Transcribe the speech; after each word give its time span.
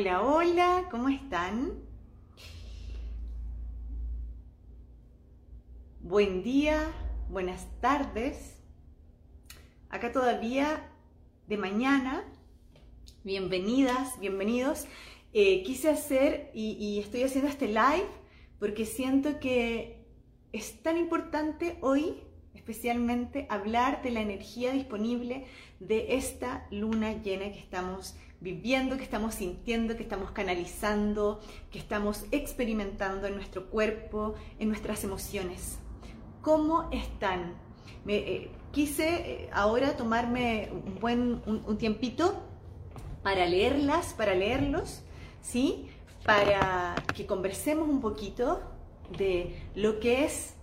Hola, 0.00 0.22
hola, 0.22 0.88
¿cómo 0.90 1.10
están? 1.10 1.74
Buen 6.00 6.42
día, 6.42 6.90
buenas 7.28 7.68
tardes. 7.82 8.56
Acá 9.90 10.10
todavía 10.10 10.90
de 11.48 11.58
mañana. 11.58 12.24
Bienvenidas, 13.24 14.18
bienvenidos. 14.20 14.86
Eh, 15.34 15.62
quise 15.64 15.90
hacer 15.90 16.50
y, 16.54 16.78
y 16.82 17.00
estoy 17.00 17.24
haciendo 17.24 17.50
este 17.50 17.66
live 17.66 18.08
porque 18.58 18.86
siento 18.86 19.38
que 19.38 20.06
es 20.54 20.82
tan 20.82 20.96
importante 20.96 21.76
hoy, 21.82 22.22
especialmente, 22.60 23.46
hablar 23.48 24.02
de 24.02 24.10
la 24.10 24.20
energía 24.20 24.70
disponible 24.72 25.46
de 25.80 26.16
esta 26.16 26.66
luna 26.70 27.14
llena 27.22 27.50
que 27.50 27.58
estamos 27.58 28.16
viviendo, 28.38 28.98
que 28.98 29.02
estamos 29.02 29.34
sintiendo, 29.34 29.96
que 29.96 30.02
estamos 30.02 30.30
canalizando, 30.32 31.40
que 31.70 31.78
estamos 31.78 32.26
experimentando 32.32 33.26
en 33.26 33.34
nuestro 33.34 33.70
cuerpo, 33.70 34.34
en 34.58 34.68
nuestras 34.68 35.04
emociones. 35.04 35.78
¿Cómo 36.42 36.90
están? 36.92 37.54
Me, 38.04 38.16
eh, 38.16 38.50
quise 38.72 39.08
eh, 39.08 39.50
ahora 39.52 39.96
tomarme 39.96 40.68
un 40.70 41.00
buen 41.00 41.42
un, 41.46 41.78
tiempito 41.78 42.42
para 43.22 43.46
leerlas, 43.46 44.12
para 44.12 44.34
leerlos, 44.34 45.00
¿sí? 45.40 45.88
Para 46.26 46.94
que 47.14 47.24
conversemos 47.24 47.88
un 47.88 48.02
poquito 48.02 48.60
de 49.16 49.58
lo 49.74 49.98
que 49.98 50.24
es 50.24 50.59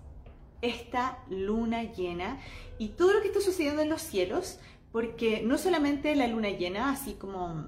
esta 0.61 1.23
luna 1.29 1.83
llena 1.83 2.39
y 2.77 2.89
todo 2.89 3.13
lo 3.13 3.21
que 3.21 3.27
está 3.27 3.41
sucediendo 3.41 3.81
en 3.81 3.89
los 3.89 4.01
cielos, 4.01 4.59
porque 4.91 5.41
no 5.43 5.57
solamente 5.57 6.15
la 6.15 6.27
luna 6.27 6.49
llena, 6.49 6.91
así 6.91 7.13
como 7.13 7.65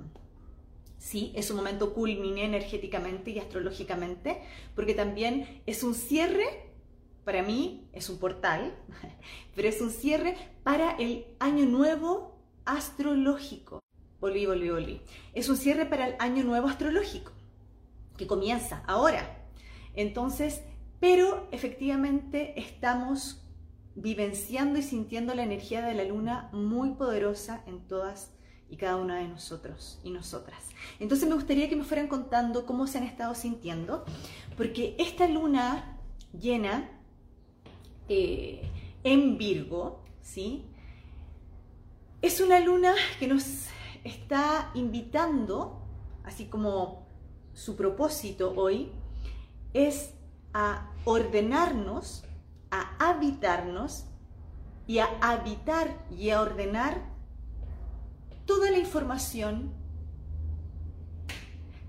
sí, 0.99 1.31
es 1.35 1.49
un 1.49 1.57
momento 1.57 1.93
culmine 1.93 2.43
energéticamente 2.43 3.31
y 3.31 3.39
astrológicamente, 3.39 4.41
porque 4.75 4.93
también 4.93 5.61
es 5.65 5.83
un 5.83 5.95
cierre, 5.95 6.71
para 7.23 7.41
mí 7.41 7.87
es 7.93 8.09
un 8.09 8.19
portal, 8.19 8.75
pero 9.55 9.67
es 9.67 9.81
un 9.81 9.91
cierre 9.91 10.35
para 10.63 10.91
el 10.97 11.25
año 11.39 11.65
nuevo 11.65 12.37
astrológico. 12.65 13.79
Volví, 14.19 14.45
volví, 14.45 14.69
volví. 14.69 15.01
Es 15.33 15.47
un 15.47 15.55
cierre 15.55 15.85
para 15.85 16.07
el 16.07 16.15
año 16.19 16.43
nuevo 16.43 16.67
astrológico, 16.67 17.31
que 18.17 18.27
comienza 18.27 18.83
ahora. 18.85 19.47
Entonces, 19.95 20.61
pero 20.99 21.47
efectivamente 21.51 22.59
estamos 22.59 23.41
vivenciando 23.95 24.79
y 24.79 24.83
sintiendo 24.83 25.33
la 25.33 25.43
energía 25.43 25.81
de 25.85 25.93
la 25.93 26.03
luna 26.03 26.49
muy 26.53 26.91
poderosa 26.91 27.63
en 27.67 27.87
todas 27.87 28.31
y 28.69 28.77
cada 28.77 28.97
una 28.97 29.17
de 29.17 29.27
nosotros 29.27 29.99
y 30.03 30.11
nosotras. 30.11 30.63
Entonces 30.99 31.27
me 31.27 31.35
gustaría 31.35 31.69
que 31.69 31.75
me 31.75 31.83
fueran 31.83 32.07
contando 32.07 32.65
cómo 32.65 32.87
se 32.87 32.99
han 32.99 33.03
estado 33.03 33.33
sintiendo, 33.33 34.05
porque 34.55 34.95
esta 34.99 35.27
luna 35.27 35.97
llena 36.39 36.89
eh, 38.07 38.69
en 39.03 39.37
Virgo, 39.37 40.03
¿sí? 40.21 40.65
Es 42.21 42.41
una 42.41 42.59
luna 42.59 42.93
que 43.19 43.27
nos 43.27 43.67
está 44.03 44.71
invitando, 44.75 45.81
así 46.23 46.45
como 46.45 47.07
su 47.53 47.75
propósito 47.75 48.53
hoy, 48.55 48.91
es 49.73 50.13
a 50.53 50.88
ordenarnos, 51.05 52.23
a 52.71 53.09
habitarnos 53.09 54.05
y 54.87 54.99
a 54.99 55.07
habitar 55.21 56.05
y 56.09 56.29
a 56.29 56.41
ordenar 56.41 57.01
toda 58.45 58.71
la 58.71 58.77
información, 58.77 59.71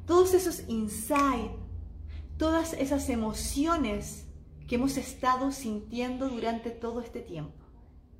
todos 0.07 0.35
esos 0.35 0.69
insights, 0.69 1.55
todas 2.37 2.73
esas 2.75 3.09
emociones 3.09 4.27
que 4.67 4.77
hemos 4.77 4.97
estado 4.97 5.53
sintiendo 5.53 6.29
durante 6.29 6.71
todo 6.71 7.01
este 7.01 7.21
tiempo 7.21 7.65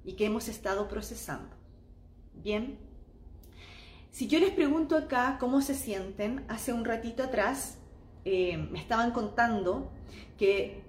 y 0.05 0.15
que 0.15 0.27
hemos 0.27 0.49
estado 0.49 0.89
procesando. 0.89 1.55
Bien, 2.35 2.79
si 4.11 4.27
yo 4.27 4.39
les 4.39 4.53
pregunto 4.53 4.97
acá 4.97 5.37
cómo 5.39 5.61
se 5.61 5.75
sienten, 5.75 6.45
hace 6.49 6.73
un 6.73 6.85
ratito 6.85 7.23
atrás 7.23 7.80
eh, 8.25 8.57
me 8.57 8.79
estaban 8.79 9.13
contando 9.13 9.91
que 10.39 10.83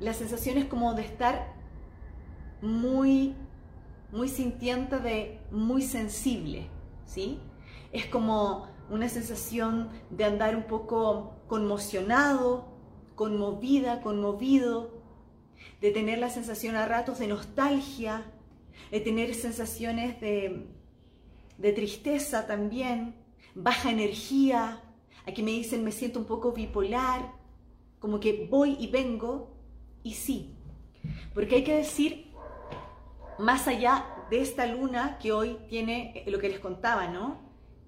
la 0.00 0.14
sensación 0.14 0.58
es 0.58 0.64
como 0.64 0.94
de 0.94 1.02
estar 1.02 1.54
muy, 2.60 3.34
muy 4.10 4.28
sintiente, 4.28 4.98
de 4.98 5.38
muy 5.50 5.82
sensible, 5.82 6.68
¿sí? 7.06 7.38
Es 7.92 8.06
como 8.06 8.68
una 8.90 9.08
sensación 9.08 9.90
de 10.10 10.24
andar 10.24 10.56
un 10.56 10.64
poco 10.64 11.34
conmocionado, 11.46 12.66
conmovida, 13.14 14.00
conmovido, 14.00 15.02
de 15.80 15.90
tener 15.90 16.18
la 16.18 16.30
sensación 16.30 16.76
a 16.76 16.86
ratos 16.86 17.18
de 17.18 17.28
nostalgia, 17.28 18.24
de 18.90 19.00
tener 19.00 19.34
sensaciones 19.34 20.20
de, 20.20 20.66
de 21.58 21.72
tristeza 21.72 22.46
también, 22.46 23.14
baja 23.54 23.90
energía, 23.90 24.80
aquí 25.26 25.42
me 25.42 25.50
dicen 25.50 25.84
me 25.84 25.92
siento 25.92 26.18
un 26.18 26.26
poco 26.26 26.52
bipolar, 26.52 27.32
como 27.98 28.20
que 28.20 28.48
voy 28.50 28.76
y 28.78 28.88
vengo, 28.88 29.54
y 30.02 30.14
sí, 30.14 30.54
porque 31.34 31.56
hay 31.56 31.64
que 31.64 31.76
decir, 31.76 32.32
más 33.38 33.68
allá 33.68 34.06
de 34.30 34.40
esta 34.40 34.66
luna 34.66 35.18
que 35.18 35.32
hoy 35.32 35.58
tiene 35.68 36.24
lo 36.26 36.38
que 36.38 36.48
les 36.48 36.60
contaba, 36.60 37.08
¿no? 37.08 37.40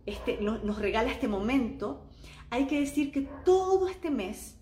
Este, 0.06 0.38
nos 0.40 0.78
regala 0.78 1.10
este 1.10 1.28
momento, 1.28 2.06
hay 2.50 2.66
que 2.66 2.80
decir 2.80 3.10
que 3.10 3.22
todo 3.44 3.88
este 3.88 4.10
mes 4.10 4.58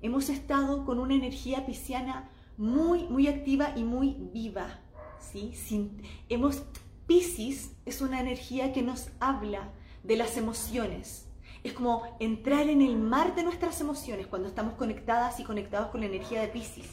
hemos 0.00 0.28
estado 0.28 0.84
con 0.84 0.98
una 0.98 1.14
energía 1.14 1.66
pisciana 1.66 2.30
muy, 2.56 3.04
muy 3.04 3.28
activa 3.28 3.72
y 3.76 3.84
muy 3.84 4.16
viva. 4.32 4.80
¿sí? 5.20 5.52
Sin, 5.54 6.02
hemos, 6.28 6.64
Piscis 7.06 7.72
es 7.86 8.00
una 8.00 8.20
energía 8.20 8.72
que 8.72 8.82
nos 8.82 9.10
habla 9.20 9.72
de 10.02 10.16
las 10.16 10.36
emociones, 10.36 11.27
es 11.68 11.74
como 11.74 12.02
entrar 12.18 12.68
en 12.68 12.80
el 12.82 12.96
mar 12.96 13.34
de 13.34 13.42
nuestras 13.42 13.80
emociones 13.80 14.26
cuando 14.26 14.48
estamos 14.48 14.74
conectadas 14.74 15.38
y 15.38 15.44
conectados 15.44 15.88
con 15.88 16.00
la 16.00 16.06
energía 16.06 16.40
de 16.40 16.48
Pisces. 16.48 16.88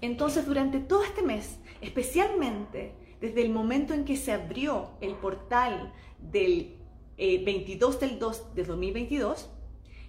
Entonces, 0.00 0.46
durante 0.46 0.80
todo 0.80 1.04
este 1.04 1.22
mes, 1.22 1.58
especialmente 1.82 2.94
desde 3.20 3.42
el 3.42 3.50
momento 3.50 3.92
en 3.92 4.06
que 4.06 4.16
se 4.16 4.32
abrió 4.32 4.92
el 5.02 5.14
portal 5.16 5.92
del 6.18 6.78
22 7.18 7.94
eh, 7.94 7.98
del 7.98 8.18
2 8.18 8.54
de 8.54 8.64
2022, 8.64 9.50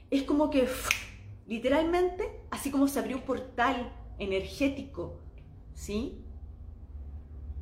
es 0.10 0.24
como 0.24 0.50
que 0.50 0.68
literalmente, 1.48 2.40
así 2.50 2.72
como 2.72 2.88
se 2.88 3.00
abrió 3.00 3.18
un 3.18 3.24
portal 3.24 3.92
energético, 4.20 5.20
¿sí? 5.74 6.24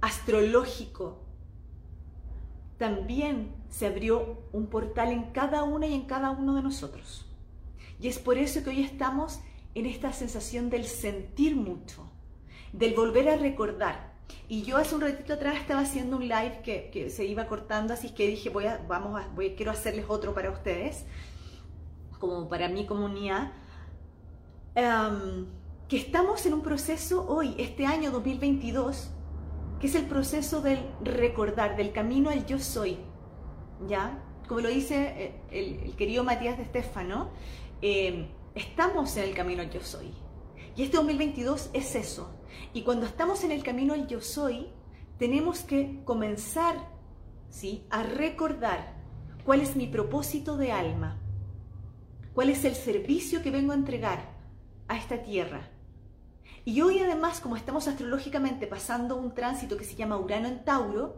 Astrológico, 0.01 1.23
también 2.77 3.58
se 3.69 3.87
abrió 3.87 4.43
un 4.51 4.67
portal 4.67 5.11
en 5.11 5.31
cada 5.31 5.63
una 5.63 5.87
y 5.87 5.93
en 5.93 6.05
cada 6.05 6.31
uno 6.31 6.55
de 6.55 6.63
nosotros. 6.63 7.25
Y 7.99 8.07
es 8.07 8.19
por 8.19 8.37
eso 8.37 8.63
que 8.63 8.69
hoy 8.69 8.83
estamos 8.83 9.39
en 9.75 9.85
esta 9.85 10.11
sensación 10.13 10.69
del 10.69 10.85
sentir 10.85 11.55
mucho, 11.55 12.09
del 12.73 12.93
volver 12.93 13.29
a 13.29 13.37
recordar. 13.37 14.13
Y 14.47 14.63
yo 14.63 14.77
hace 14.77 14.95
un 14.95 15.01
ratito 15.01 15.33
atrás 15.33 15.57
estaba 15.57 15.81
haciendo 15.81 16.17
un 16.17 16.27
live 16.27 16.61
que, 16.63 17.09
se 17.09 17.25
iba 17.25 17.47
cortando, 17.47 17.93
así 17.93 18.09
que 18.09 18.27
dije, 18.27 18.49
voy 18.49 18.65
a, 18.65 18.83
vamos 18.87 19.19
a, 19.19 19.27
voy, 19.29 19.55
quiero 19.55 19.71
hacerles 19.71 20.05
otro 20.07 20.33
para 20.33 20.49
ustedes, 20.49 21.05
como 22.19 22.49
para 22.49 22.67
mi 22.67 22.85
comunidad, 22.85 23.51
em, 24.75 25.45
que 25.87 25.97
estamos 25.97 26.45
en 26.45 26.53
un 26.53 26.61
proceso 26.61 27.25
hoy, 27.27 27.55
este 27.57 27.85
año 27.85 28.11
2022, 28.11 29.11
que 29.79 29.87
es 29.87 29.95
el 29.95 30.05
proceso 30.05 30.61
del 30.61 30.79
recordar, 31.01 31.75
del 31.77 31.91
camino 31.91 32.29
al 32.29 32.45
yo 32.45 32.59
soy, 32.59 32.97
¿ya? 33.87 34.23
Como 34.47 34.61
lo 34.61 34.69
dice 34.69 35.13
eh, 35.51 35.83
el, 35.85 35.95
querido 35.95 36.23
Matías 36.23 36.57
de 36.57 36.63
Estefano, 36.63 37.29
eh, 37.81 38.29
estamos 38.55 39.15
en 39.17 39.23
el 39.23 39.35
camino 39.35 39.61
al 39.61 39.69
yo 39.69 39.81
soy. 39.81 40.11
Y 40.75 40.83
este 40.83 40.97
2022 40.97 41.69
es 41.73 41.95
eso. 41.95 42.35
Y 42.73 42.83
cuando 42.83 43.05
estamos 43.05 43.43
en 43.43 43.51
el 43.51 43.63
camino 43.63 43.93
al 43.93 44.07
yo 44.07 44.21
soy, 44.21 44.67
tenemos 45.17 45.61
que 45.61 46.01
comenzar 46.05 46.75
¿sí? 47.49 47.85
a 47.89 48.03
recordar 48.03 48.95
cuál 49.43 49.61
es 49.61 49.75
mi 49.75 49.87
propósito 49.87 50.57
de 50.57 50.71
alma, 50.71 51.19
cuál 52.33 52.49
es 52.49 52.65
el 52.65 52.75
servicio 52.75 53.41
que 53.41 53.51
vengo 53.51 53.71
a 53.71 53.75
entregar 53.75 54.37
a 54.87 54.97
esta 54.97 55.21
tierra 55.21 55.69
y 56.69 56.81
hoy 56.81 56.99
además, 56.99 57.39
como 57.39 57.55
estamos 57.55 57.87
astrológicamente 57.87 58.67
pasando 58.67 59.15
un 59.15 59.33
tránsito 59.33 59.75
que 59.75 59.85
se 59.85 59.95
llama 59.95 60.17
Urano 60.17 60.47
en 60.47 60.63
Tauro, 60.63 61.17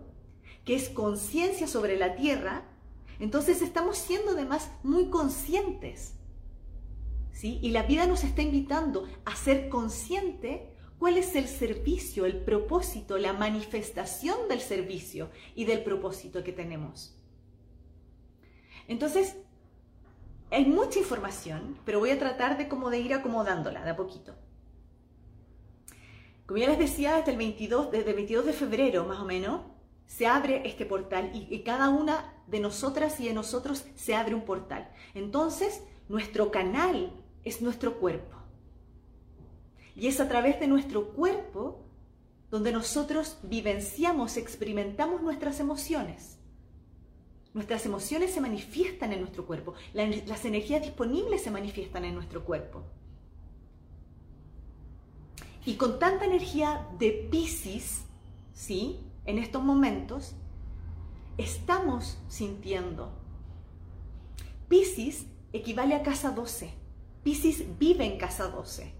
que 0.65 0.75
es 0.75 0.89
conciencia 0.89 1.67
sobre 1.67 1.97
la 1.97 2.15
Tierra, 2.15 2.63
entonces 3.19 3.61
estamos 3.61 3.97
siendo 3.97 4.31
además 4.31 4.71
muy 4.83 5.09
conscientes. 5.09 6.15
¿sí? 7.31 7.59
Y 7.61 7.69
la 7.71 7.83
vida 7.83 8.07
nos 8.07 8.23
está 8.23 8.41
invitando 8.41 9.07
a 9.25 9.35
ser 9.35 9.69
consciente 9.69 10.71
cuál 10.97 11.17
es 11.17 11.35
el 11.35 11.47
servicio, 11.47 12.25
el 12.25 12.37
propósito, 12.37 13.17
la 13.17 13.33
manifestación 13.33 14.47
del 14.47 14.61
servicio 14.61 15.31
y 15.55 15.65
del 15.65 15.83
propósito 15.83 16.43
que 16.43 16.51
tenemos. 16.51 17.15
Entonces, 18.87 19.37
hay 20.51 20.65
mucha 20.65 20.99
información, 20.99 21.79
pero 21.85 21.99
voy 21.99 22.11
a 22.11 22.19
tratar 22.19 22.57
de 22.57 22.67
como 22.67 22.89
de 22.89 22.99
ir 22.99 23.13
acomodándola 23.13 23.83
de 23.83 23.91
a 23.91 23.95
poquito. 23.95 24.35
Como 26.45 26.59
ya 26.59 26.67
les 26.67 26.79
decía, 26.79 27.15
desde 27.15 27.31
el 27.31 27.37
22, 27.37 27.91
desde 27.91 28.09
el 28.09 28.15
22 28.17 28.45
de 28.45 28.53
febrero 28.53 29.05
más 29.05 29.19
o 29.19 29.25
menos, 29.25 29.61
se 30.11 30.27
abre 30.27 30.67
este 30.67 30.85
portal 30.85 31.31
y, 31.33 31.59
cada 31.59 31.87
una 31.87 32.33
de 32.45 32.59
nosotras 32.59 33.17
y 33.21 33.27
de 33.27 33.33
nosotros 33.33 33.85
se 33.95 34.13
abre 34.13 34.35
un 34.35 34.41
portal. 34.41 34.91
Entonces, 35.13 35.83
nuestro 36.09 36.51
canal 36.51 37.13
es 37.45 37.61
nuestro 37.61 37.97
cuerpo. 37.97 38.35
Y 39.95 40.07
es 40.07 40.19
a 40.19 40.27
través 40.27 40.59
de 40.59 40.67
nuestro 40.67 41.13
cuerpo 41.13 41.85
donde 42.49 42.73
nosotros 42.73 43.37
vivenciamos, 43.43 44.35
experimentamos 44.35 45.21
nuestras 45.21 45.61
emociones. 45.61 46.37
Nuestras 47.53 47.85
emociones 47.85 48.33
se 48.33 48.41
manifiestan 48.41 49.13
en 49.13 49.21
nuestro 49.21 49.45
cuerpo, 49.45 49.75
las 49.93 50.43
energías 50.43 50.81
disponibles 50.81 51.41
se 51.41 51.51
manifiestan 51.51 52.03
en 52.03 52.15
nuestro 52.15 52.43
cuerpo. 52.43 52.83
Y 55.65 55.75
con 55.75 55.99
tanta 55.99 56.25
energía 56.25 56.85
de 56.99 57.29
Pisces, 57.31 58.03
¿sí? 58.53 58.99
En 59.31 59.39
estos 59.39 59.63
momentos, 59.63 60.35
estamos 61.37 62.21
sintiendo. 62.27 63.13
Pisces 64.67 65.25
equivale 65.53 65.95
a 65.95 66.03
casa 66.03 66.31
12. 66.31 66.73
Pisces 67.23 67.63
vive 67.79 68.03
en 68.03 68.17
casa 68.17 68.49
12. 68.49 68.93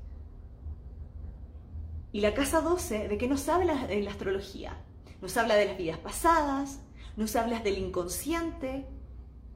Y 2.13 2.21
la 2.21 2.33
casa 2.33 2.61
12, 2.61 3.09
¿de 3.09 3.17
qué 3.17 3.27
nos 3.27 3.49
habla 3.49 3.87
en 3.89 4.05
la 4.05 4.11
astrología? 4.11 4.81
Nos 5.21 5.35
habla 5.35 5.55
de 5.55 5.65
las 5.65 5.77
vidas 5.77 5.97
pasadas, 5.97 6.79
nos 7.17 7.35
habla 7.35 7.59
del 7.59 7.77
inconsciente, 7.77 8.87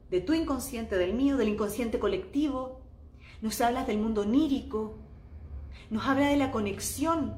de 0.10 0.19
tu 0.19 0.33
inconsciente, 0.33 0.98
del 0.98 1.13
mío, 1.13 1.38
del 1.38 1.48
inconsciente 1.48 2.00
colectivo, 2.00 2.81
nos 3.42 3.62
habla 3.62 3.86
del 3.86 4.00
mundo 4.00 4.24
onírico, 4.24 4.98
nos 5.89 6.06
habla 6.06 6.27
de 6.27 6.36
la 6.36 6.51
conexión 6.51 7.38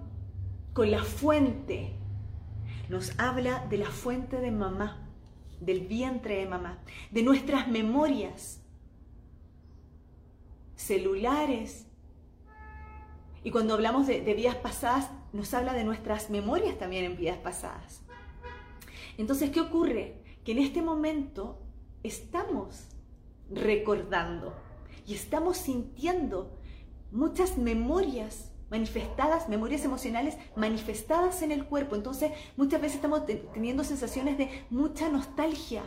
con 0.73 0.89
la 0.89 1.03
fuente, 1.03 1.93
nos 2.89 3.17
habla 3.19 3.65
de 3.69 3.77
la 3.77 3.89
fuente 3.89 4.39
de 4.39 4.51
mamá, 4.51 5.09
del 5.59 5.81
vientre 5.87 6.37
de 6.37 6.45
mamá, 6.45 6.79
de 7.11 7.23
nuestras 7.23 7.67
memorias 7.67 8.61
celulares, 10.75 11.87
y 13.43 13.51
cuando 13.51 13.75
hablamos 13.75 14.07
de, 14.07 14.21
vidas 14.33 14.55
pasadas, 14.55 15.09
nos 15.31 15.53
habla 15.53 15.71
de 15.71 15.85
nuestras 15.85 16.29
memorias 16.29 16.77
también 16.77 17.05
en 17.05 17.15
vidas 17.15 17.37
pasadas. 17.37 18.01
Entonces, 19.17 19.51
¿qué 19.51 19.61
ocurre? 19.61 20.21
Que 20.43 20.51
en 20.51 20.57
este 20.59 20.81
momento 20.81 21.61
estamos 22.03 22.89
recordando 23.49 24.53
y 25.05 25.13
estamos 25.13 25.55
sintiendo 25.57 26.59
muchas 27.11 27.57
memorias 27.57 28.51
manifestadas, 28.69 29.49
memorias 29.49 29.85
emocionales 29.85 30.37
manifestadas 30.55 31.41
en 31.41 31.51
el 31.51 31.65
cuerpo. 31.65 31.95
Entonces, 31.95 32.31
muchas 32.55 32.81
veces 32.81 32.95
estamos 32.95 33.25
teniendo 33.25 33.83
sensaciones 33.83 34.37
de 34.37 34.65
mucha 34.69 35.09
nostalgia. 35.09 35.83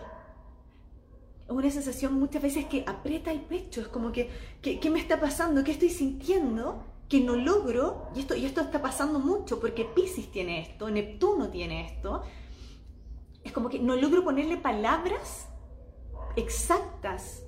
Una 1.48 1.70
sensación 1.70 2.14
muchas 2.14 2.42
veces 2.42 2.66
que 2.66 2.84
aprieta 2.86 3.32
el 3.32 3.40
pecho, 3.40 3.80
es 3.80 3.88
como 3.88 4.12
que, 4.12 4.30
¿qué 4.62 4.90
me 4.90 5.00
está 5.00 5.18
pasando? 5.18 5.64
¿Qué 5.64 5.72
estoy 5.72 5.90
sintiendo? 5.90 6.84
que 7.10 7.20
no 7.20 7.34
logro, 7.34 8.08
y 8.14 8.20
esto, 8.20 8.36
y 8.36 8.46
esto 8.46 8.60
está 8.60 8.80
pasando 8.80 9.18
mucho 9.18 9.58
porque 9.58 9.84
Pisces 9.84 10.30
tiene 10.30 10.60
esto, 10.60 10.88
Neptuno 10.88 11.50
tiene 11.50 11.84
esto, 11.84 12.22
es 13.42 13.50
como 13.50 13.68
que 13.68 13.80
no 13.80 13.96
logro 13.96 14.22
ponerle 14.22 14.56
palabras 14.56 15.48
exactas 16.36 17.42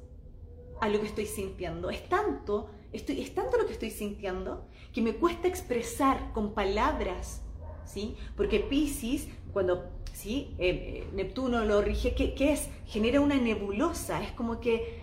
a 0.80 0.88
lo 0.88 1.00
que 1.00 1.06
estoy 1.06 1.26
sintiendo. 1.26 1.90
Es 1.90 2.08
tanto, 2.08 2.70
estoy, 2.92 3.20
es 3.20 3.34
tanto 3.36 3.56
lo 3.56 3.66
que 3.66 3.72
estoy 3.74 3.90
sintiendo 3.90 4.66
que 4.92 5.02
me 5.02 5.14
cuesta 5.14 5.48
expresar 5.48 6.32
con 6.32 6.52
palabras, 6.54 7.42
¿sí? 7.84 8.16
Porque 8.36 8.60
Pisces, 8.60 9.28
cuando 9.52 9.90
¿sí? 10.12 10.54
Eh, 10.58 10.68
eh, 10.68 11.08
Neptuno 11.14 11.64
lo 11.64 11.82
rige, 11.82 12.14
¿qué, 12.14 12.34
¿qué 12.34 12.52
es? 12.52 12.68
Genera 12.86 13.20
una 13.20 13.36
nebulosa, 13.36 14.22
es 14.22 14.32
como 14.32 14.60
que 14.60 15.02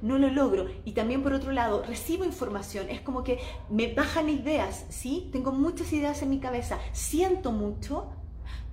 no 0.00 0.18
lo 0.18 0.28
logro. 0.28 0.66
Y 0.84 0.92
también 0.92 1.22
por 1.22 1.32
otro 1.32 1.52
lado, 1.52 1.82
recibo 1.82 2.24
información, 2.24 2.88
es 2.90 3.00
como 3.00 3.22
que 3.22 3.38
me 3.70 3.94
bajan 3.94 4.28
ideas, 4.28 4.86
¿sí? 4.90 5.28
Tengo 5.32 5.52
muchas 5.52 5.92
ideas 5.92 6.22
en 6.22 6.30
mi 6.30 6.40
cabeza, 6.40 6.78
siento 6.92 7.52
mucho, 7.52 8.10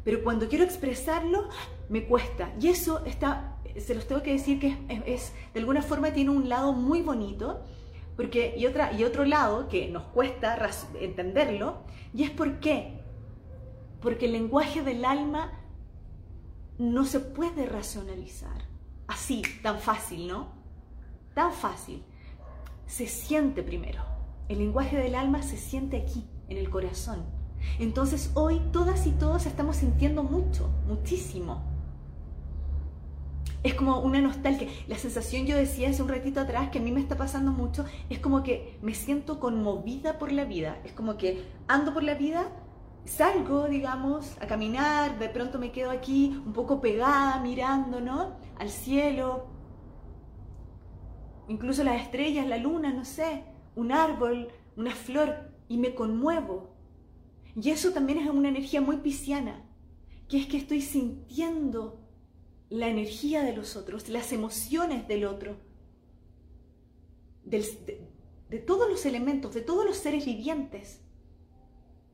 pero 0.03 0.23
cuando 0.23 0.47
quiero 0.47 0.63
expresarlo, 0.63 1.49
me 1.89 2.05
cuesta. 2.05 2.53
Y 2.59 2.69
eso 2.69 3.05
está, 3.05 3.57
se 3.77 3.93
los 3.93 4.07
tengo 4.07 4.23
que 4.23 4.31
decir 4.31 4.59
que 4.59 4.77
es, 5.05 5.33
de 5.53 5.59
alguna 5.59 5.81
forma 5.81 6.11
tiene 6.11 6.31
un 6.31 6.49
lado 6.49 6.73
muy 6.73 7.01
bonito, 7.01 7.63
porque, 8.19 8.53
y, 8.57 8.65
otra, 8.65 8.91
y 8.91 9.05
otro 9.05 9.23
lado 9.23 9.69
que 9.69 9.87
nos 9.87 10.03
cuesta 10.03 10.59
entenderlo, 10.99 11.83
y 12.13 12.23
es 12.23 12.29
por 12.29 12.59
qué. 12.59 12.99
Porque 14.01 14.25
el 14.25 14.33
lenguaje 14.33 14.83
del 14.83 15.05
alma 15.05 15.53
no 16.77 17.05
se 17.05 17.21
puede 17.21 17.65
racionalizar. 17.65 18.65
Así, 19.07 19.41
tan 19.63 19.79
fácil, 19.79 20.27
¿no? 20.27 20.49
tan 21.33 21.53
fácil. 21.53 22.03
Se 22.87 23.07
siente 23.07 23.63
primero. 23.63 24.03
El 24.49 24.57
lenguaje 24.57 24.97
del 24.97 25.15
alma 25.15 25.41
se 25.41 25.55
siente 25.55 25.95
aquí, 25.95 26.27
en 26.49 26.57
el 26.57 26.69
corazón. 26.69 27.23
Entonces 27.79 28.31
hoy 28.33 28.59
todas 28.73 29.07
y 29.07 29.11
todos 29.11 29.45
estamos 29.45 29.77
sintiendo 29.77 30.23
mucho, 30.23 30.69
muchísimo. 30.89 31.63
Es 33.61 33.73
como 33.73 33.99
una 33.99 34.21
nostalgia. 34.21 34.67
La 34.87 34.97
sensación, 34.97 35.45
yo 35.45 35.57
decía 35.57 35.89
hace 35.89 36.01
un 36.01 36.07
ratito 36.07 36.39
atrás, 36.39 36.69
que 36.69 36.79
a 36.79 36.81
mí 36.81 36.91
me 36.91 37.01
está 37.01 37.17
pasando 37.17 37.51
mucho, 37.51 37.85
es 38.09 38.19
como 38.19 38.41
que 38.41 38.77
me 38.81 38.93
siento 38.93 39.39
conmovida 39.39 40.17
por 40.17 40.31
la 40.31 40.45
vida. 40.45 40.79
Es 40.85 40.93
como 40.93 41.17
que 41.17 41.43
ando 41.67 41.93
por 41.93 42.03
la 42.03 42.13
vida, 42.13 42.49
salgo, 43.03 43.67
digamos, 43.67 44.37
a 44.41 44.47
caminar, 44.47 45.19
de 45.19 45.29
pronto 45.29 45.59
me 45.59 45.71
quedo 45.71 45.91
aquí 45.91 46.41
un 46.45 46.53
poco 46.53 46.79
pegada, 46.79 47.41
mirando, 47.41 47.99
¿no? 47.99 48.37
Al 48.57 48.69
cielo, 48.69 49.47
incluso 51.49 51.83
las 51.83 52.01
estrellas, 52.01 52.47
la 52.47 52.57
luna, 52.57 52.93
no 52.93 53.03
sé, 53.03 53.43
un 53.75 53.91
árbol, 53.91 54.49
una 54.77 54.91
flor, 54.91 55.49
y 55.67 55.77
me 55.77 55.95
conmuevo. 55.95 56.75
Y 57.61 57.69
eso 57.71 57.91
también 57.91 58.19
es 58.19 58.29
una 58.29 58.49
energía 58.49 58.81
muy 58.81 58.97
pisciana, 58.97 59.63
que 60.27 60.37
es 60.37 60.47
que 60.47 60.57
estoy 60.57 60.81
sintiendo 60.81 62.08
la 62.69 62.87
energía 62.87 63.43
de 63.43 63.55
los 63.55 63.75
otros, 63.75 64.09
las 64.09 64.31
emociones 64.31 65.07
del 65.07 65.25
otro, 65.25 65.57
de, 67.43 68.07
de 68.49 68.59
todos 68.59 68.89
los 68.89 69.05
elementos, 69.05 69.53
de 69.53 69.61
todos 69.61 69.85
los 69.85 69.97
seres 69.97 70.25
vivientes. 70.25 71.01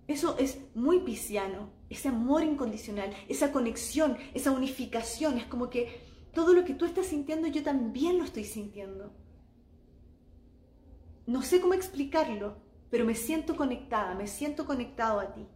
Eso 0.08 0.38
es 0.38 0.60
muy 0.76 1.00
pisciano, 1.00 1.70
ese 1.90 2.10
amor 2.10 2.44
incondicional, 2.44 3.12
esa 3.28 3.52
conexión, 3.52 4.18
esa 4.34 4.52
unificación, 4.52 5.38
es 5.38 5.46
como 5.46 5.70
que 5.70 6.00
todo 6.34 6.54
lo 6.54 6.64
que 6.64 6.76
tú 6.76 6.86
estás 6.86 7.08
sintiendo 7.08 7.48
yo 7.48 7.64
también 7.64 8.18
lo 8.18 8.24
estoy 8.24 8.44
sintiendo. 8.44 9.14
No 11.26 11.42
sé 11.42 11.60
cómo 11.60 11.74
explicarlo, 11.74 12.58
pero 12.92 13.04
me 13.04 13.16
siento 13.16 13.56
conectada, 13.56 14.14
me 14.14 14.28
siento 14.28 14.66
conectado 14.66 15.20
a 15.20 15.34
ti. 15.34 15.48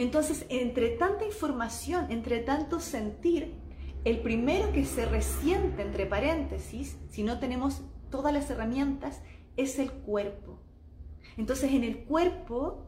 Entonces, 0.00 0.46
entre 0.48 0.96
tanta 0.96 1.26
información, 1.26 2.06
entre 2.08 2.38
tanto 2.38 2.80
sentir, 2.80 3.52
el 4.06 4.22
primero 4.22 4.72
que 4.72 4.86
se 4.86 5.04
resiente, 5.04 5.82
entre 5.82 6.06
paréntesis, 6.06 6.96
si 7.10 7.22
no 7.22 7.38
tenemos 7.38 7.82
todas 8.10 8.32
las 8.32 8.48
herramientas, 8.48 9.20
es 9.58 9.78
el 9.78 9.92
cuerpo. 9.92 10.58
Entonces, 11.36 11.74
en 11.74 11.84
el 11.84 12.04
cuerpo, 12.04 12.86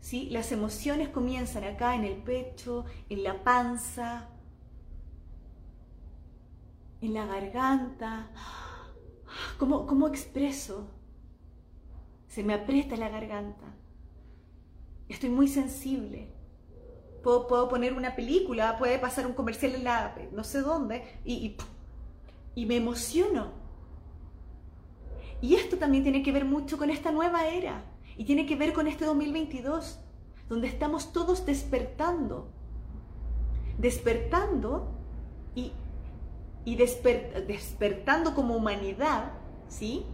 ¿sí? 0.00 0.30
las 0.30 0.50
emociones 0.50 1.10
comienzan 1.10 1.62
acá 1.62 1.94
en 1.94 2.04
el 2.04 2.22
pecho, 2.22 2.86
en 3.10 3.22
la 3.22 3.44
panza, 3.44 4.30
en 7.02 7.12
la 7.12 7.26
garganta. 7.26 8.30
¿Cómo, 9.58 10.08
expreso? 10.08 10.88
Se 12.28 12.42
me 12.42 12.54
aprieta 12.54 12.96
la 12.96 13.10
garganta. 13.10 13.74
Estoy 15.06 15.28
muy 15.28 15.48
sensible. 15.48 16.35
Puedo, 17.26 17.68
poner 17.68 17.92
una 17.92 18.14
película, 18.14 18.78
puede 18.78 19.00
pasar 19.00 19.26
un 19.26 19.32
comercial 19.32 19.74
en 19.74 19.82
la 19.82 20.14
no 20.30 20.44
sé 20.44 20.60
dónde 20.60 21.02
y, 21.24 21.56
y 22.54 22.66
me 22.66 22.76
emociono. 22.76 23.50
Y 25.40 25.56
esto 25.56 25.76
también 25.76 26.04
tiene 26.04 26.22
que 26.22 26.30
ver 26.30 26.44
mucho 26.44 26.78
con 26.78 26.88
esta 26.88 27.10
nueva 27.10 27.48
era 27.48 27.82
y 28.16 28.26
tiene 28.26 28.46
que 28.46 28.54
ver 28.54 28.72
con 28.72 28.86
este 28.86 29.06
2022, 29.06 29.98
donde 30.48 30.68
estamos 30.68 31.12
todos 31.12 31.44
despertando. 31.44 32.52
Despertando 33.76 34.94
y 35.56 35.72
y 36.64 36.76
despertando 36.76 38.34
como 38.36 38.54
humanidad, 38.54 39.32
¿sí? 39.68 40.06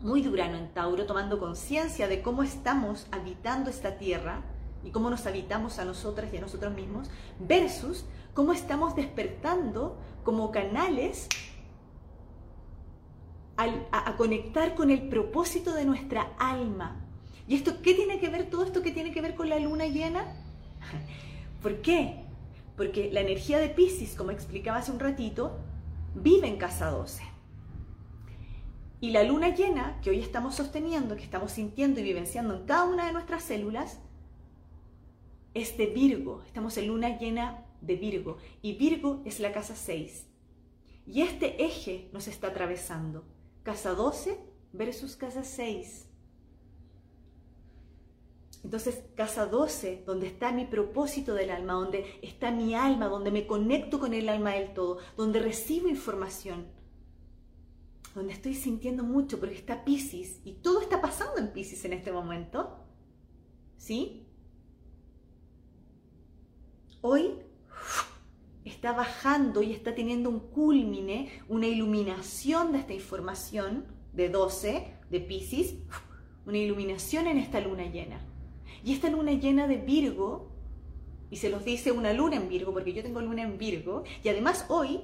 Muy 0.00 0.22
Durano 0.22 0.58
en 0.58 0.72
Tauro, 0.72 1.06
tomando 1.06 1.40
conciencia 1.40 2.06
de 2.06 2.22
cómo 2.22 2.44
estamos 2.44 3.08
habitando 3.10 3.68
esta 3.68 3.98
tierra 3.98 4.44
y 4.86 4.90
cómo 4.90 5.10
nos 5.10 5.26
habitamos 5.26 5.80
a 5.80 5.84
nosotras 5.84 6.32
y 6.32 6.36
a 6.36 6.40
nosotros 6.40 6.72
mismos, 6.72 7.10
versus 7.40 8.04
cómo 8.34 8.52
estamos 8.52 8.94
despertando 8.94 9.98
como 10.22 10.52
canales 10.52 11.28
a, 13.56 14.14
conectar 14.16 14.74
con 14.76 14.90
el 14.90 15.08
propósito 15.08 15.74
de 15.74 15.84
nuestra 15.84 16.34
alma. 16.38 17.04
¿Y 17.48 17.56
esto 17.56 17.82
qué 17.82 17.94
tiene 17.94 18.20
que 18.20 18.28
ver 18.28 18.48
todo 18.48 18.62
esto 18.64 18.80
que 18.82 18.92
tiene 18.92 19.10
que 19.10 19.20
ver 19.20 19.34
con 19.34 19.48
la 19.48 19.58
luna 19.58 19.86
llena? 19.86 20.24
¿Por 21.62 21.80
qué? 21.80 22.24
Porque 22.76 23.10
la 23.12 23.20
energía 23.20 23.58
de 23.58 23.68
Pisces, 23.68 24.14
como 24.14 24.30
explicaba 24.30 24.78
hace 24.78 24.92
un 24.92 25.00
ratito, 25.00 25.58
vive 26.14 26.46
en 26.46 26.58
casa 26.58 26.90
12. 26.90 27.24
Y 29.00 29.10
la 29.10 29.24
luna 29.24 29.48
llena 29.48 29.98
que 30.00 30.10
hoy 30.10 30.20
estamos 30.20 30.54
sosteniendo, 30.54 31.16
que 31.16 31.24
estamos 31.24 31.52
sintiendo 31.52 31.98
y 32.00 32.04
vivenciando 32.04 32.54
en 32.54 32.66
cada 32.66 32.84
una 32.84 33.06
de 33.06 33.12
nuestras 33.12 33.42
células, 33.42 33.98
es 35.56 35.78
de 35.78 35.86
Virgo. 35.86 36.42
Estamos 36.44 36.76
en 36.76 36.88
luna 36.88 37.18
llena 37.18 37.64
de 37.80 37.96
Virgo. 37.96 38.36
Y 38.60 38.74
Virgo 38.74 39.22
es 39.24 39.40
la 39.40 39.52
casa 39.52 39.74
6. 39.74 40.26
Y 41.06 41.22
este 41.22 41.64
eje 41.64 42.10
nos 42.12 42.28
está 42.28 42.48
atravesando. 42.48 43.24
Casa 43.62 43.94
12 43.94 44.38
versus 44.74 45.16
casa 45.16 45.44
6. 45.44 46.10
Entonces, 48.64 49.02
casa 49.14 49.46
12, 49.46 50.02
donde 50.04 50.26
está 50.26 50.52
mi 50.52 50.66
propósito 50.66 51.32
del 51.32 51.50
alma, 51.50 51.72
donde 51.72 52.04
está 52.20 52.50
mi 52.50 52.74
alma, 52.74 53.06
donde 53.06 53.30
me 53.30 53.46
conecto 53.46 53.98
con 53.98 54.12
el 54.12 54.28
alma 54.28 54.52
del 54.54 54.74
todo, 54.74 54.98
donde 55.16 55.40
recibo 55.40 55.88
información, 55.88 56.66
donde 58.14 58.32
estoy 58.32 58.54
sintiendo 58.54 59.04
mucho 59.04 59.38
porque 59.38 59.54
está 59.54 59.84
Pisces 59.84 60.40
y 60.44 60.54
todo 60.54 60.82
está 60.82 61.00
pasando 61.00 61.38
en 61.38 61.52
Pisces 61.52 61.84
en 61.84 61.94
este 61.94 62.12
momento. 62.12 62.76
¿Sí? 63.78 64.25
Hoy 67.00 67.38
está 68.64 68.92
bajando 68.92 69.62
y 69.62 69.72
está 69.72 69.94
teniendo 69.94 70.30
un 70.30 70.40
culmine, 70.40 71.30
una 71.48 71.66
iluminación 71.66 72.72
de 72.72 72.78
esta 72.78 72.94
información 72.94 73.86
de 74.12 74.28
12, 74.28 74.94
de 75.10 75.20
Pisces, 75.20 75.74
una 76.46 76.58
iluminación 76.58 77.26
en 77.26 77.38
esta 77.38 77.60
luna 77.60 77.84
llena. 77.86 78.20
Y 78.84 78.92
esta 78.92 79.10
luna 79.10 79.32
llena 79.32 79.66
de 79.66 79.76
Virgo, 79.76 80.50
y 81.30 81.36
se 81.36 81.50
los 81.50 81.64
dice 81.64 81.92
una 81.92 82.12
luna 82.12 82.36
en 82.36 82.48
Virgo, 82.48 82.72
porque 82.72 82.92
yo 82.92 83.02
tengo 83.02 83.20
luna 83.20 83.42
en 83.42 83.58
Virgo, 83.58 84.04
y 84.22 84.28
además 84.28 84.66
hoy, 84.68 85.00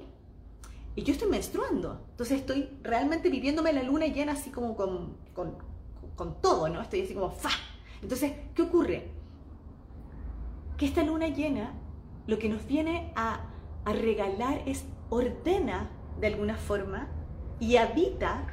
y 0.95 1.03
yo 1.03 1.13
estoy 1.13 1.29
menstruando, 1.29 2.05
entonces 2.11 2.39
estoy 2.39 2.69
realmente 2.81 3.29
viviéndome 3.29 3.73
la 3.73 3.83
luna 3.83 4.07
llena 4.07 4.33
así 4.33 4.49
como 4.49 4.75
con, 4.75 5.17
con, 5.33 6.41
todo, 6.41 6.69
¿no? 6.69 6.81
Estoy 6.81 7.01
así 7.01 7.13
como 7.13 7.31
¡fa! 7.31 7.49
Entonces, 8.01 8.33
¿qué 8.53 8.61
ocurre? 8.61 9.09
Que 10.77 10.85
esta 10.85 11.03
luna 11.03 11.27
llena 11.27 11.73
lo 12.27 12.39
que 12.39 12.49
nos 12.49 12.65
viene 12.65 13.11
a 13.15 13.53
a 13.85 13.93
regalar 13.93 14.63
es 14.65 14.85
ordena 15.09 15.89
de 16.19 16.27
alguna 16.27 16.55
forma 16.55 17.07
y 17.59 17.77
habita, 17.77 18.47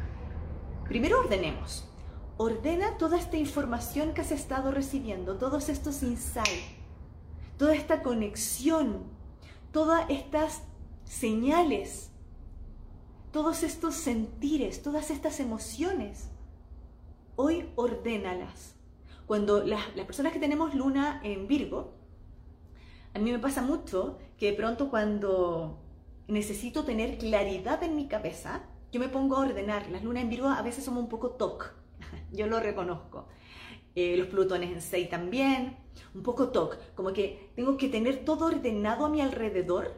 primero 0.89 1.21
ordenemos, 1.21 1.89
ordena 2.37 2.97
toda 2.99 3.19
esta 3.19 3.37
información 3.37 4.13
que 4.13 4.23
has 4.23 4.33
estado 4.33 4.71
recibiendo, 4.71 5.37
todos 5.37 5.69
estos 5.69 6.03
insights, 6.03 6.65
toda 7.59 7.75
esta 7.75 8.03
conexión, 8.03 9.05
todas 9.73 10.09
estas 10.09 10.63
señales, 11.05 12.11
todos 13.33 13.63
estos 13.63 13.95
sentires, 13.95 14.83
todas 14.83 15.11
estas 15.11 15.39
emociones. 15.39 16.31
Hoy 17.37 17.69
ordénalas. 17.77 18.75
Cuando 19.27 19.65
las, 19.65 19.95
las 19.95 20.07
personas 20.07 20.33
que 20.33 20.41
tenemos 20.41 20.75
luna 20.75 21.21
en 21.23 21.47
Virgo, 21.47 22.00
a 23.15 23.19
mí 23.19 23.33
me 23.33 23.39
pasa 23.39 23.63
mucho 23.63 24.19
que 24.39 24.51
de 24.51 24.57
pronto 24.57 24.89
cuando 24.89 25.79
necesito 26.29 26.85
tener 26.85 27.19
claridad 27.19 27.83
en 27.83 27.97
mi 27.97 28.07
cabeza, 28.07 28.63
yo 28.93 29.01
me 29.01 29.09
pongo 29.09 29.37
a 29.37 29.41
ordenar. 29.41 29.89
Las 29.91 30.05
lunas 30.05 30.23
en 30.23 30.31
Virgo 30.31 30.49
a 30.49 30.63
veces 30.63 30.85
somos 30.85 31.03
un 31.03 31.09
poco 31.09 31.31
toc, 31.31 31.75
yo 32.33 32.47
lo 32.47 32.61
reconozco. 32.61 33.27
Eh, 33.97 34.17
los 34.17 34.29
plutones 34.29 34.71
en 34.71 34.81
6 34.81 35.11
también, 35.11 35.77
un 36.15 36.23
poco 36.23 36.51
toc, 36.51 36.79
como 36.95 37.13
que 37.13 37.51
tengo 37.57 37.77
que 37.77 37.89
tener 37.89 38.25
todo 38.25 38.47
ordenado 38.47 39.07
a 39.07 39.09
mi 39.09 39.21
alrededor 39.21 39.95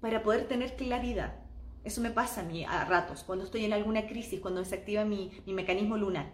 para 0.00 0.22
poder 0.22 0.48
tener 0.48 0.74
claridad. 0.74 1.36
Eso 1.84 2.00
me 2.00 2.10
pasa 2.10 2.40
a 2.40 2.44
mí 2.44 2.64
a 2.64 2.84
ratos, 2.84 3.22
cuando 3.22 3.44
estoy 3.44 3.64
en 3.64 3.72
alguna 3.72 4.08
crisis, 4.08 4.40
cuando 4.40 4.64
se 4.64 4.74
activa 4.74 5.04
mi, 5.04 5.30
mi 5.46 5.52
mecanismo 5.52 5.96
lunar. 5.96 6.32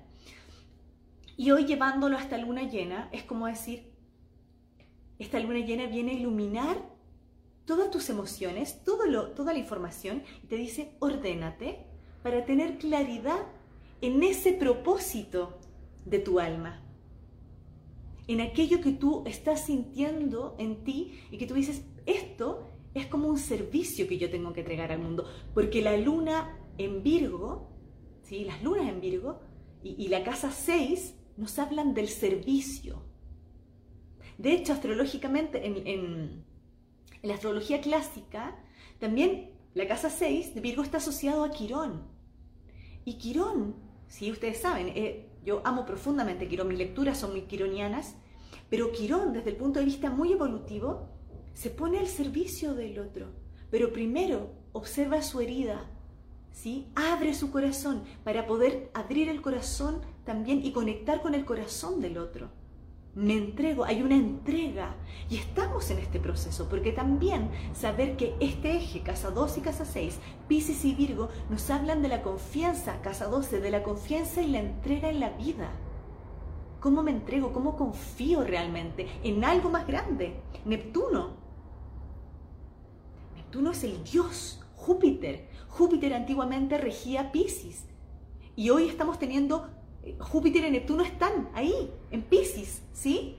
Y 1.37 1.51
hoy 1.51 1.67
llevándolo 1.67 2.17
hasta 2.17 2.39
luna 2.39 2.62
llena, 2.62 3.11
es 3.12 3.23
como 3.23 3.47
decir, 3.47 3.91
esta 5.23 5.41
luna 5.41 5.61
llena 5.61 5.87
viene 5.87 6.12
a 6.12 6.14
iluminar 6.14 6.93
todas 7.64 7.91
tus 7.91 8.11
emociones, 8.11 8.83
todo 8.85 9.07
lo, 9.07 9.31
toda 9.31 9.52
la 9.52 9.59
información 9.59 10.23
y 10.43 10.47
te 10.47 10.57
dice, 10.57 10.97
ordénate 10.99 11.87
para 12.23 12.45
tener 12.45 12.79
claridad 12.79 13.47
en 14.00 14.23
ese 14.23 14.52
propósito 14.52 15.59
de 16.05 16.19
tu 16.19 16.41
alma, 16.41 16.83
en 18.26 18.41
aquello 18.41 18.81
que 18.81 18.93
tú 18.93 19.23
estás 19.26 19.67
sintiendo 19.67 20.57
en 20.59 20.85
ti 20.85 21.21
y 21.31 21.38
que 21.38 21.47
tú 21.47 21.55
dices, 21.55 21.85
esto 22.07 22.69
es 22.95 23.07
como 23.07 23.29
un 23.29 23.38
servicio 23.38 24.09
que 24.09 24.19
yo 24.19 24.31
tengo 24.31 24.52
que 24.52 24.61
entregar 24.61 24.93
al 24.93 24.99
mundo, 24.99 25.25
porque 25.55 25.83
la 25.83 25.97
luna 25.97 26.59
en 26.79 27.02
Virgo, 27.02 27.71
¿sí? 28.23 28.45
las 28.45 28.62
lunas 28.62 28.88
en 28.88 29.00
Virgo 29.00 29.41
y, 29.83 30.02
y 30.02 30.09
la 30.09 30.25
casa 30.25 30.50
6 30.50 31.14
nos 31.37 31.59
hablan 31.59 31.95
del 31.95 32.09
servicio, 32.09 33.12
de 34.39 34.53
hecho, 34.53 34.73
astrológicamente, 34.73 35.67
en, 35.67 36.45
la 37.23 37.35
astrología 37.35 37.81
clásica, 37.81 38.57
también 38.99 39.53
la 39.75 39.87
casa 39.87 40.11
6 40.11 40.55
de 40.55 40.61
Virgo 40.61 40.83
está 40.83 40.97
asociado 40.97 41.45
a 41.45 41.51
Quirón. 41.51 42.03
Y 43.05 43.15
Quirón, 43.15 43.77
si 44.09 44.31
ustedes 44.31 44.61
saben, 44.61 44.89
eh, 44.89 45.29
yo 45.45 45.62
amo 45.65 45.87
profundamente 45.87 46.49
Quirón, 46.49 46.69
mis 46.69 46.79
lecturas 46.79 47.19
son 47.19 47.33
muy 47.33 47.43
quironianas, 47.43 48.17
pero 48.69 48.91
Quirón, 48.91 49.33
desde 49.33 49.51
el 49.51 49.57
punto 49.57 49.79
de 49.79 49.85
vista 49.85 50.11
muy 50.11 50.33
evolutivo, 50.33 51.09
se 51.55 51.71
pone 51.71 51.99
al 51.99 52.09
servicio 52.09 52.75
del 52.75 52.99
otro. 52.99 53.29
Pero 53.71 53.93
primero 53.93 54.51
observa 54.73 55.23
su 55.23 55.41
herida, 55.41 55.89
¿sí? 56.51 56.89
abre 56.95 57.35
su 57.35 57.51
corazón 57.51 58.03
para 58.25 58.47
poder 58.47 58.91
abrir 58.95 59.29
el 59.29 59.43
corazón 59.43 60.01
también 60.25 60.65
y 60.65 60.73
conectar 60.73 61.23
con 61.23 61.35
el 61.35 61.45
corazón 61.45 62.01
del 62.01 62.19
otro 62.19 62.51
me 63.14 63.37
entrego, 63.37 63.85
hay 63.85 64.02
una 64.02 64.16
entrega 64.16 64.95
y 65.28 65.37
estamos 65.37 65.90
en 65.90 65.99
este 65.99 66.19
proceso 66.19 66.69
porque 66.69 66.92
también 66.92 67.50
saber 67.75 68.16
que 68.16 68.35
este 68.40 68.76
eje, 68.76 69.02
casa 69.02 69.31
2 69.31 69.59
y 69.59 69.61
casa 69.61 69.85
6, 69.85 70.19
Pisces 70.49 70.85
y 70.85 70.95
Virgo, 70.95 71.28
nos 71.50 71.69
hablan 71.71 72.00
de 72.00 72.09
la 72.09 72.23
confianza, 72.23 73.02
casa 73.02 73.26
12, 73.26 73.61
de 73.61 73.71
la 73.71 73.83
confianza 73.83 74.40
y 74.40 74.49
la 74.49 74.61
entrega 74.61 75.11
en 75.11 75.21
la 75.21 75.31
vida. 75.31 75.71
¿Cómo 76.81 77.02
me 77.02 77.11
entrego? 77.11 77.52
¿Cómo 77.52 77.76
confío 77.76 78.45
realmente 78.45 79.07
en 79.23 79.45
algo 79.45 79.69
más 79.69 79.87
grande? 79.87 80.40
Neptuno. 80.64 81.37
Neptuno 83.37 83.73
es 83.73 83.85
el 83.85 84.02
dios, 84.04 84.64
Júpiter. 84.75 85.49
Júpiter 85.69 86.14
antiguamente 86.14 86.78
regía 86.78 87.31
Pisces 87.31 87.87
y 88.57 88.71
hoy 88.71 88.88
estamos 88.88 89.19
teniendo 89.19 89.69
Júpiter 90.18 90.64
y 90.64 90.71
Neptuno 90.71 91.04
están 91.04 91.50
ahí, 91.54 91.90
en 92.11 92.23
Pisces, 92.23 92.82
¿sí? 92.92 93.37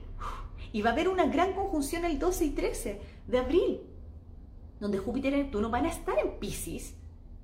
Y 0.72 0.82
va 0.82 0.90
a 0.90 0.92
haber 0.92 1.08
una 1.08 1.26
gran 1.26 1.52
conjunción 1.52 2.04
el 2.04 2.18
12 2.18 2.44
y 2.46 2.50
13 2.50 3.00
de 3.26 3.38
abril, 3.38 3.80
donde 4.80 4.98
Júpiter 4.98 5.32
y 5.34 5.36
Neptuno 5.36 5.70
van 5.70 5.86
a 5.86 5.90
estar 5.90 6.18
en 6.18 6.38
Pisces. 6.38 6.94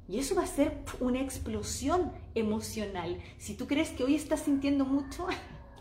Y 0.08 0.18
eso 0.18 0.34
va 0.34 0.42
a 0.42 0.46
ser 0.46 0.82
una 0.98 1.20
explosión 1.20 2.12
emocional. 2.34 3.20
Si 3.38 3.54
tú 3.54 3.66
crees 3.66 3.90
que 3.90 4.02
hoy 4.02 4.16
estás 4.16 4.40
sintiendo 4.40 4.84
mucho, 4.84 5.26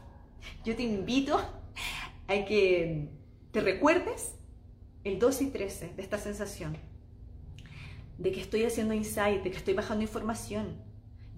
yo 0.65 0.75
te 0.75 0.83
invito 0.83 1.37
a 1.37 2.45
que 2.45 3.09
te 3.51 3.61
recuerdes 3.61 4.35
el 5.03 5.17
12 5.17 5.45
y 5.45 5.47
13 5.47 5.93
de 5.95 6.01
esta 6.01 6.17
sensación, 6.17 6.77
de 8.17 8.31
que 8.31 8.41
estoy 8.41 8.65
haciendo 8.65 8.93
insight, 8.93 9.41
de 9.43 9.49
que 9.49 9.57
estoy 9.57 9.73
bajando 9.73 10.03
información, 10.03 10.88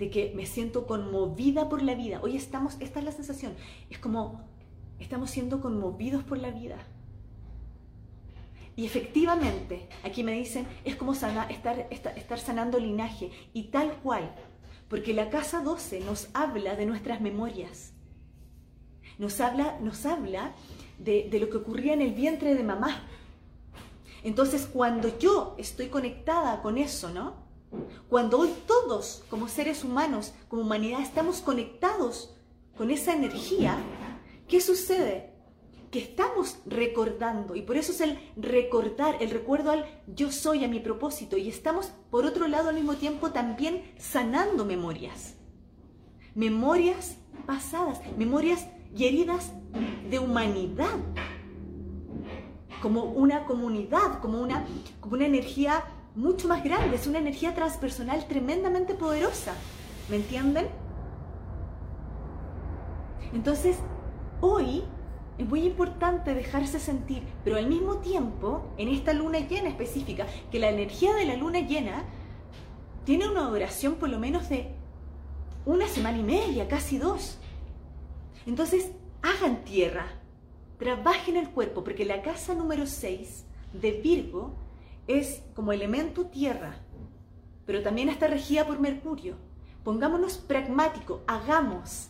de 0.01 0.09
que 0.09 0.33
me 0.35 0.47
siento 0.47 0.87
conmovida 0.87 1.69
por 1.69 1.83
la 1.83 1.93
vida. 1.93 2.21
Hoy 2.23 2.35
estamos, 2.35 2.75
esta 2.79 2.97
es 2.97 3.05
la 3.05 3.11
sensación, 3.11 3.53
es 3.91 3.99
como 3.99 4.41
estamos 4.97 5.29
siendo 5.29 5.61
conmovidos 5.61 6.23
por 6.23 6.39
la 6.39 6.49
vida. 6.49 6.79
Y 8.75 8.87
efectivamente, 8.87 9.87
aquí 10.03 10.23
me 10.23 10.31
dicen, 10.31 10.65
es 10.85 10.95
como 10.95 11.13
estar, 11.13 11.87
estar, 11.91 12.39
sanando 12.39 12.79
linaje, 12.79 13.29
y 13.53 13.65
tal 13.65 13.93
cual, 13.97 14.33
porque 14.89 15.13
la 15.13 15.29
casa 15.29 15.61
12 15.61 15.99
nos 15.99 16.29
habla 16.33 16.75
de 16.75 16.87
nuestras 16.87 17.21
memorias, 17.21 17.93
nos 19.19 19.39
habla, 19.39 19.77
nos 19.81 20.07
habla 20.07 20.53
de, 20.97 21.27
de 21.29 21.39
lo 21.39 21.51
que 21.51 21.57
ocurría 21.57 21.93
en 21.93 22.01
el 22.01 22.15
vientre 22.15 22.55
de 22.55 22.63
mamá. 22.63 23.03
Entonces, 24.23 24.65
cuando 24.65 25.19
yo 25.19 25.55
estoy 25.59 25.89
conectada 25.89 26.63
con 26.63 26.79
eso, 26.79 27.11
¿no? 27.11 27.40
Cuando 28.09 28.39
hoy 28.39 28.53
todos, 28.67 29.23
como 29.29 29.47
seres 29.47 29.83
humanos, 29.83 30.33
como 30.47 30.63
humanidad, 30.63 31.01
estamos 31.01 31.41
conectados 31.41 32.35
con 32.77 32.91
esa 32.91 33.13
energía, 33.13 33.77
¿qué 34.47 34.59
sucede? 34.59 35.31
que 35.91 35.99
estamos 35.99 36.57
recordando 36.65 37.53
y 37.53 37.63
por 37.63 37.75
eso 37.75 37.91
es 37.91 37.99
el 37.99 38.17
recordar, 38.37 39.17
el 39.19 39.29
recuerdo 39.29 39.71
al 39.71 39.85
yo 40.07 40.31
soy, 40.31 40.63
a 40.63 40.69
mi 40.69 40.79
propósito 40.79 41.35
y 41.35 41.49
estamos 41.49 41.91
por 42.09 42.25
otro 42.25 42.47
lado 42.47 42.69
al 42.69 42.75
mismo 42.75 42.95
tiempo 42.95 43.31
también 43.31 43.83
sanando 43.97 44.63
memorias. 44.63 45.35
Memorias 46.33 47.17
pasadas, 47.45 47.99
memorias 48.17 48.65
y 48.95 49.03
heridas 49.03 49.51
de 50.09 50.19
humanidad, 50.19 50.97
como 52.81 53.03
una 53.03 53.45
comunidad, 53.45 54.21
como 54.21 54.41
una, 54.41 54.65
como 55.01 55.15
una 55.15 55.25
energía 55.25 55.83
mucho 56.15 56.47
más 56.47 56.63
grande, 56.63 56.95
es 56.95 57.07
una 57.07 57.19
energía 57.19 57.53
transpersonal 57.55 58.27
tremendamente 58.27 58.93
poderosa. 58.93 59.53
¿Me 60.09 60.17
entienden? 60.17 60.67
Entonces, 63.33 63.77
hoy 64.41 64.83
es 65.37 65.47
muy 65.47 65.63
importante 65.63 66.33
dejarse 66.33 66.79
sentir, 66.79 67.23
pero 67.43 67.57
al 67.57 67.67
mismo 67.67 67.97
tiempo, 67.97 68.73
en 68.77 68.89
esta 68.89 69.13
luna 69.13 69.39
llena 69.39 69.69
específica, 69.69 70.27
que 70.51 70.59
la 70.59 70.69
energía 70.69 71.15
de 71.15 71.25
la 71.25 71.35
luna 71.35 71.59
llena 71.59 72.03
tiene 73.05 73.29
una 73.29 73.43
duración 73.43 73.95
por 73.95 74.09
lo 74.09 74.19
menos 74.19 74.49
de 74.49 74.75
una 75.65 75.87
semana 75.87 76.17
y 76.17 76.23
media, 76.23 76.67
casi 76.67 76.97
dos. 76.97 77.37
Entonces, 78.45 78.91
hagan 79.21 79.63
tierra, 79.63 80.07
trabajen 80.77 81.37
el 81.37 81.49
cuerpo, 81.49 81.83
porque 81.83 82.05
la 82.05 82.21
casa 82.21 82.53
número 82.53 82.85
6 82.85 83.45
de 83.73 83.91
Virgo 83.93 84.55
es 85.19 85.41
como 85.55 85.73
elemento 85.73 86.25
tierra, 86.25 86.75
pero 87.65 87.81
también 87.81 88.09
está 88.09 88.27
regida 88.27 88.65
por 88.65 88.79
Mercurio. 88.79 89.35
Pongámonos 89.83 90.37
pragmático, 90.37 91.21
hagamos. 91.27 92.09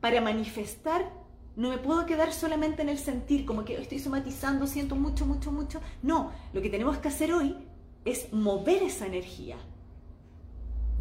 Para 0.00 0.20
manifestar, 0.20 1.10
no 1.56 1.70
me 1.70 1.78
puedo 1.78 2.04
quedar 2.04 2.32
solamente 2.32 2.82
en 2.82 2.88
el 2.88 2.98
sentir, 2.98 3.44
como 3.46 3.64
que 3.64 3.80
estoy 3.80 3.98
somatizando, 3.98 4.66
siento 4.66 4.96
mucho, 4.96 5.24
mucho, 5.24 5.52
mucho. 5.52 5.80
No, 6.02 6.32
lo 6.52 6.60
que 6.60 6.70
tenemos 6.70 6.98
que 6.98 7.08
hacer 7.08 7.32
hoy 7.32 7.56
es 8.04 8.32
mover 8.32 8.82
esa 8.82 9.06
energía, 9.06 9.56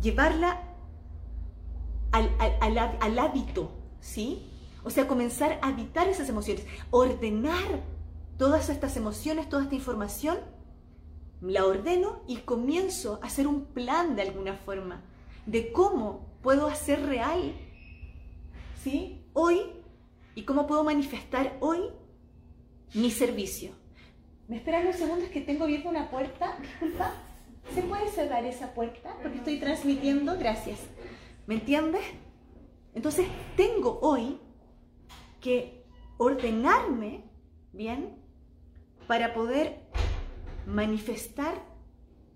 llevarla 0.02 0.62
al, 2.12 2.30
al 3.00 3.20
hábito, 3.20 3.72
¿sí? 4.00 4.50
O 4.84 4.90
sea, 4.90 5.08
comenzar 5.08 5.60
a 5.62 5.70
habitar 5.70 6.08
esas 6.08 6.30
emociones, 6.30 6.66
ordenar 6.92 7.82
todas 8.38 8.70
estas 8.70 8.96
emociones, 8.96 9.50
toda 9.50 9.64
esta 9.64 9.76
información 9.76 10.38
la 11.52 11.66
ordeno 11.66 12.24
y 12.28 12.38
comienzo 12.38 13.20
a 13.22 13.28
hacer 13.28 13.48
un 13.48 13.66
plan 13.66 14.16
de 14.16 14.22
alguna 14.22 14.56
forma 14.56 15.04
de 15.46 15.72
cómo 15.74 16.26
puedo 16.42 16.68
hacer 16.68 17.06
real, 17.06 17.54
¿sí? 18.82 19.26
Hoy 19.34 19.62
y 20.36 20.44
cómo 20.44 20.68
puedo 20.68 20.84
manifestar 20.84 21.58
hoy 21.60 21.80
mi 22.94 23.12
servicio. 23.12 23.72
¿Me 24.48 24.58
esperan 24.58 24.84
unos 24.84 24.96
segundos 24.96 25.30
que 25.30 25.42
tengo 25.42 25.66
abierta 25.66 25.90
una 25.90 26.10
puerta? 26.10 26.58
Disculpa, 26.62 27.12
¿se 27.74 27.82
puede 27.82 28.08
cerrar 28.10 28.46
esa 28.46 28.74
puerta? 28.74 29.16
Porque 29.22 29.38
estoy 29.40 29.60
transmitiendo, 29.60 30.38
gracias. 30.38 30.80
¿Me 31.46 31.56
entiendes? 31.56 32.04
Entonces, 32.94 33.28
tengo 33.58 34.00
hoy 34.02 34.40
que 35.42 35.84
ordenarme, 36.18 37.26
¿bien? 37.74 38.18
Para 39.08 39.34
poder 39.34 39.82
manifestar 40.66 41.56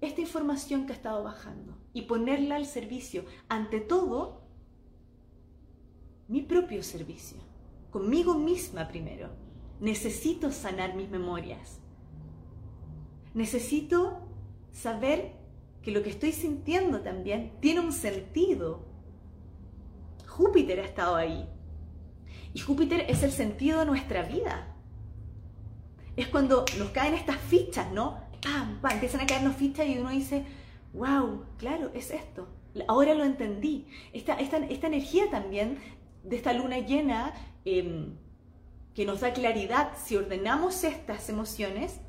esta 0.01 0.22
información 0.22 0.86
que 0.86 0.93
ha 0.93 0.96
estado 0.96 1.24
bajando 1.24 1.77
y 1.93 2.03
ponerla 2.03 2.55
al 2.55 2.65
servicio, 2.65 3.25
ante 3.50 3.79
todo, 3.79 4.41
mi 6.28 6.41
propio 6.41 6.84
servicio, 6.84 7.38
conmigo 7.89 8.36
misma 8.36 8.88
primero. 8.88 9.30
Necesito 9.80 10.51
sanar 10.51 10.95
mis 10.95 11.10
memorias. 11.10 11.80
Necesito 13.34 14.19
saber 14.71 15.34
que 15.82 15.91
lo 15.91 16.04
que 16.04 16.10
estoy 16.10 16.32
sintiendo 16.32 17.01
también 17.01 17.54
tiene 17.60 17.80
un 17.80 17.93
sentido. 17.93 18.86
Júpiter 20.28 20.80
ha 20.80 20.86
estado 20.86 21.15
ahí. 21.15 21.47
Y 22.54 22.60
Júpiter 22.60 23.06
es 23.08 23.23
el 23.23 23.32
sentido 23.32 23.80
de 23.80 23.86
nuestra 23.86 24.23
vida 24.23 24.78
es 26.17 26.28
cuando 26.28 26.65
nos 26.80 26.89
caen 26.89 27.13
estas 27.13 27.38
fichas, 27.38 27.91
¿no? 27.91 28.19
¡Pam! 28.41 28.80
Empiezan 28.91 29.21
a 29.21 29.26
caernos 29.26 29.56
fichas 29.56 29.88
y 29.88 29.97
uno 29.97 30.10
dice, 30.10 30.45
wow, 30.93 31.45
claro, 31.58 31.91
es 31.93 32.12
esto. 32.12 32.47
Ahora 32.88 33.13
lo 33.13 33.23
entendí. 33.23 33.88
Esta, 34.13 34.34
esta, 34.36 34.58
esta 34.58 34.88
energía 34.88 35.30
también 35.30 35.80
de 36.23 36.36
esta 36.36 36.54
luna 36.54 36.80
llena 36.80 37.34
em, 37.65 38.15
que 38.93 39.06
nos 39.06 39.21
da 39.21 39.34
claridad, 39.34 39.91
si 40.04 40.15
ordenamos 40.15 40.84
estas 40.84 41.30
emociones 41.30 42.00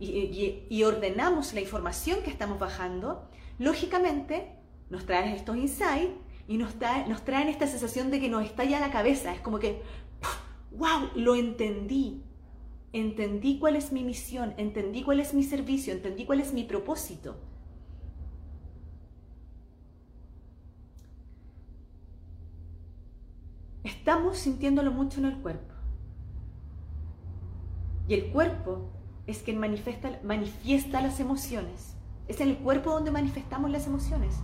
y, 0.00 0.82
ordenamos 0.82 1.54
la 1.54 1.60
información 1.60 2.22
que 2.22 2.30
estamos 2.30 2.58
bajando, 2.58 3.28
lógicamente 3.58 4.52
nos 4.90 5.06
traen 5.06 5.32
estos 5.32 5.56
insights 5.56 6.12
y 6.48 6.58
nos, 6.58 6.74
nos 7.08 7.24
traen 7.24 7.48
esta 7.48 7.66
sensación 7.66 8.10
de 8.10 8.20
que 8.20 8.28
nos 8.28 8.44
estalla 8.44 8.80
la 8.80 8.90
cabeza. 8.90 9.32
Es 9.34 9.40
como 9.40 9.58
que, 9.58 9.82
wow, 10.72 11.10
lo 11.14 11.34
entendí 11.36 12.24
entendí 12.92 13.58
cuál 13.58 13.76
es 13.76 13.92
mi 13.92 14.02
misión, 14.04 14.54
entendí 14.56 15.02
cuál 15.02 15.20
es 15.20 15.34
mi 15.34 15.42
servicio, 15.42 15.92
entendí 15.92 16.24
cuál 16.24 16.40
es 16.40 16.52
mi 16.52 16.64
propósito. 16.64 17.36
Estamos 23.84 24.38
sintiéndolo 24.38 24.90
mucho 24.90 25.20
en 25.20 25.26
el 25.26 25.38
cuerpo. 25.38 25.74
Y 28.08 28.14
el 28.14 28.30
cuerpo 28.30 28.90
es 29.26 29.42
quien 29.42 29.58
manifiesta, 29.58 30.18
manifiesta 30.24 31.02
las 31.02 31.20
emociones. 31.20 31.94
Es 32.26 32.40
en 32.40 32.48
el 32.48 32.58
cuerpo 32.58 32.90
donde 32.90 33.10
manifestamos 33.10 33.70
las 33.70 33.86
emociones. 33.86 34.34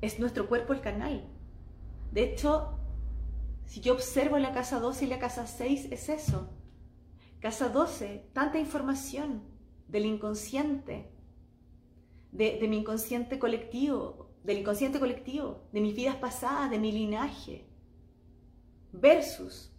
Es 0.00 0.18
nuestro 0.18 0.48
cuerpo 0.48 0.72
el 0.72 0.80
canal. 0.80 1.24
De 2.12 2.24
hecho, 2.24 2.79
si 3.70 3.80
yo 3.80 3.92
observo 3.92 4.36
la 4.38 4.52
casa 4.52 4.80
12 4.80 5.04
y 5.04 5.08
la 5.08 5.20
casa 5.20 5.46
6, 5.46 5.92
es 5.92 6.08
eso. 6.08 6.50
Casa 7.38 7.68
12, 7.68 8.30
tanta 8.32 8.58
información 8.58 9.44
del 9.86 10.06
inconsciente, 10.06 11.08
de, 12.32 12.66
mi 12.68 12.78
inconsciente 12.78 13.38
colectivo, 13.38 14.28
del 14.42 14.58
inconsciente 14.58 14.98
colectivo, 14.98 15.68
de 15.70 15.82
mis 15.82 15.94
vidas 15.94 16.16
pasadas, 16.16 16.68
de 16.68 16.80
mi 16.80 16.90
linaje, 16.90 17.64
versus, 18.90 19.70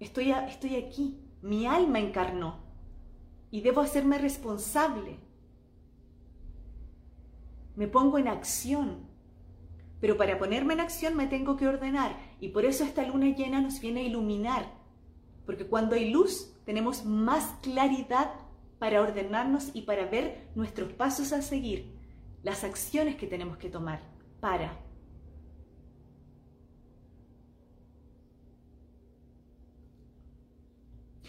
estoy, 0.00 0.32
estoy 0.32 0.76
aquí, 0.76 1.18
mi 1.40 1.64
alma 1.64 1.98
encarnó 1.98 2.58
y 3.50 3.62
debo 3.62 3.80
hacerme 3.80 4.18
responsable. 4.18 5.18
Me 7.74 7.88
pongo 7.88 8.18
en 8.18 8.28
acción 8.28 9.09
pero 10.00 10.16
para 10.16 10.38
ponerme 10.38 10.74
en 10.74 10.80
acción 10.80 11.16
me 11.16 11.26
tengo 11.26 11.56
que 11.56 11.68
ordenar 11.68 12.16
y 12.40 12.48
por 12.48 12.64
eso 12.64 12.84
esta 12.84 13.06
luna 13.06 13.34
llena 13.34 13.60
nos 13.60 13.80
viene 13.80 14.00
a 14.00 14.04
iluminar. 14.04 14.72
Porque 15.44 15.66
cuando 15.66 15.94
hay 15.94 16.10
luz 16.10 16.54
tenemos 16.64 17.04
más 17.04 17.44
claridad 17.62 18.30
para 18.78 19.02
ordenarnos 19.02 19.70
y 19.74 19.82
para 19.82 20.06
ver 20.06 20.48
nuestros 20.54 20.92
pasos 20.92 21.32
a 21.32 21.42
seguir, 21.42 21.92
las 22.42 22.64
acciones 22.64 23.16
que 23.16 23.26
tenemos 23.26 23.58
que 23.58 23.68
tomar 23.68 24.00
para. 24.40 24.78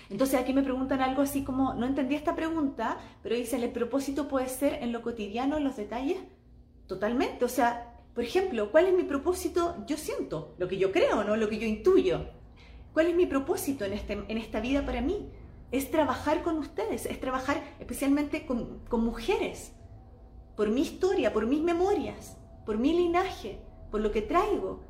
Entonces 0.09 0.39
aquí 0.39 0.53
me 0.53 0.61
preguntan 0.61 1.01
algo 1.01 1.21
así 1.21 1.43
como, 1.43 1.73
no 1.73 1.85
entendí 1.85 2.15
esta 2.15 2.35
pregunta, 2.35 2.97
pero 3.23 3.35
dicen, 3.35 3.63
¿el 3.63 3.71
propósito 3.71 4.27
puede 4.27 4.49
ser 4.49 4.75
en 4.83 4.91
lo 4.91 5.01
cotidiano, 5.01 5.55
en 5.55 5.63
los 5.63 5.77
detalles? 5.77 6.17
Totalmente, 6.85 7.45
o 7.45 7.49
sea, 7.49 7.90
por 8.13 8.23
ejemplo, 8.23 8.71
¿cuál 8.71 8.87
es 8.87 8.93
mi 8.93 9.03
propósito? 9.03 9.83
Yo 9.87 9.95
siento, 9.97 10.55
lo 10.57 10.67
que 10.67 10.77
yo 10.77 10.91
creo, 10.91 11.23
¿no? 11.23 11.37
Lo 11.37 11.47
que 11.47 11.57
yo 11.57 11.65
intuyo. 11.65 12.25
¿Cuál 12.93 13.07
es 13.07 13.15
mi 13.15 13.25
propósito 13.25 13.85
en, 13.85 13.93
este, 13.93 14.13
en 14.13 14.37
esta 14.37 14.59
vida 14.59 14.85
para 14.85 15.01
mí? 15.01 15.31
Es 15.71 15.91
trabajar 15.91 16.43
con 16.43 16.57
ustedes, 16.57 17.05
es 17.05 17.19
trabajar 17.21 17.63
especialmente 17.79 18.45
con, 18.45 18.79
con 18.89 19.05
mujeres, 19.05 19.71
por 20.57 20.69
mi 20.69 20.81
historia, 20.81 21.31
por 21.31 21.47
mis 21.47 21.61
memorias, 21.61 22.37
por 22.65 22.77
mi 22.77 22.91
linaje, 22.91 23.61
por 23.89 24.01
lo 24.01 24.11
que 24.11 24.21
traigo. 24.21 24.83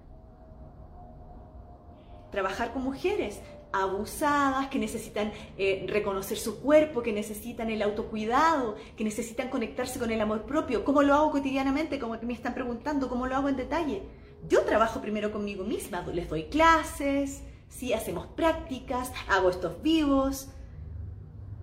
Trabajar 2.31 2.73
con 2.73 2.83
mujeres, 2.83 3.39
abusadas, 3.73 4.67
que 4.67 4.79
necesitan 4.79 5.31
eh, 5.57 5.85
reconocer 5.87 6.37
su 6.37 6.59
cuerpo, 6.59 7.01
que 7.01 7.13
necesitan 7.13 7.69
el 7.69 7.81
autocuidado, 7.81 8.75
que 8.95 9.03
necesitan 9.03 9.49
conectarse 9.49 9.99
con 9.99 10.11
el 10.11 10.21
amor 10.21 10.43
propio. 10.43 10.83
¿Cómo 10.83 11.03
lo 11.03 11.13
hago 11.13 11.31
cotidianamente? 11.31 11.99
Como 11.99 12.17
me 12.21 12.33
están 12.33 12.53
preguntando, 12.53 13.09
¿cómo 13.09 13.27
lo 13.27 13.35
hago 13.35 13.49
en 13.49 13.57
detalle? 13.57 14.03
Yo 14.47 14.61
trabajo 14.63 15.01
primero 15.01 15.31
conmigo 15.31 15.63
misma, 15.63 16.05
les 16.13 16.29
doy 16.29 16.45
clases, 16.45 17.43
¿sí? 17.69 17.93
hacemos 17.93 18.27
prácticas, 18.27 19.11
hago 19.27 19.49
estos 19.49 19.81
vivos, 19.81 20.49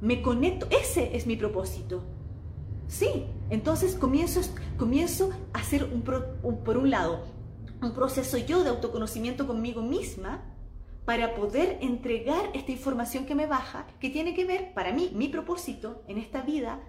me 0.01 0.23
conecto, 0.23 0.67
ese 0.71 1.17
es 1.17 1.27
mi 1.27 1.37
propósito. 1.37 2.05
Sí, 2.87 3.27
entonces 3.51 3.95
comienzo, 3.95 4.41
comienzo 4.79 5.31
a 5.53 5.59
hacer 5.59 5.85
un, 5.85 6.03
por 6.03 6.79
un 6.79 6.91
lado 6.91 7.39
un 7.81 7.93
proceso 7.93 8.39
yo 8.39 8.65
de 8.65 8.71
autoconocimiento 8.71 9.47
conmigo 9.47 9.83
misma 9.83 10.43
para 11.09 11.35
poder 11.35 11.79
entregar 11.81 12.51
esta 12.53 12.71
información 12.71 13.25
que 13.25 13.35
me 13.35 13.47
baja, 13.47 13.87
que 13.99 14.11
tiene 14.11 14.35
que 14.35 14.45
ver, 14.45 14.75
para 14.75 14.93
mí, 14.93 15.11
mi 15.15 15.29
propósito 15.29 16.05
en 16.07 16.19
esta 16.19 16.43
vida 16.43 16.83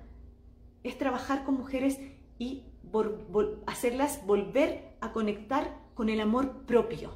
es 0.83 0.97
trabajar 0.97 1.45
con 1.45 1.55
mujeres 1.55 2.01
y 2.37 2.65
hacerlas 3.65 4.25
volver 4.25 4.97
a 4.99 5.13
conectar 5.13 5.73
con 5.93 6.09
el 6.09 6.19
amor 6.19 6.65
propio. 6.65 7.15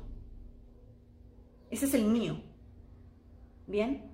Ese 1.71 1.87
es 1.87 1.93
el 1.93 2.05
mío. 2.05 2.41
¿Bien? 3.67 4.09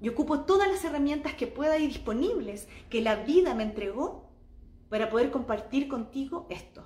Yo 0.00 0.12
ocupo 0.12 0.46
todas 0.46 0.70
las 0.70 0.82
herramientas 0.86 1.34
que 1.34 1.46
pueda 1.46 1.76
y 1.76 1.86
disponibles 1.86 2.66
que 2.88 3.02
la 3.02 3.16
vida 3.16 3.54
me 3.54 3.64
entregó 3.64 4.32
para 4.88 5.10
poder 5.10 5.30
compartir 5.30 5.86
contigo 5.86 6.46
esto, 6.48 6.82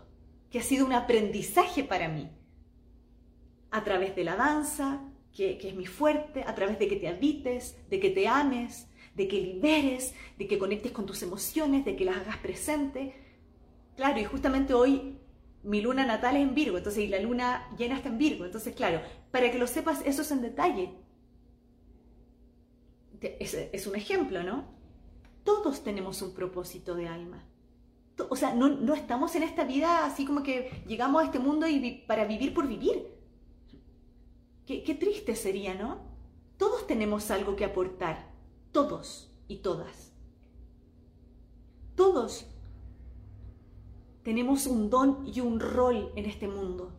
que 0.51 0.59
ha 0.59 0.63
sido 0.65 0.85
un 0.85 0.93
aprendizaje 0.93 1.85
para 1.85 2.09
mí. 2.09 2.33
A 3.71 3.85
través 3.85 4.17
de 4.17 4.25
la 4.25 4.35
danza, 4.35 5.06
que, 5.37 5.68
es 5.68 5.75
mi 5.75 5.87
fuerte, 5.87 6.44
a 6.46 6.55
través 6.55 6.79
de 6.79 6.88
que 6.88 6.96
te 6.96 7.09
habites, 7.09 7.77
de 7.90 8.01
que 8.01 8.11
te 8.11 8.27
ames, 8.27 8.88
de 9.14 9.29
que 9.29 9.40
liberes, 9.40 10.14
de 10.38 10.46
que 10.49 10.59
conectes 10.59 10.92
con 10.92 11.05
tus 11.05 11.22
emociones, 11.22 11.85
de 11.85 11.94
que 11.94 12.07
las 12.07 12.16
hagas 12.16 12.38
presente. 12.38 13.14
Claro, 13.96 14.18
y 14.18 14.25
justamente 14.25 14.72
hoy 14.72 15.18
mi 15.62 15.83
luna 15.83 16.07
natal 16.07 16.37
es 16.37 16.42
en 16.42 16.55
Virgo, 16.55 16.79
entonces 16.79 17.05
y 17.05 17.09
la 17.09 17.20
luna 17.20 17.68
llena 17.77 17.96
está 17.96 18.09
en 18.09 18.18
Virgo, 18.18 18.44
entonces 18.44 18.75
claro, 18.75 19.03
para 19.31 19.51
que 19.51 19.59
lo 19.59 19.66
sepas 19.66 20.01
eso 20.07 20.22
es 20.22 20.31
en 20.31 20.40
detalle. 20.40 20.94
Es, 23.20 23.55
es 23.55 23.87
un 23.87 23.96
ejemplo, 23.96 24.42
¿no? 24.42 24.64
Todos 25.44 25.83
tenemos 25.83 26.22
un 26.22 26.35
propósito 26.35 26.94
de 26.94 27.09
alma. 27.09 27.44
O 28.31 28.37
sea, 28.37 28.55
no, 28.55 28.68
no, 28.68 28.94
estamos 28.94 29.35
en 29.37 29.42
esta 29.42 29.64
vida 29.64 30.07
así 30.07 30.25
como 30.25 30.42
que 30.42 30.83
llegamos 30.87 31.22
a 31.22 31.27
este 31.27 31.38
mundo 31.38 31.68
y 31.68 32.05
para 32.07 32.25
vivir 32.25 32.55
por 32.55 32.66
vivir. 32.66 33.15
Qué, 34.66 34.96
triste 34.98 35.37
sería, 35.37 35.74
¿no? 35.74 35.98
Todos 36.57 36.88
tenemos 36.88 37.31
algo 37.31 37.55
que 37.55 37.64
aportar 37.64 38.33
todos 38.72 39.31
y 39.46 39.59
todas. 39.59 40.12
Todos 41.94 42.46
tenemos 44.24 44.66
un 44.66 44.90
don 44.90 45.24
y 45.24 45.40
un 45.40 45.61
rol 45.61 46.11
en 46.16 46.26
este 46.26 46.48
mundo. 46.48 46.90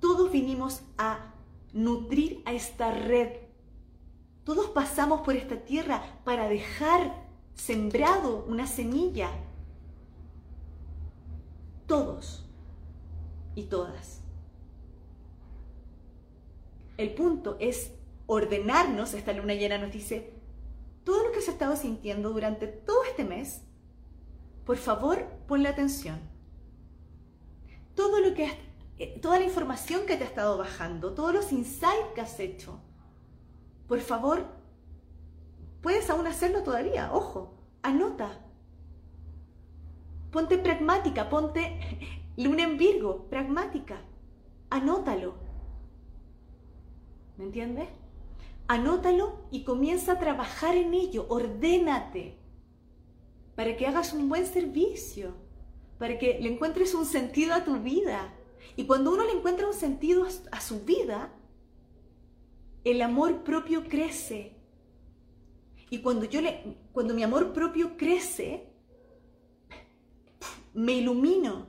Todos 0.00 0.32
vinimos 0.32 0.82
a 0.98 1.34
nutrir 1.72 2.42
a 2.46 2.52
esta 2.52 2.90
red. 2.90 3.36
Todos 4.42 4.70
pasamos 4.70 5.20
por 5.20 5.36
esta 5.36 5.56
tierra 5.64 6.02
para 6.24 6.48
dejar 6.48 7.28
sembrado 7.54 8.44
una 8.48 8.66
semilla. 8.66 9.30
Todos 11.86 12.44
y 13.54 13.64
todas. 13.64 14.19
El 17.00 17.14
punto 17.14 17.56
es 17.60 17.92
ordenarnos, 18.26 19.14
esta 19.14 19.32
luna 19.32 19.54
llena 19.54 19.78
nos 19.78 19.90
dice, 19.90 20.34
todo 21.02 21.24
lo 21.24 21.32
que 21.32 21.40
se 21.40 21.48
ha 21.48 21.54
estado 21.54 21.74
sintiendo 21.74 22.28
durante 22.28 22.66
todo 22.66 23.04
este 23.04 23.24
mes, 23.24 23.62
por 24.66 24.76
favor, 24.76 25.24
ponle 25.48 25.70
atención. 25.70 26.20
Todo 27.94 28.20
lo 28.20 28.34
que 28.34 28.50
eh, 28.98 29.18
toda 29.22 29.38
la 29.38 29.46
información 29.46 30.04
que 30.04 30.18
te 30.18 30.24
ha 30.24 30.26
estado 30.26 30.58
bajando, 30.58 31.14
todos 31.14 31.32
los 31.32 31.52
insights 31.52 32.12
que 32.14 32.20
has 32.20 32.38
hecho, 32.38 32.78
por 33.88 34.00
favor, 34.00 34.44
puedes 35.80 36.10
aún 36.10 36.26
hacerlo 36.26 36.62
todavía, 36.62 37.14
ojo, 37.14 37.54
anota. 37.80 38.44
Ponte 40.30 40.58
pragmática, 40.58 41.30
ponte 41.30 41.78
luna 42.36 42.64
en 42.64 42.76
Virgo, 42.76 43.24
pragmática, 43.30 44.02
anótalo. 44.68 45.49
¿Me 47.40 47.46
entiendes? 47.46 47.88
anótalo 48.70 49.40
y 49.50 49.64
comienza 49.64 50.12
a 50.12 50.18
trabajar 50.20 50.76
en 50.76 50.94
ello, 50.94 51.26
ordénate, 51.28 52.36
para 53.56 53.76
que 53.76 53.84
hagas 53.84 54.12
un 54.12 54.28
buen 54.28 54.46
servicio, 54.46 55.34
para 55.98 56.18
que 56.18 56.38
le 56.38 56.52
encuentres 56.52 56.94
un 56.94 57.04
sentido 57.04 57.52
a 57.54 57.64
tu 57.64 57.80
vida. 57.80 58.32
Y 58.76 58.84
cuando 58.84 59.12
uno 59.12 59.24
le 59.24 59.32
encuentra 59.32 59.66
un 59.66 59.74
sentido 59.74 60.24
a 60.52 60.60
su 60.60 60.84
vida, 60.84 61.34
el 62.84 63.02
amor 63.02 63.42
propio 63.42 63.88
crece. 63.88 64.54
Y 65.90 65.98
cuando 65.98 66.26
yo 66.26 66.40
le 66.40 66.76
cuando 66.92 67.12
mi 67.12 67.24
amor 67.24 67.52
propio 67.52 67.96
crece, 67.96 68.68
me 70.74 70.92
ilumino, 70.92 71.66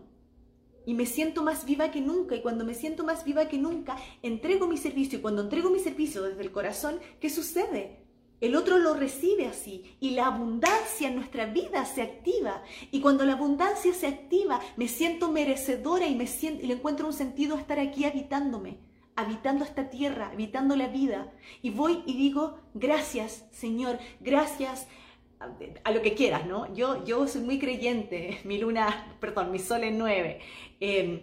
y 0.86 0.94
me 0.94 1.06
siento 1.06 1.44
más 1.44 1.66
viva 1.66 1.92
que 1.92 2.02
nunca. 2.02 2.36
Y 2.36 2.42
cuando 2.42 2.66
me 2.66 2.74
siento 2.74 3.04
más 3.04 3.24
viva 3.24 3.48
que 3.48 3.58
nunca, 3.58 3.96
entrego 4.22 4.68
mi 4.68 4.78
servicio. 4.78 5.20
Y 5.20 5.22
cuando 5.22 5.42
entrego 5.44 5.70
mi 5.70 5.80
servicio 5.80 6.24
desde 6.24 6.42
el 6.42 6.52
corazón, 6.52 7.00
¿qué 7.20 7.30
sucede? 7.30 8.02
El 8.42 8.56
otro 8.56 8.80
lo 8.80 8.96
recibe 8.96 9.46
así 9.46 9.96
y 10.00 10.12
la 10.12 10.26
abundancia 10.26 11.08
en 11.08 11.16
nuestra 11.16 11.46
vida 11.46 11.86
se 11.86 12.02
activa. 12.02 12.64
Y 12.90 13.00
cuando 13.00 13.24
la 13.24 13.34
abundancia 13.34 13.94
se 13.94 14.08
activa, 14.08 14.60
me 14.78 14.88
siento 14.88 15.32
merecedora 15.32 16.08
y, 16.08 16.16
me 16.16 16.26
siento, 16.26 16.64
y 16.64 16.68
le 16.68 16.74
encuentro 16.74 17.06
un 17.06 17.14
sentido 17.14 17.56
a 17.56 17.60
estar 17.60 17.80
aquí 17.80 18.04
habitándome, 18.04 18.80
habitando 19.16 19.64
esta 19.64 19.92
tierra, 19.92 20.32
habitando 20.34 20.76
la 20.76 20.88
vida. 20.88 21.32
Y 21.62 21.70
voy 21.70 22.02
y 22.08 22.18
digo, 22.18 22.58
gracias 22.74 23.46
Señor, 23.52 24.00
gracias 24.20 24.88
a 25.84 25.92
lo 25.92 26.02
que 26.02 26.14
quieras, 26.14 26.46
¿no? 26.46 26.74
Yo, 26.74 27.04
yo 27.06 27.28
soy 27.28 27.42
muy 27.42 27.60
creyente, 27.60 28.40
mi 28.44 28.58
luna, 28.58 29.16
perdón, 29.20 29.52
mi 29.52 29.60
sol 29.60 29.84
en 29.84 29.98
nueve. 29.98 30.40
Em, 30.82 31.22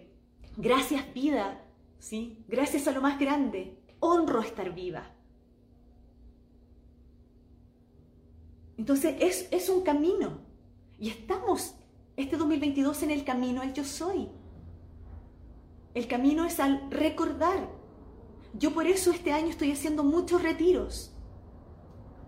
gracias 0.57 1.13
vida, 1.13 1.63
¿sí? 1.99 2.45
Gracias 2.49 2.87
a 2.87 2.93
lo 2.93 3.03
más 3.03 3.19
grande. 3.19 3.77
Honro 3.99 4.41
estar 4.41 4.73
viva. 4.73 5.03
Entonces 8.77 9.17
es, 9.21 9.49
es 9.51 9.69
un 9.69 9.83
camino. 9.83 10.39
Y 10.99 11.11
estamos 11.11 11.75
este 12.17 12.37
2022 12.37 13.03
en 13.03 13.11
el 13.11 13.25
camino 13.25 13.61
al 13.61 13.75
yo 13.75 13.85
soy. 13.85 14.29
El 15.93 16.07
camino 16.07 16.45
es 16.45 16.61
al 16.61 16.89
recordar. 16.91 17.69
Yo 18.55 18.73
por 18.73 18.87
eso 18.87 19.11
este 19.11 19.33
año 19.33 19.49
estoy 19.49 19.73
haciendo 19.73 20.05
muchos 20.05 20.43
retiros 20.43 21.13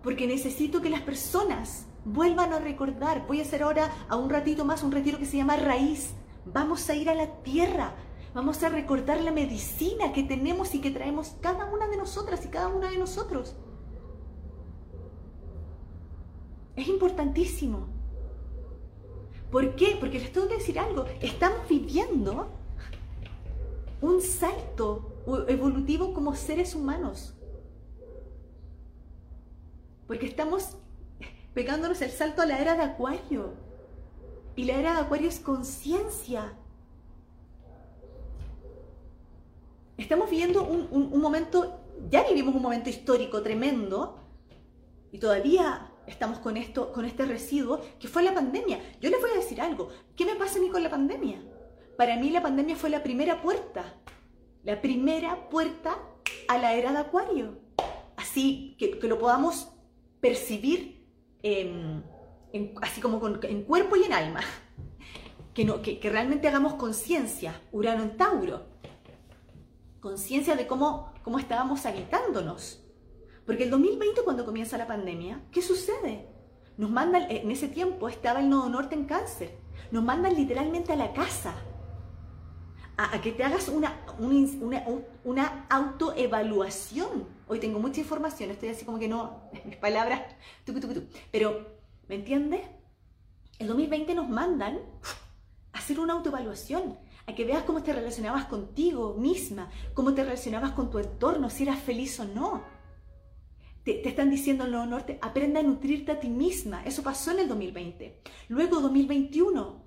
porque 0.03 0.27
necesito 0.27 0.81
que 0.81 0.89
las 0.89 1.01
personas 1.01 1.85
vuelvan 2.03 2.51
a 2.51 2.59
recordar. 2.59 3.25
Voy 3.27 3.39
a 3.39 3.43
hacer 3.43 3.63
ahora 3.63 3.89
a 4.09 4.17
un 4.17 4.29
ratito 4.29 4.65
más 4.65 4.83
un 4.83 4.91
retiro 4.91 5.17
que 5.17 5.25
se 5.25 5.37
llama 5.37 5.55
Raíz. 5.55 6.13
Vamos 6.45 6.89
a 6.89 6.95
ir 6.95 7.09
a 7.09 7.15
la 7.15 7.27
tierra. 7.43 7.95
Vamos 8.33 8.63
a 8.63 8.69
recordar 8.69 9.21
la 9.21 9.31
medicina 9.31 10.13
que 10.13 10.23
tenemos 10.23 10.73
y 10.73 10.81
que 10.81 10.91
traemos 10.91 11.35
cada 11.41 11.65
una 11.65 11.87
de 11.87 11.97
nosotras 11.97 12.45
y 12.45 12.49
cada 12.49 12.69
una 12.69 12.89
de 12.89 12.97
nosotros. 12.97 13.55
Es 16.75 16.87
importantísimo. 16.87 17.87
¿Por 19.51 19.75
qué? 19.75 19.97
Porque 19.99 20.19
les 20.19 20.31
tengo 20.31 20.47
que 20.47 20.57
decir 20.57 20.79
algo. 20.79 21.05
Estamos 21.19 21.67
viviendo 21.67 22.47
un 24.01 24.21
salto 24.21 25.13
evolutivo 25.47 26.13
como 26.13 26.33
seres 26.33 26.73
humanos 26.73 27.35
porque 30.11 30.25
estamos 30.25 30.75
pegándonos 31.53 32.01
el 32.01 32.11
salto 32.11 32.41
a 32.41 32.45
la 32.45 32.59
era 32.59 32.75
de 32.75 32.83
Acuario. 32.83 33.53
Y 34.55 34.65
la 34.65 34.73
era 34.73 34.93
de 34.93 34.99
Acuario 35.01 35.29
es 35.29 35.39
conciencia. 35.39 36.53
Estamos 39.97 40.29
viviendo 40.29 40.63
un, 40.63 41.21
momento, 41.21 41.79
ya 42.09 42.23
vivimos 42.27 42.55
un 42.55 42.61
momento 42.61 42.89
histórico 42.89 43.41
tremendo 43.41 44.19
y 45.11 45.19
todavía 45.19 45.91
estamos 46.07 46.39
con 46.39 46.57
esto, 46.57 46.91
con 46.91 47.05
este 47.05 47.25
residuo 47.25 47.79
que 47.99 48.07
fue 48.07 48.23
la 48.23 48.33
pandemia. 48.33 48.79
Yo 48.99 49.09
les 49.09 49.21
voy 49.21 49.29
a 49.31 49.35
decir 49.35 49.61
algo. 49.61 49.89
¿Qué 50.15 50.25
me 50.25 50.35
pasa 50.35 50.57
a 50.57 50.61
mí 50.61 50.69
con 50.69 50.83
la 50.83 50.89
pandemia? 50.89 51.41
Para 51.97 52.17
mí 52.17 52.29
la 52.29 52.41
pandemia 52.41 52.75
fue 52.75 52.89
la 52.89 53.03
primera 53.03 53.41
puerta, 53.41 53.93
la 54.63 54.81
primera 54.81 55.49
puerta 55.49 55.97
a 56.47 56.57
la 56.57 56.73
era 56.73 56.91
de 56.91 56.97
Acuario. 56.97 57.59
Así 58.17 58.75
que, 58.79 58.97
que 58.97 59.07
lo 59.07 59.19
podamos 59.19 59.69
percibir 60.19 61.05
así 62.81 63.01
como 63.01 63.21
en 63.43 63.63
cuerpo 63.63 63.95
y 63.95 64.03
en 64.03 64.13
alma. 64.13 64.41
Que, 65.53 65.65
no, 65.65 65.81
que, 65.81 65.99
realmente 66.03 66.47
hagamos 66.47 66.75
conciencia, 66.75 67.61
Urano 67.71 68.03
en 68.03 68.17
Tauro. 68.17 68.67
Conciencia 69.99 70.55
de 70.55 70.65
cómo, 70.65 71.13
cómo 71.23 71.39
estábamos 71.39 71.85
habitándonos. 71.85 72.83
Porque 73.45 73.65
el 73.65 73.69
2020, 73.69 74.21
cuando 74.23 74.45
comienza 74.45 74.77
la 74.77 74.87
pandemia, 74.87 75.41
¿qué 75.51 75.61
sucede? 75.61 76.27
Nos 76.77 76.89
mandan, 76.89 77.29
en 77.29 77.51
ese 77.51 77.67
tiempo 77.67 78.07
estaba 78.07 78.39
el 78.39 78.49
nodo 78.49 78.69
norte 78.69 78.95
en 78.95 79.05
cáncer, 79.05 79.57
nos 79.91 80.03
mandan 80.03 80.35
literalmente 80.35 80.93
a 80.93 80.95
la 80.95 81.11
casa, 81.11 81.53
a, 82.95 83.19
que 83.19 83.31
te 83.31 83.43
hagas 83.43 83.67
una, 83.67 84.05
una, 84.19 84.85
una 85.23 85.65
autoevaluación 85.69 87.27
Hoy 87.51 87.59
tengo 87.59 87.79
mucha 87.79 87.99
información, 87.99 88.49
estoy 88.49 88.69
así 88.69 88.85
como 88.85 88.97
que 88.97 89.09
no, 89.09 89.41
mis 89.65 89.75
palabras, 89.75 90.21
pero, 91.33 91.70
¿me 92.11 92.17
entiendes? 92.17 92.59
El 93.57 93.67
2020 93.67 94.15
nos 94.15 94.27
mandan 94.27 94.81
a 95.71 95.77
hacer 95.77 95.97
una 95.97 96.11
autoevaluación, 96.11 96.99
a 97.25 97.33
que 97.33 97.45
veas 97.45 97.63
cómo 97.63 97.83
te 97.83 97.93
relacionabas 97.93 98.47
contigo 98.47 99.15
misma, 99.17 99.71
cómo 99.93 100.13
te 100.13 100.25
relacionabas 100.25 100.71
con 100.71 100.91
tu 100.91 100.99
entorno, 100.99 101.49
si 101.49 101.63
eras 101.63 101.79
feliz 101.79 102.19
o 102.19 102.25
no. 102.25 102.65
Te, 103.85 104.05
están 104.05 104.29
diciendo 104.29 104.65
en 104.65 104.73
el 104.73 104.89
Norte, 104.89 105.19
aprenda 105.21 105.61
a 105.61 105.63
nutrirte 105.63 106.11
a 106.11 106.19
ti 106.19 106.27
misma. 106.27 106.83
Eso 106.83 107.01
pasó 107.01 107.31
en 107.31 107.39
el 107.39 107.47
2020. 107.47 108.21
Luego, 108.49 108.81
2021, 108.81 109.85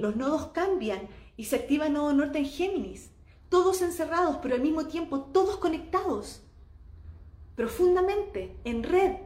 los 0.00 0.16
nodos 0.16 0.46
cambian 0.54 1.10
y 1.36 1.44
se 1.44 1.56
activa 1.56 1.88
el 1.88 1.92
nodo 1.92 2.14
norte 2.14 2.38
en 2.38 2.46
Géminis. 2.46 3.10
Todos 3.50 3.82
encerrados, 3.82 4.38
pero 4.40 4.54
al 4.54 4.62
mismo 4.62 4.86
tiempo 4.86 5.24
todos 5.24 5.58
conectados. 5.58 6.42
Profundamente, 7.54 8.56
en 8.64 8.82
red. 8.82 9.25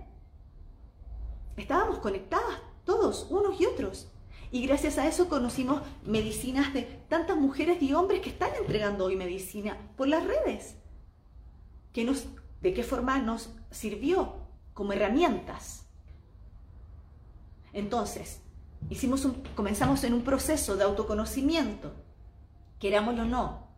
Estábamos 1.60 1.98
conectadas 1.98 2.58
todos, 2.86 3.26
unos 3.28 3.60
y 3.60 3.66
otros. 3.66 4.08
Y 4.50 4.66
gracias 4.66 4.96
a 4.96 5.06
eso 5.06 5.28
conocimos 5.28 5.82
medicinas 6.04 6.72
de 6.72 6.82
tantas 7.08 7.36
mujeres 7.36 7.82
y 7.82 7.92
hombres 7.92 8.20
que 8.20 8.30
están 8.30 8.50
entregando 8.58 9.04
hoy 9.04 9.14
medicina 9.14 9.76
por 9.96 10.08
las 10.08 10.24
redes. 10.26 10.76
Que 11.92 12.04
nos, 12.04 12.26
¿De 12.62 12.72
qué 12.72 12.82
forma 12.82 13.18
nos 13.18 13.50
sirvió? 13.70 14.36
Como 14.72 14.94
herramientas. 14.94 15.86
Entonces, 17.74 18.40
hicimos 18.88 19.28
comenzamos 19.54 20.02
en 20.04 20.14
un 20.14 20.22
proceso 20.22 20.76
de 20.76 20.84
autoconocimiento, 20.84 21.92
querámoslo 22.78 23.22
o 23.22 23.26
no. 23.26 23.68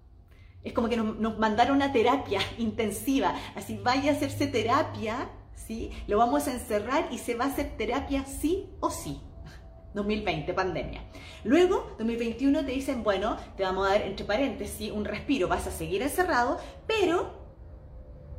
Es 0.62 0.73
como 0.73 0.88
que 0.88 0.97
nos, 0.97 1.18
nos 1.18 1.37
mandaron 1.37 1.77
una 1.77 1.92
terapia 1.92 2.40
intensiva, 2.59 3.35
así 3.57 3.77
vaya 3.77 4.12
a 4.12 4.14
hacerse 4.14 4.47
terapia, 4.47 5.29
¿sí? 5.55 5.91
Lo 6.07 6.19
vamos 6.19 6.49
a 6.49 6.53
encerrar 6.53 7.09
y 7.11 7.19
se 7.19 7.35
va 7.35 7.45
a 7.47 7.49
hacer 7.49 7.77
terapia 7.77 8.25
sí 8.25 8.71
o 8.81 8.91
sí. 8.91 9.21
2020, 9.95 10.53
pandemia. 10.55 11.03
Luego, 11.45 11.95
2021 11.99 12.65
te 12.65 12.73
dicen, 12.73 13.03
bueno, 13.03 13.37
te 13.57 13.62
vamos 13.62 13.87
a 13.87 13.93
dar, 13.93 14.03
entre 14.03 14.25
paréntesis, 14.25 14.91
un 14.91 15.05
respiro, 15.05 15.49
vas 15.49 15.67
a 15.67 15.71
seguir 15.71 16.03
encerrado, 16.03 16.59
pero 16.87 17.43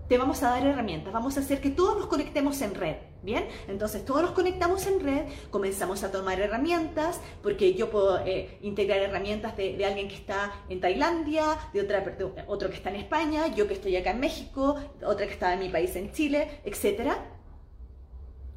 te 0.07 0.17
vamos 0.17 0.43
a 0.43 0.51
dar 0.51 0.65
herramientas, 0.65 1.13
vamos 1.13 1.37
a 1.37 1.39
hacer 1.39 1.61
que 1.61 1.69
todos 1.69 1.97
nos 1.97 2.07
conectemos 2.07 2.61
en 2.61 2.75
red, 2.75 2.97
¿bien? 3.23 3.47
Entonces 3.67 4.05
todos 4.05 4.21
nos 4.21 4.31
conectamos 4.31 4.85
en 4.85 4.99
red, 4.99 5.25
comenzamos 5.49 6.03
a 6.03 6.11
tomar 6.11 6.39
herramientas, 6.39 7.19
porque 7.41 7.73
yo 7.73 7.89
puedo 7.89 8.19
eh, 8.19 8.57
integrar 8.61 8.99
herramientas 8.99 9.57
de, 9.57 9.83
alguien 9.85 10.07
que 10.07 10.15
está 10.15 10.51
en 10.69 10.79
Tailandia, 10.79 11.57
de, 11.73 11.81
otra, 11.81 12.03
otro 12.47 12.69
que 12.69 12.75
está 12.75 12.89
en 12.89 12.97
España, 12.97 13.47
yo 13.47 13.67
que 13.67 13.73
estoy 13.73 13.95
acá 13.95 14.11
en 14.11 14.19
México, 14.19 14.75
otra 15.05 15.25
que 15.25 15.33
está 15.33 15.53
en 15.53 15.59
mi 15.59 15.69
país 15.69 15.95
en 15.95 16.11
Chile, 16.11 16.61
etc. 16.63 17.13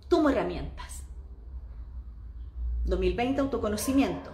Tomo 0.09 0.31
herramientas. 0.31 1.05
2020, 2.85 3.41
autoconocimiento, 3.41 4.31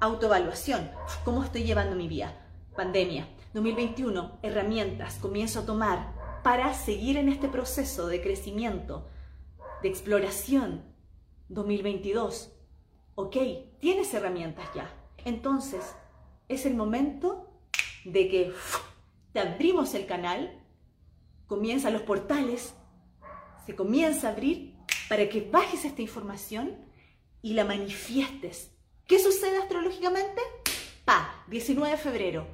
autoevaluación, 0.00 0.90
cómo 1.24 1.44
estoy 1.44 1.62
llevando 1.62 1.94
mi 1.94 2.08
vida, 2.08 2.34
pandemia. 2.74 3.28
2021, 3.54 4.38
herramientas, 4.42 5.16
comienzo 5.16 5.60
a 5.60 5.66
tomar 5.66 6.12
para 6.42 6.74
seguir 6.74 7.16
en 7.16 7.28
este 7.28 7.48
proceso 7.48 8.08
de 8.08 8.20
crecimiento, 8.20 9.06
de 9.82 9.88
exploración. 9.88 10.84
2022, 11.48 12.50
ok, 13.14 13.36
tienes 13.78 14.14
herramientas 14.14 14.66
ya. 14.74 14.90
Entonces, 15.24 15.94
es 16.48 16.64
el 16.64 16.74
momento 16.74 17.60
de 18.04 18.28
que 18.28 18.52
te 19.32 19.40
abrimos 19.40 19.94
el 19.94 20.06
canal, 20.06 20.64
comienzan 21.46 21.92
los 21.92 22.02
portales, 22.02 22.74
se 23.66 23.76
comienza 23.76 24.28
a 24.28 24.32
abrir 24.32 24.76
para 25.08 25.28
que 25.28 25.42
bajes 25.42 25.84
esta 25.84 26.02
información 26.02 26.76
y 27.42 27.52
la 27.52 27.64
manifiestes. 27.64 28.70
¿Qué 29.06 29.18
sucede 29.18 29.58
astrológicamente? 29.58 30.40
Pa, 31.04 31.44
19 31.48 31.90
de 31.90 31.98
febrero, 31.98 32.46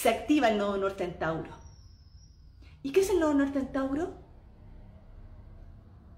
se 0.00 0.08
activa 0.08 0.48
el 0.48 0.58
nodo 0.58 0.76
norte 0.78 1.04
en 1.04 1.18
Tauro. 1.18 1.50
¿Y 2.82 2.92
qué 2.92 3.00
es 3.00 3.10
el 3.10 3.20
nodo 3.20 3.34
norte 3.34 3.58
en 3.58 3.72
Tauro? 3.72 4.25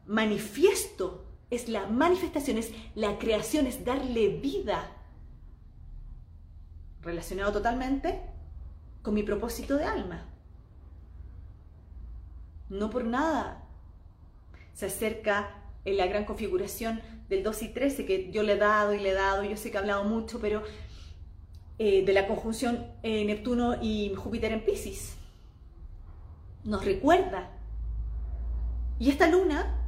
Manifiesto, 0.08 1.24
es 1.50 1.68
la 1.68 1.86
manifestación, 1.86 2.58
es 2.58 2.72
la 2.94 3.18
creación, 3.18 3.66
es 3.66 3.84
darle 3.84 4.28
vida. 4.40 4.90
Relacionado 7.02 7.52
totalmente 7.52 8.20
con 9.02 9.14
mi 9.14 9.22
propósito 9.22 9.76
de 9.76 9.84
alma. 9.84 10.26
No 12.68 12.90
por 12.90 13.04
nada 13.04 13.64
se 14.74 14.86
acerca 14.86 15.50
en 15.84 15.96
la 15.96 16.06
gran 16.06 16.24
configuración 16.24 17.00
del 17.28 17.42
2 17.42 17.62
y 17.62 17.68
13 17.68 18.06
que 18.06 18.30
yo 18.30 18.42
le 18.42 18.54
he 18.54 18.58
dado 18.58 18.94
y 18.94 18.98
le 18.98 19.10
he 19.10 19.14
dado, 19.14 19.44
yo 19.44 19.56
sé 19.56 19.70
que 19.70 19.76
he 19.76 19.80
hablado 19.80 20.04
mucho, 20.04 20.40
pero 20.40 20.62
eh, 21.78 22.04
de 22.04 22.12
la 22.12 22.26
conjunción 22.26 22.86
eh, 23.02 23.24
Neptuno 23.24 23.76
y 23.80 24.12
Júpiter 24.14 24.52
en 24.52 24.64
Pisces. 24.64 25.16
Nos 26.64 26.84
recuerda. 26.84 27.50
Y 28.98 29.10
esta 29.10 29.28
luna 29.28 29.78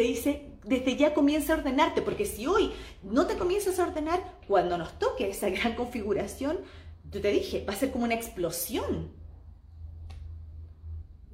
te 0.00 0.06
dice, 0.06 0.46
desde 0.64 0.96
ya 0.96 1.12
comienza 1.12 1.52
a 1.52 1.58
ordenarte, 1.58 2.00
porque 2.00 2.24
si 2.24 2.46
hoy 2.46 2.72
no 3.02 3.26
te 3.26 3.36
comienzas 3.36 3.78
a 3.78 3.82
ordenar, 3.82 4.38
cuando 4.48 4.78
nos 4.78 4.98
toque 4.98 5.28
esa 5.28 5.50
gran 5.50 5.74
configuración, 5.74 6.58
yo 7.10 7.20
te 7.20 7.30
dije, 7.30 7.66
va 7.68 7.74
a 7.74 7.76
ser 7.76 7.90
como 7.90 8.04
una 8.04 8.14
explosión. 8.14 9.12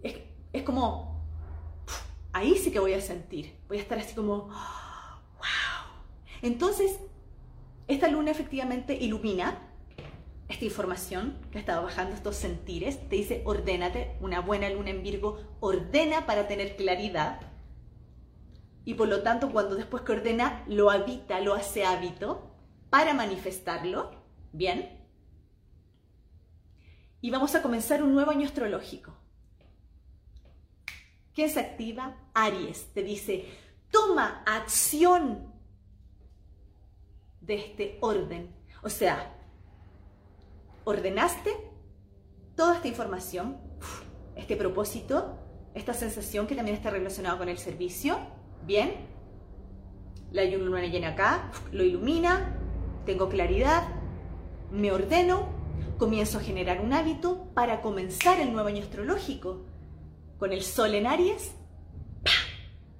Es, 0.03 0.17
es 0.53 0.65
como, 0.65 1.25
ahí 2.33 2.57
sí 2.57 2.73
que 2.73 2.81
voy 2.81 2.95
a 2.95 3.01
sentir, 3.01 3.55
voy 3.69 3.79
a 3.79 3.83
estar 3.83 4.01
así 4.01 4.17
como, 4.17 4.51
entonces, 6.43 6.99
esta 7.87 8.09
luna 8.09 8.33
efectivamente 8.33 8.97
ilumina 8.97 9.63
esta 10.49 10.65
información 10.65 11.39
que 11.53 11.61
ha 11.71 11.79
bajando, 11.79 12.17
estos 12.17 12.35
sentires, 12.35 13.09
te 13.09 13.15
dice, 13.15 13.43
ordénate, 13.45 14.17
una 14.21 14.41
buena 14.41 14.69
luna 14.71 14.91
en 14.91 15.05
Virgo, 15.05 15.39
ordena 15.61 16.27
para 16.27 16.49
tener 16.49 16.75
claridad. 16.75 17.41
Y 18.87 18.95
por 18.95 19.09
lo 19.09 19.23
tanto, 19.23 19.51
cuando 19.51 19.75
después 19.75 20.05
que 20.05 20.13
ordena, 20.13 20.65
lo 20.69 20.93
habita, 20.93 21.41
lo 21.41 21.55
hace 21.55 21.85
hábito 21.85 22.55
para 22.89 23.15
manifestarlo. 23.15 24.13
Bien. 24.53 25.05
Y 27.21 27.31
vamos 27.31 27.57
a 27.57 27.63
comenzar 27.63 28.01
un 28.01 28.15
nuevo 28.15 28.31
año 28.31 28.47
astrológico. 28.47 29.13
¿Quién 31.35 31.51
se 31.51 31.59
activa? 31.59 32.17
Aries. 32.33 32.93
Te 32.95 33.03
dice, 33.03 33.47
toma 33.91 34.45
acción 34.47 35.53
de 37.41 37.57
este 37.57 37.99
orden. 38.03 38.55
O 38.85 38.89
sea, 38.89 39.37
ordenaste 40.85 41.51
toda 42.55 42.77
esta 42.77 42.87
información, 42.87 43.59
este 44.37 44.55
propósito, 44.55 45.41
esta 45.75 45.93
sensación 45.93 46.47
que 46.47 46.55
también 46.55 46.77
está 46.77 46.91
relacionado 46.91 47.39
con 47.39 47.49
el 47.49 47.59
servicio. 47.59 48.36
Bien, 48.67 48.97
la 50.33 50.45
luna 50.45 50.85
llena 50.87 51.11
acá, 51.11 51.53
lo 51.71 51.85
ilumina, 51.85 52.57
tengo 53.05 53.29
claridad, 53.29 53.87
me 54.73 54.91
ordeno, 54.91 55.49
comienzo 55.99 56.39
a 56.39 56.43
generar 56.43 56.81
un 56.81 56.93
hábito 56.93 57.45
para 57.55 57.81
comenzar 57.81 58.41
el 58.41 58.53
nuevo 58.53 58.69
año 58.69 58.83
astrológico 58.83 59.65
con 60.39 60.53
el 60.53 60.63
sol 60.63 60.97
en 60.97 61.07
Aries, 61.07 61.55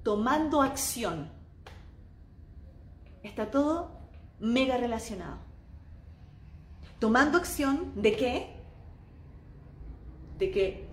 tomando 0.05 0.63
acción. 0.63 1.33
Está 3.25 3.51
todo 3.51 3.91
mega 4.39 4.77
relacionado. 4.77 5.39
Tomando 7.01 7.39
acción 7.39 7.93
de 7.97 8.13
qué? 8.17 8.57
De 10.39 10.53
que 10.53 10.86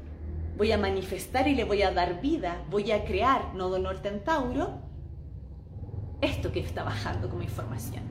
voy 0.57 0.71
a 0.71 0.77
manifestar 0.77 1.47
y 1.47 1.55
le 1.55 1.63
voy 1.63 1.81
a 1.81 1.91
dar 1.91 2.21
vida, 2.21 2.63
voy 2.69 2.91
a 2.91 3.05
crear 3.05 3.53
nodo 3.55 3.79
norte 3.79 4.09
en 4.09 4.23
Tauro, 4.23 4.79
esto 6.21 6.51
que 6.51 6.59
está 6.59 6.83
bajando 6.83 7.29
como 7.29 7.41
información. 7.41 8.03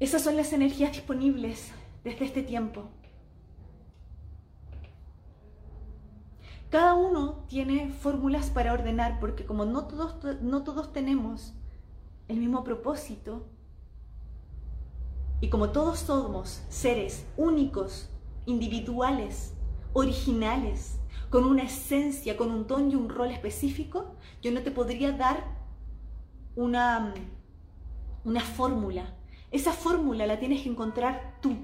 Esas 0.00 0.22
son 0.22 0.36
las 0.36 0.52
energías 0.52 0.92
disponibles 0.92 1.72
desde 2.02 2.24
este 2.24 2.42
tiempo. 2.42 2.90
Cada 6.68 6.94
uno 6.94 7.44
tiene 7.48 7.90
fórmulas 7.90 8.50
para 8.50 8.72
ordenar 8.72 9.20
porque 9.20 9.46
como 9.46 9.64
no 9.64 9.86
todos, 9.86 10.42
no 10.42 10.64
todos 10.64 10.92
tenemos 10.92 11.54
el 12.26 12.38
mismo 12.38 12.64
propósito 12.64 13.46
y 15.44 15.48
como 15.50 15.68
todos 15.72 15.98
somos 15.98 16.62
seres 16.70 17.26
únicos, 17.36 18.08
individuales, 18.46 19.52
originales, 19.92 20.98
con 21.28 21.44
una 21.44 21.64
esencia, 21.64 22.38
con 22.38 22.50
un 22.50 22.66
tono 22.66 22.90
y 22.90 22.94
un 22.94 23.10
rol 23.10 23.30
específico, 23.30 24.16
yo 24.40 24.52
no 24.52 24.62
te 24.62 24.70
podría 24.70 25.12
dar 25.12 25.44
una, 26.56 27.12
una 28.24 28.40
fórmula. 28.40 29.18
Esa 29.50 29.72
fórmula 29.74 30.26
la 30.26 30.38
tienes 30.38 30.62
que 30.62 30.70
encontrar 30.70 31.36
tú. 31.42 31.54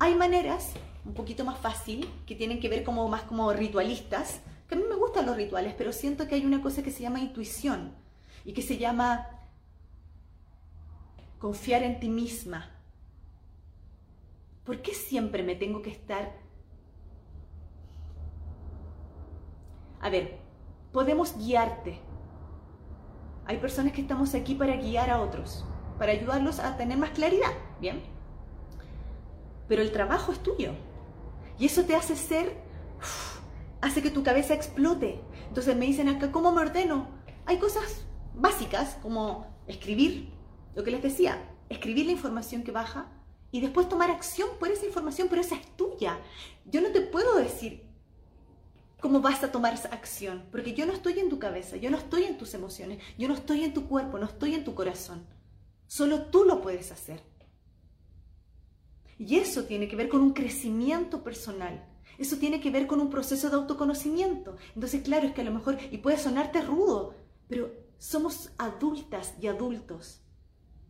Hay 0.00 0.16
maneras 0.16 0.72
un 1.04 1.14
poquito 1.14 1.44
más 1.44 1.58
fácil, 1.58 2.10
que 2.26 2.34
tienen 2.34 2.58
que 2.58 2.68
ver 2.68 2.82
como 2.82 3.08
más 3.08 3.22
como 3.22 3.52
ritualistas, 3.52 4.40
que 4.66 4.74
a 4.74 4.78
mí 4.78 4.82
me 4.88 4.96
gustan 4.96 5.24
los 5.24 5.36
rituales, 5.36 5.72
pero 5.78 5.92
siento 5.92 6.26
que 6.26 6.34
hay 6.34 6.44
una 6.44 6.62
cosa 6.62 6.82
que 6.82 6.90
se 6.90 7.04
llama 7.04 7.20
intuición 7.20 7.94
y 8.44 8.54
que 8.54 8.62
se 8.62 8.76
llama 8.76 9.37
confiar 11.38 11.82
en 11.82 12.00
ti 12.00 12.08
misma. 12.08 12.70
¿Por 14.64 14.82
qué 14.82 14.94
siempre 14.94 15.42
me 15.42 15.54
tengo 15.54 15.82
que 15.82 15.90
estar... 15.90 16.36
A 20.00 20.10
ver, 20.10 20.38
podemos 20.92 21.36
guiarte. 21.36 22.00
Hay 23.46 23.56
personas 23.58 23.92
que 23.92 24.02
estamos 24.02 24.34
aquí 24.34 24.54
para 24.54 24.76
guiar 24.76 25.10
a 25.10 25.20
otros, 25.20 25.64
para 25.98 26.12
ayudarlos 26.12 26.60
a 26.60 26.76
tener 26.76 26.98
más 26.98 27.10
claridad, 27.10 27.52
¿bien? 27.80 28.02
Pero 29.66 29.82
el 29.82 29.90
trabajo 29.90 30.32
es 30.32 30.42
tuyo. 30.42 30.72
Y 31.58 31.66
eso 31.66 31.84
te 31.84 31.96
hace 31.96 32.14
ser, 32.14 32.62
hace 33.80 34.02
que 34.02 34.10
tu 34.10 34.22
cabeza 34.22 34.54
explote. 34.54 35.20
Entonces 35.48 35.76
me 35.76 35.86
dicen 35.86 36.08
acá, 36.08 36.30
¿cómo 36.30 36.52
me 36.52 36.60
ordeno? 36.60 37.08
Hay 37.46 37.58
cosas 37.58 38.04
básicas 38.34 38.98
como 39.02 39.46
escribir, 39.66 40.37
lo 40.78 40.84
que 40.84 40.92
les 40.92 41.02
decía, 41.02 41.42
escribir 41.68 42.06
la 42.06 42.12
información 42.12 42.62
que 42.62 42.70
baja 42.70 43.10
y 43.50 43.60
después 43.60 43.88
tomar 43.88 44.12
acción 44.12 44.48
por 44.60 44.70
esa 44.70 44.86
información, 44.86 45.26
pero 45.28 45.40
esa 45.40 45.56
es 45.56 45.76
tuya. 45.76 46.20
Yo 46.66 46.80
no 46.80 46.92
te 46.92 47.00
puedo 47.00 47.34
decir 47.34 47.82
cómo 49.00 49.20
vas 49.20 49.42
a 49.42 49.50
tomar 49.50 49.74
esa 49.74 49.88
acción, 49.88 50.44
porque 50.52 50.74
yo 50.74 50.86
no 50.86 50.92
estoy 50.92 51.18
en 51.18 51.30
tu 51.30 51.40
cabeza, 51.40 51.74
yo 51.78 51.90
no 51.90 51.96
estoy 51.96 52.26
en 52.26 52.38
tus 52.38 52.54
emociones, 52.54 53.02
yo 53.18 53.26
no 53.26 53.34
estoy 53.34 53.64
en 53.64 53.74
tu 53.74 53.88
cuerpo, 53.88 54.20
no 54.20 54.26
estoy 54.26 54.54
en 54.54 54.62
tu 54.62 54.76
corazón. 54.76 55.26
Solo 55.88 56.26
tú 56.26 56.44
lo 56.44 56.62
puedes 56.62 56.92
hacer. 56.92 57.24
Y 59.18 59.38
eso 59.38 59.64
tiene 59.64 59.88
que 59.88 59.96
ver 59.96 60.08
con 60.08 60.20
un 60.20 60.32
crecimiento 60.32 61.24
personal. 61.24 61.84
Eso 62.18 62.36
tiene 62.36 62.60
que 62.60 62.70
ver 62.70 62.86
con 62.86 63.00
un 63.00 63.10
proceso 63.10 63.50
de 63.50 63.56
autoconocimiento. 63.56 64.56
Entonces, 64.76 65.02
claro, 65.02 65.26
es 65.26 65.34
que 65.34 65.40
a 65.40 65.44
lo 65.44 65.50
mejor, 65.50 65.76
y 65.90 65.98
puede 65.98 66.18
sonarte 66.18 66.62
rudo, 66.62 67.16
pero 67.48 67.72
somos 67.98 68.50
adultas 68.58 69.34
y 69.40 69.48
adultos 69.48 70.22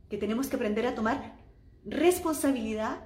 que 0.08 0.18
tenemos 0.18 0.48
que 0.48 0.56
aprender 0.56 0.86
a 0.86 0.94
tomar 0.94 1.36
responsabilidad 1.84 3.00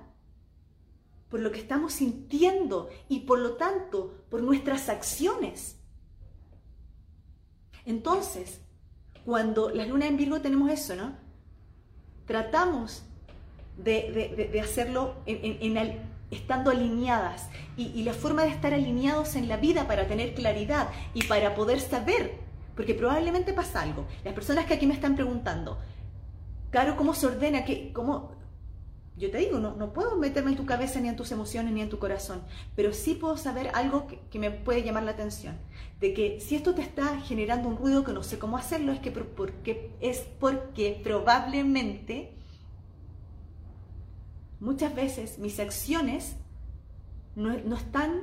por 1.29 1.41
lo 1.41 1.51
que 1.51 1.61
estamos 1.61 1.95
sintiendo 1.95 2.91
y 3.09 3.21
por 3.21 3.38
lo 3.38 3.55
tanto 3.55 4.25
por 4.29 4.43
nuestras 4.43 4.88
acciones. 4.88 5.79
Entonces, 7.87 8.61
cuando 9.25 9.71
las 9.71 9.88
lunas 9.88 10.11
en 10.11 10.17
Virgo 10.17 10.41
tenemos 10.41 10.71
eso, 10.71 10.95
¿no? 10.95 11.17
Tratamos 12.27 13.05
de, 13.79 14.61
hacerlo 14.62 15.17
estando 16.31 16.71
alineadas 16.71 17.49
y, 17.77 17.87
y 17.88 18.03
la 18.05 18.12
forma 18.12 18.43
de 18.43 18.51
estar 18.51 18.75
alineados 18.75 19.35
en 19.35 19.49
la 19.49 19.57
vida 19.57 19.87
para 19.87 20.07
tener 20.07 20.35
claridad 20.35 20.91
y 21.15 21.25
para 21.25 21.55
poder 21.55 21.81
saber, 21.81 22.35
porque 22.77 22.95
probablemente 22.95 23.53
pasa 23.53 23.81
algo. 23.81 24.07
Las 24.23 24.35
personas 24.35 24.67
que 24.67 24.75
aquí 24.75 24.87
me 24.87 24.95
están 24.95 25.17
preguntando, 25.17 25.79
Claro, 26.73 26.97
¿cómo 26.97 27.13
se 27.13 27.27
ordena? 27.27 27.67
¿Qué, 27.67 27.93
cómo, 27.93 28.33
yo 29.15 29.31
te 29.31 29.37
digo, 29.37 29.59
no, 29.59 29.77
no 29.77 29.93
puedo 29.93 30.17
meterme 30.17 30.53
en 30.53 30.57
tu 30.57 30.65
cabeza 30.65 30.99
ni 31.01 31.09
en 31.09 31.17
tus 31.17 31.31
emociones 31.31 31.75
ni 31.75 31.83
en 31.83 31.91
tu 31.91 31.99
corazón, 31.99 32.43
pero 32.75 32.95
sí 32.95 33.13
puedo 33.13 33.37
saber 33.37 33.71
algo 33.75 34.07
que, 34.07 34.39
me 34.39 34.51
puede 34.51 34.83
llamar 34.83 35.03
la 35.03 35.11
atención, 35.11 35.59
de 36.01 36.15
que 36.15 36.41
si 36.41 36.57
esto 36.57 36.75
te 36.75 36.81
está 36.81 37.21
generando 37.21 37.69
un 37.69 37.77
ruido 37.77 38.05
que 38.05 38.15
no 38.15 38.23
sé 38.23 38.39
cómo 38.39 38.57
hacerlo, 38.57 38.91
es, 38.91 39.01
que 39.01 39.11
porque, 39.11 39.91
es 40.01 40.21
porque 40.41 40.99
probablemente 41.05 42.33
muchas 44.59 44.95
veces 44.95 45.39
mis 45.39 45.61
acciones 45.61 46.37
no, 47.37 47.55
no 47.67 47.77
están 47.77 48.23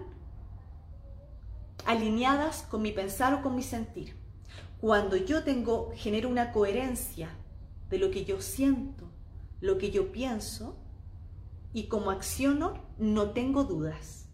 alineadas 1.86 2.64
con 2.64 2.82
mi 2.82 2.92
pensar 2.92 3.36
o 3.36 3.44
con 3.44 3.56
mi 3.56 3.62
sentir. 3.62 4.16
Cuando 4.82 5.18
yo 5.18 5.44
tengo, 5.44 5.92
genero 5.96 6.30
una 6.30 6.52
coherencia 6.52 7.30
de 7.90 7.98
lo 7.98 8.12
que 8.12 8.26
yo 8.26 8.42
siento, 8.42 9.10
lo 9.62 9.78
que 9.78 9.92
yo 9.92 10.12
pienso, 10.12 10.78
y 11.74 11.88
como 11.88 12.12
acciono 12.12 12.84
no 12.98 13.32
tengo 13.32 13.64
dudas. 13.64 14.28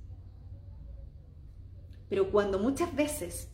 Pero 2.09 2.31
cuando 2.31 2.59
muchas 2.59 2.95
veces 2.95 3.49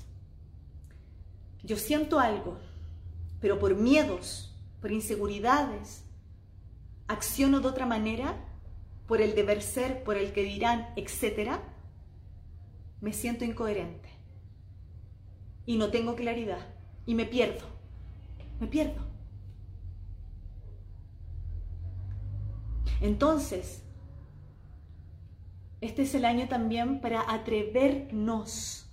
yo 1.63 1.77
siento 1.77 2.19
algo, 2.19 2.57
pero 3.39 3.59
por 3.59 3.75
miedos, 3.75 4.55
por 4.81 4.91
inseguridades, 4.91 6.03
acciono 7.07 7.59
de 7.59 7.67
otra 7.67 7.85
manera, 7.85 8.47
por 9.07 9.21
el 9.21 9.35
deber 9.35 9.61
ser, 9.61 10.03
por 10.03 10.17
el 10.17 10.31
que 10.31 10.43
dirán, 10.43 10.93
etc., 10.95 11.59
me 13.01 13.13
siento 13.13 13.45
incoherente. 13.45 14.09
Y 15.65 15.77
no 15.77 15.89
tengo 15.89 16.15
claridad. 16.15 16.67
Y 17.05 17.15
me 17.15 17.25
pierdo. 17.25 17.65
Me 18.59 18.67
pierdo. 18.67 19.10
Entonces, 23.01 23.83
este 25.81 26.03
es 26.03 26.13
el 26.13 26.23
año 26.25 26.47
también 26.47 27.01
para 27.01 27.31
atrevernos 27.31 28.87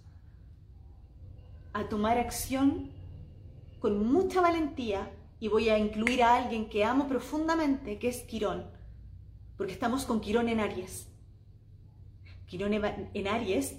a 1.75 1.88
tomar 1.88 2.18
acción 2.18 2.90
con 3.79 4.11
mucha 4.11 4.40
valentía 4.40 5.12
y 5.38 5.49
voy 5.49 5.68
a 5.68 5.79
incluir 5.79 6.23
a 6.23 6.37
alguien 6.37 6.71
que 6.71 6.85
amo 6.85 7.07
profundamente, 7.07 7.99
que 7.99 8.09
es 8.09 8.23
Quirón, 8.23 8.64
porque 9.59 9.75
estamos 9.75 10.07
con 10.07 10.21
Quirón 10.21 10.49
en 10.49 10.61
Aries. 10.61 11.09
Quirón 12.47 12.73
en 12.73 13.29
Aries, 13.29 13.77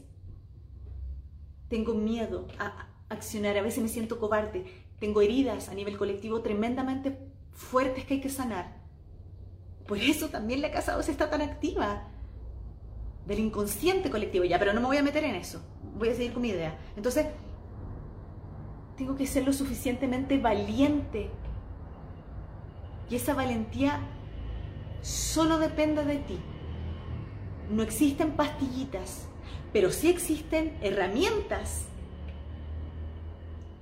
tengo 1.67 1.95
miedo 1.95 2.47
a 2.59 2.87
accionar, 3.09 3.57
a 3.57 3.63
veces 3.63 3.81
me 3.81 3.89
siento 3.89 4.19
cobarde, 4.19 4.65
tengo 4.99 5.21
heridas 5.21 5.69
a 5.69 5.73
nivel 5.73 5.97
colectivo 5.97 6.41
tremendamente 6.41 7.17
fuertes 7.51 8.05
que 8.05 8.15
hay 8.15 8.21
que 8.21 8.29
sanar. 8.29 8.78
Por 9.89 9.97
eso 9.97 10.29
también 10.29 10.61
la 10.61 10.69
casa 10.69 10.93
2 10.93 11.09
está 11.09 11.31
tan 11.31 11.41
activa. 11.41 12.03
Del 13.25 13.39
inconsciente 13.39 14.11
colectivo, 14.11 14.45
ya, 14.45 14.59
pero 14.59 14.71
no 14.71 14.81
me 14.81 14.85
voy 14.85 14.97
a 14.97 15.03
meter 15.03 15.23
en 15.23 15.33
eso. 15.33 15.63
Voy 15.97 16.09
a 16.09 16.13
seguir 16.13 16.31
con 16.31 16.43
mi 16.43 16.49
idea. 16.49 16.77
Entonces, 16.95 17.25
tengo 18.95 19.15
que 19.15 19.25
ser 19.25 19.45
lo 19.45 19.51
suficientemente 19.51 20.37
valiente. 20.37 21.31
Y 23.09 23.15
esa 23.15 23.33
valentía 23.33 23.99
solo 25.01 25.57
depende 25.57 26.05
de 26.05 26.17
ti. 26.17 26.37
No 27.71 27.81
existen 27.81 28.33
pastillitas, 28.33 29.27
pero 29.73 29.89
sí 29.89 30.11
existen 30.11 30.77
herramientas 30.81 31.85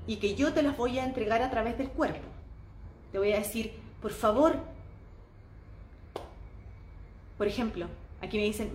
y 0.06 0.18
que 0.18 0.36
yo 0.36 0.54
te 0.54 0.64
las 0.64 0.78
voy 0.78 1.00
a 1.00 1.04
entregar 1.04 1.42
a 1.42 1.50
través 1.50 1.78
del 1.78 1.90
cuerpo. 1.90 2.30
Te 3.12 3.20
voy 3.20 3.34
a 3.34 3.40
decir, 3.40 3.74
por 4.02 4.12
favor, 4.12 4.77
por 7.38 7.48
ejemplo, 7.48 7.88
aquí 8.22 8.38
me 8.38 8.44
dicen, 8.44 8.72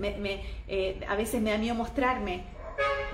eh, 0.68 1.00
a 1.08 1.16
veces 1.16 1.42
me 1.42 1.50
da 1.50 1.58
miedo 1.58 1.74
mostrarme. 1.74 2.44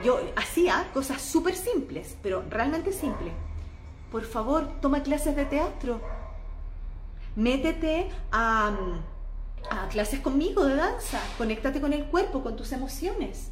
Yo 0.05 0.21
hacía 0.37 0.89
cosas 0.93 1.23
súper 1.23 1.57
simples, 1.57 2.17
pero 2.23 2.45
realmente 2.49 2.93
simples. 2.93 3.33
Por 4.13 4.25
favor, 4.25 4.81
toma 4.81 5.03
clases 5.03 5.35
de 5.37 5.45
teatro. 5.45 6.01
Métete 7.35 8.09
a, 8.31 8.77
clases 9.91 10.21
conmigo 10.21 10.65
de 10.65 10.77
danza. 10.77 11.21
Conéctate 11.37 11.81
con 11.81 11.93
el 11.93 12.05
cuerpo, 12.05 12.43
con 12.43 12.57
tus 12.57 12.73
emociones. 12.73 13.51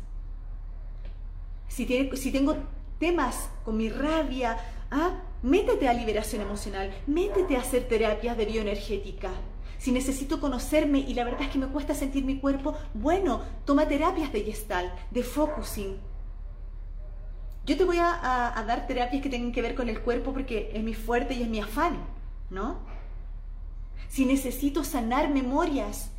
Si, 1.69 1.87
si 2.15 2.33
tengo 2.33 2.57
temas 2.99 3.51
con 3.65 3.77
mi 3.77 3.89
rabia, 3.91 4.57
¿ah? 4.91 5.21
métete 5.43 5.89
a 5.89 5.93
liberación 5.93 6.43
emocional. 6.43 6.95
Métete 7.07 7.57
a 7.57 7.61
hacer 7.61 7.89
terapias 7.89 8.37
de 8.37 8.47
bioenergética 8.47 9.31
si 9.79 9.93
necesito 9.93 10.41
conocerme 10.41 10.99
y 10.99 11.15
la 11.15 11.25
verdad 11.25 11.43
es 11.43 11.51
que 11.51 11.59
me 11.59 11.69
cuesta 11.69 11.95
sentir 11.95 12.25
mi 12.25 12.39
cuerpo, 12.39 12.75
bueno, 12.95 13.43
toma 13.65 13.87
terapias 13.87 14.33
de 14.33 14.43
gestal, 14.43 14.93
de 15.11 15.23
focusing. 15.23 15.99
Yo 17.65 17.77
te 17.77 17.85
voy 17.85 17.99
a, 17.99 18.65
dar 18.67 18.87
terapias 18.87 19.23
que 19.23 19.29
tengan 19.29 19.53
que 19.53 19.61
ver 19.61 19.75
con 19.75 19.89
el 19.89 20.01
cuerpo 20.01 20.33
porque 20.33 20.71
es 20.73 20.83
mi 20.83 20.95
fuerte 20.95 21.35
y 21.35 21.43
es 21.43 21.49
mi 21.49 21.61
afán, 21.61 21.99
¿no? 22.49 22.79
Si 24.09 24.25
necesito 24.25 24.85
sanar 24.85 25.31
memorias, 25.31 26.11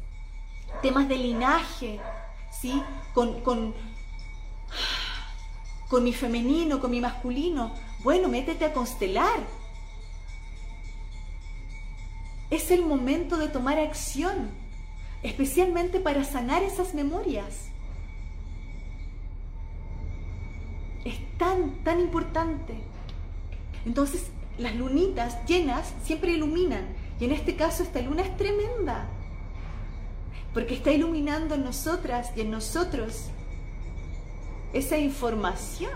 temas 0.82 1.08
de 1.08 1.16
linaje, 1.16 2.00
¿sí? 2.52 2.84
Con, 3.14 3.42
con, 3.42 3.74
con 5.88 6.04
mi 6.04 6.12
femenino, 6.12 6.82
con 6.82 6.92
mi 6.92 7.00
masculino, 7.00 7.74
bueno, 8.04 8.28
métete 8.28 8.66
a 8.66 8.74
constelar, 8.74 9.40
es 12.50 12.72
el 12.72 12.86
momento 12.86 13.38
de 13.38 13.48
tomar 13.48 13.80
acción, 13.80 14.50
especialmente 15.24 16.00
para 16.00 16.24
sanar 16.24 16.64
esas 16.64 16.94
memorias. 16.94 17.68
Es 21.04 21.16
tan, 21.38 21.84
tan 21.84 22.00
importante. 22.00 22.76
Entonces, 23.86 24.28
las 24.58 24.76
lunitas 24.76 25.46
llenas 25.46 25.94
siempre 26.04 26.34
iluminan. 26.34 26.86
Y 27.20 27.26
en 27.26 27.32
este 27.32 27.56
caso 27.56 27.84
esta 27.84 28.02
luna 28.02 28.24
es 28.24 28.36
tremenda. 28.38 29.08
Porque 30.54 30.74
está 30.74 30.92
iluminando 30.92 31.56
en 31.56 31.64
nosotras 31.64 32.32
y 32.36 32.42
en 32.42 32.52
nosotros 32.52 33.30
esa 34.74 34.98
información 34.98 35.92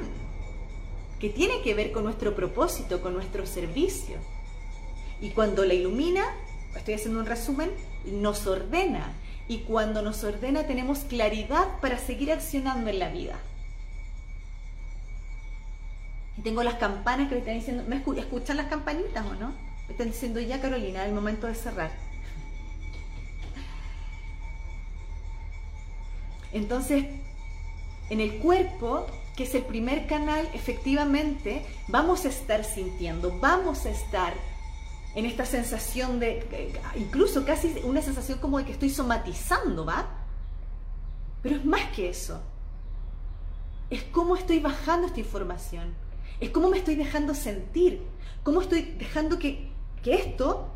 que 1.19 1.29
tiene 1.29 1.61
que 1.61 1.73
ver 1.73 1.91
con 1.91 2.03
nuestro 2.03 2.35
propósito, 2.35 3.01
con 3.01 3.13
nuestro 3.13 3.45
servicio. 3.45 4.15
Y 5.21 5.29
cuando 5.29 5.65
la 5.65 5.73
ilumina, 5.73 6.25
estoy 6.75 6.95
haciendo 6.95 7.19
un 7.19 7.25
resumen, 7.25 7.71
nos 8.05 8.47
ordena. 8.47 9.13
Y 9.47 9.59
cuando 9.59 10.01
nos 10.01 10.23
ordena 10.23 10.63
tenemos 10.63 10.99
claridad 10.99 11.79
para 11.81 11.97
seguir 11.97 12.31
accionando 12.31 12.89
en 12.89 12.99
la 12.99 13.09
vida. 13.09 13.39
Y 16.37 16.41
tengo 16.41 16.63
las 16.63 16.75
campanas 16.75 17.27
que 17.27 17.35
me 17.35 17.39
están 17.39 17.55
diciendo, 17.55 17.83
¿me 17.87 17.97
escuchan 17.97 18.57
las 18.57 18.67
campanitas 18.67 19.25
o 19.25 19.35
no? 19.35 19.49
Me 19.87 19.91
están 19.91 20.07
diciendo 20.07 20.39
ya 20.39 20.61
Carolina, 20.61 21.05
el 21.05 21.13
momento 21.13 21.47
de 21.47 21.55
cerrar. 21.55 21.91
Entonces, 26.53 27.05
en 28.09 28.19
el 28.19 28.39
cuerpo, 28.39 29.07
que 29.35 29.43
es 29.43 29.55
el 29.55 29.63
primer 29.63 30.07
canal, 30.07 30.47
efectivamente, 30.53 31.65
vamos 31.87 32.25
a 32.25 32.29
estar 32.29 32.63
sintiendo, 32.63 33.37
vamos 33.39 33.85
a 33.85 33.89
estar 33.89 34.33
en 35.13 35.25
esta 35.25 35.45
sensación 35.45 36.19
de, 36.19 36.71
incluso 36.95 37.45
casi 37.45 37.75
una 37.83 38.01
sensación 38.01 38.39
como 38.39 38.57
de 38.57 38.65
que 38.65 38.71
estoy 38.71 38.89
somatizando, 38.89 39.85
¿va? 39.85 40.07
Pero 41.41 41.55
es 41.57 41.65
más 41.65 41.89
que 41.95 42.09
eso. 42.09 42.41
Es 43.89 44.03
cómo 44.03 44.37
estoy 44.37 44.59
bajando 44.59 45.07
esta 45.07 45.19
información. 45.19 45.93
Es 46.39 46.49
cómo 46.49 46.69
me 46.69 46.77
estoy 46.77 46.95
dejando 46.95 47.33
sentir. 47.33 48.01
Cómo 48.43 48.61
estoy 48.61 48.83
dejando 48.97 49.37
que, 49.37 49.69
esto, 50.05 50.71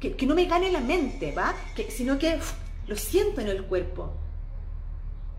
que, 0.00 0.26
no 0.26 0.34
me 0.34 0.46
gane 0.46 0.72
la 0.72 0.80
mente, 0.80 1.32
¿va? 1.32 1.54
Que, 1.74 1.90
sino 1.90 2.18
que 2.18 2.40
lo 2.86 2.96
siento 2.96 3.40
en 3.40 3.48
el 3.48 3.64
cuerpo. 3.64 4.12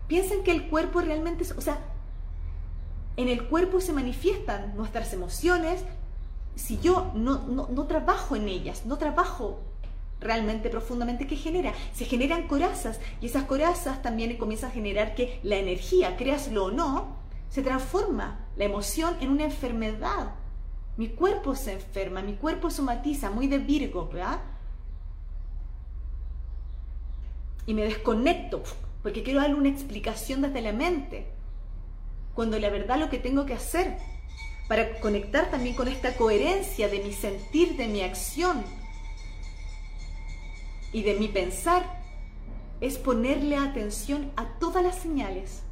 Piensen 0.06 0.42
que 0.42 0.52
el 0.52 0.68
cuerpo 0.68 1.00
realmente, 1.00 1.44
o 1.54 1.60
sea, 1.60 1.78
en 3.16 3.28
el 3.28 3.46
cuerpo 3.46 3.80
se 3.80 3.92
manifiestan 3.92 4.74
nuestras 4.74 5.12
emociones, 5.12 5.84
si 6.58 6.78
yo 6.80 7.12
no, 7.14 7.86
trabajo 7.86 8.34
en 8.34 8.48
ellas, 8.48 8.84
no 8.84 8.98
trabajo 8.98 9.60
realmente 10.20 10.68
profundamente, 10.68 11.28
¿qué 11.28 11.36
genera? 11.36 11.72
Se 11.92 12.04
generan 12.04 12.48
corazas 12.48 12.98
y 13.20 13.26
esas 13.26 13.44
corazas 13.44 14.02
también 14.02 14.36
comienzan 14.36 14.70
a 14.70 14.74
generar 14.74 15.14
que 15.14 15.38
la 15.44 15.56
energía, 15.56 16.16
créaslo 16.16 16.66
o 16.66 16.70
no, 16.72 17.16
se 17.48 17.62
transforma 17.62 18.44
la 18.56 18.64
emoción 18.64 19.16
en 19.20 19.30
una 19.30 19.44
enfermedad. 19.44 20.34
Mi 20.96 21.08
cuerpo 21.08 21.54
se 21.54 21.74
enferma, 21.74 22.22
mi 22.22 22.34
cuerpo 22.34 22.70
somatiza, 22.70 23.30
muy 23.30 23.46
de 23.46 23.58
Virgo, 23.58 24.08
¿verdad? 24.08 24.40
Y 27.66 27.74
me 27.74 27.84
desconecto 27.84 28.64
porque 29.04 29.22
quiero 29.22 29.40
darle 29.40 29.54
una 29.54 29.68
explicación 29.68 30.42
desde 30.42 30.60
la 30.60 30.72
mente. 30.72 31.28
Cuando 32.34 32.58
la 32.58 32.68
verdad 32.68 32.98
lo 32.98 33.10
que 33.10 33.18
tengo 33.18 33.46
que 33.46 33.54
hacer 33.54 33.96
para 34.68 35.00
conectar 35.00 35.50
también 35.50 35.74
con 35.74 35.88
esta 35.88 36.14
coherencia 36.14 36.88
de 36.88 37.00
mi 37.00 37.12
sentir, 37.12 37.76
de 37.76 37.88
mi 37.88 38.02
acción 38.02 38.62
y 40.92 41.02
de 41.02 41.14
mi 41.14 41.28
pensar, 41.28 41.98
es 42.80 42.98
ponerle 42.98 43.56
atención 43.56 44.30
a 44.36 44.58
todas 44.58 44.84
las 44.84 44.96
señales, 44.96 45.62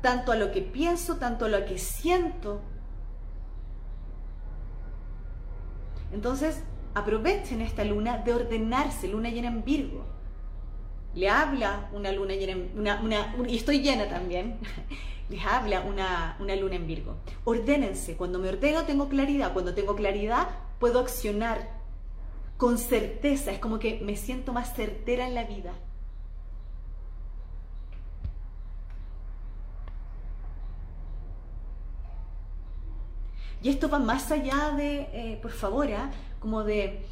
tanto 0.00 0.32
a 0.32 0.36
lo 0.36 0.52
que 0.52 0.62
pienso, 0.62 1.16
tanto 1.16 1.44
a 1.44 1.48
lo 1.48 1.66
que 1.66 1.78
siento. 1.78 2.60
Entonces, 6.12 6.62
aprovechen 6.94 7.60
esta 7.60 7.84
luna 7.84 8.18
de 8.18 8.34
ordenarse, 8.34 9.08
luna 9.08 9.28
llena 9.28 9.48
en 9.48 9.64
Virgo. 9.64 10.11
Le 11.14 11.28
habla 11.28 11.88
una 11.92 12.10
luna 12.12 12.34
llena, 12.34 13.02
y 13.46 13.56
estoy 13.56 13.80
llena 13.80 14.08
también, 14.08 14.58
les 15.28 15.44
habla 15.44 15.82
una, 15.82 16.36
una 16.40 16.56
luna 16.56 16.76
en 16.76 16.86
Virgo. 16.86 17.16
Ordénense, 17.44 18.16
cuando 18.16 18.38
me 18.38 18.48
ordeno 18.48 18.84
tengo 18.84 19.08
claridad, 19.08 19.52
cuando 19.52 19.74
tengo 19.74 19.94
claridad 19.94 20.48
puedo 20.78 21.00
accionar 21.00 21.80
con 22.56 22.78
certeza, 22.78 23.50
es 23.50 23.58
como 23.58 23.78
que 23.78 24.00
me 24.00 24.16
siento 24.16 24.52
más 24.52 24.74
certera 24.74 25.26
en 25.26 25.34
la 25.34 25.44
vida. 25.44 25.72
Y 33.62 33.68
esto 33.68 33.88
va 33.88 33.98
más 34.00 34.30
allá 34.32 34.72
de, 34.76 35.08
eh, 35.12 35.38
por 35.40 35.52
favor, 35.52 35.88
¿ah? 35.92 36.10
como 36.40 36.64
de... 36.64 37.04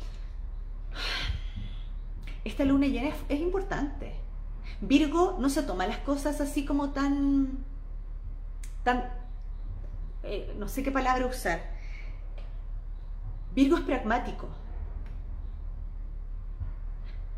Esta 2.44 2.64
luna 2.64 2.86
llena 2.86 3.14
es 3.28 3.40
importante. 3.40 4.14
Virgo 4.80 5.36
no 5.38 5.48
se 5.50 5.62
toma 5.62 5.86
las 5.86 5.98
cosas 5.98 6.40
así 6.40 6.64
como 6.64 6.90
tan 6.90 7.64
tan, 8.82 9.10
eh, 10.22 10.54
no 10.58 10.68
sé 10.68 10.82
qué 10.82 10.90
palabra 10.90 11.26
usar. 11.26 11.60
Virgo 13.54 13.76
es 13.76 13.82
pragmático. 13.82 14.48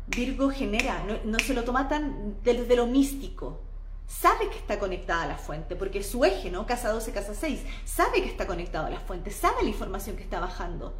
Virgo 0.07 0.49
genera, 0.49 1.03
no, 1.25 1.39
se 1.39 1.53
lo 1.53 1.63
toma 1.63 1.87
tan 1.87 2.37
desde 2.43 2.75
lo 2.75 2.87
místico. 2.87 3.61
Sabe 4.05 4.49
que 4.49 4.57
está 4.57 4.77
conectada 4.77 5.23
a 5.23 5.27
la 5.27 5.37
fuente, 5.37 5.75
porque 5.75 6.03
su 6.03 6.23
eje, 6.25 6.51
¿no? 6.51 6.65
Casa 6.67 6.91
12, 6.91 7.13
casa 7.13 7.33
6. 7.33 7.63
Sabe 7.85 8.21
que 8.21 8.29
está 8.29 8.45
conectado 8.45 8.85
a 8.85 8.89
la 8.89 8.99
fuente, 8.99 9.31
sabe 9.31 9.63
la 9.63 9.69
información 9.69 10.17
que 10.17 10.23
está 10.23 10.39
bajando, 10.39 10.93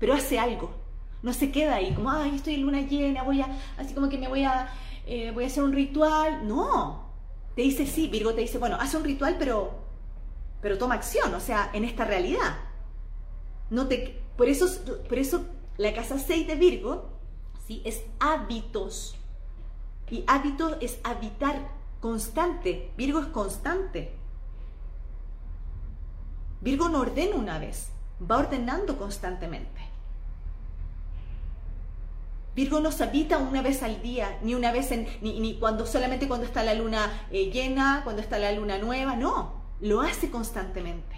pero 0.00 0.14
hace 0.14 0.38
algo. 0.38 0.74
No 1.22 1.32
se 1.32 1.52
queda 1.52 1.76
ahí 1.76 1.94
como, 1.94 2.10
ay, 2.10 2.36
estoy 2.36 2.54
en 2.54 2.62
luna 2.62 2.80
llena, 2.80 3.22
voy 3.22 3.40
a, 3.40 3.48
así 3.78 3.94
como 3.94 4.08
que 4.08 4.18
me 4.18 4.28
voy 4.28 4.44
a, 4.44 4.68
eh, 5.06 5.30
voy 5.32 5.44
a 5.44 5.46
hacer 5.46 5.62
un 5.62 5.72
ritual. 5.72 6.46
No, 6.46 7.12
te 7.54 7.62
dice 7.62 7.86
sí, 7.86 8.08
Virgo 8.08 8.34
te 8.34 8.40
dice, 8.40 8.58
bueno, 8.58 8.76
haz 8.80 8.94
un 8.94 9.04
ritual, 9.04 9.36
pero, 9.38 9.72
pero 10.60 10.78
toma 10.78 10.96
acción, 10.96 11.32
o 11.34 11.40
sea, 11.40 11.70
en 11.72 11.84
esta 11.84 12.04
realidad. 12.04 12.56
No 13.70 13.86
te, 13.86 14.20
por, 14.36 14.48
eso, 14.48 14.66
por 15.08 15.18
eso 15.18 15.46
la 15.76 15.94
casa 15.94 16.18
6 16.18 16.46
de 16.46 16.56
Virgo 16.56 17.10
¿sí? 17.66 17.82
es 17.84 18.02
hábitos. 18.18 19.16
Y 20.10 20.24
hábito 20.26 20.76
es 20.80 20.98
habitar 21.04 21.70
constante. 22.00 22.92
Virgo 22.98 23.20
es 23.20 23.26
constante. 23.28 24.14
Virgo 26.60 26.88
no 26.88 27.00
ordena 27.00 27.34
una 27.36 27.58
vez, 27.58 27.88
va 28.30 28.38
ordenando 28.38 28.96
constantemente. 28.98 29.91
Virgo 32.54 32.80
no 32.80 32.90
habita 33.00 33.38
una 33.38 33.62
vez 33.62 33.82
al 33.82 34.02
día, 34.02 34.38
ni 34.42 34.54
una 34.54 34.72
vez 34.72 34.92
en, 34.92 35.06
ni, 35.22 35.56
cuando 35.58 35.86
solamente 35.86 36.28
cuando 36.28 36.46
está 36.46 36.62
la 36.62 36.74
luna 36.74 37.10
eh, 37.30 37.50
llena, 37.50 38.02
cuando 38.04 38.20
está 38.20 38.38
la 38.38 38.52
luna 38.52 38.76
nueva, 38.78 39.16
no, 39.16 39.62
lo 39.80 40.02
hace 40.02 40.30
constantemente. 40.30 41.16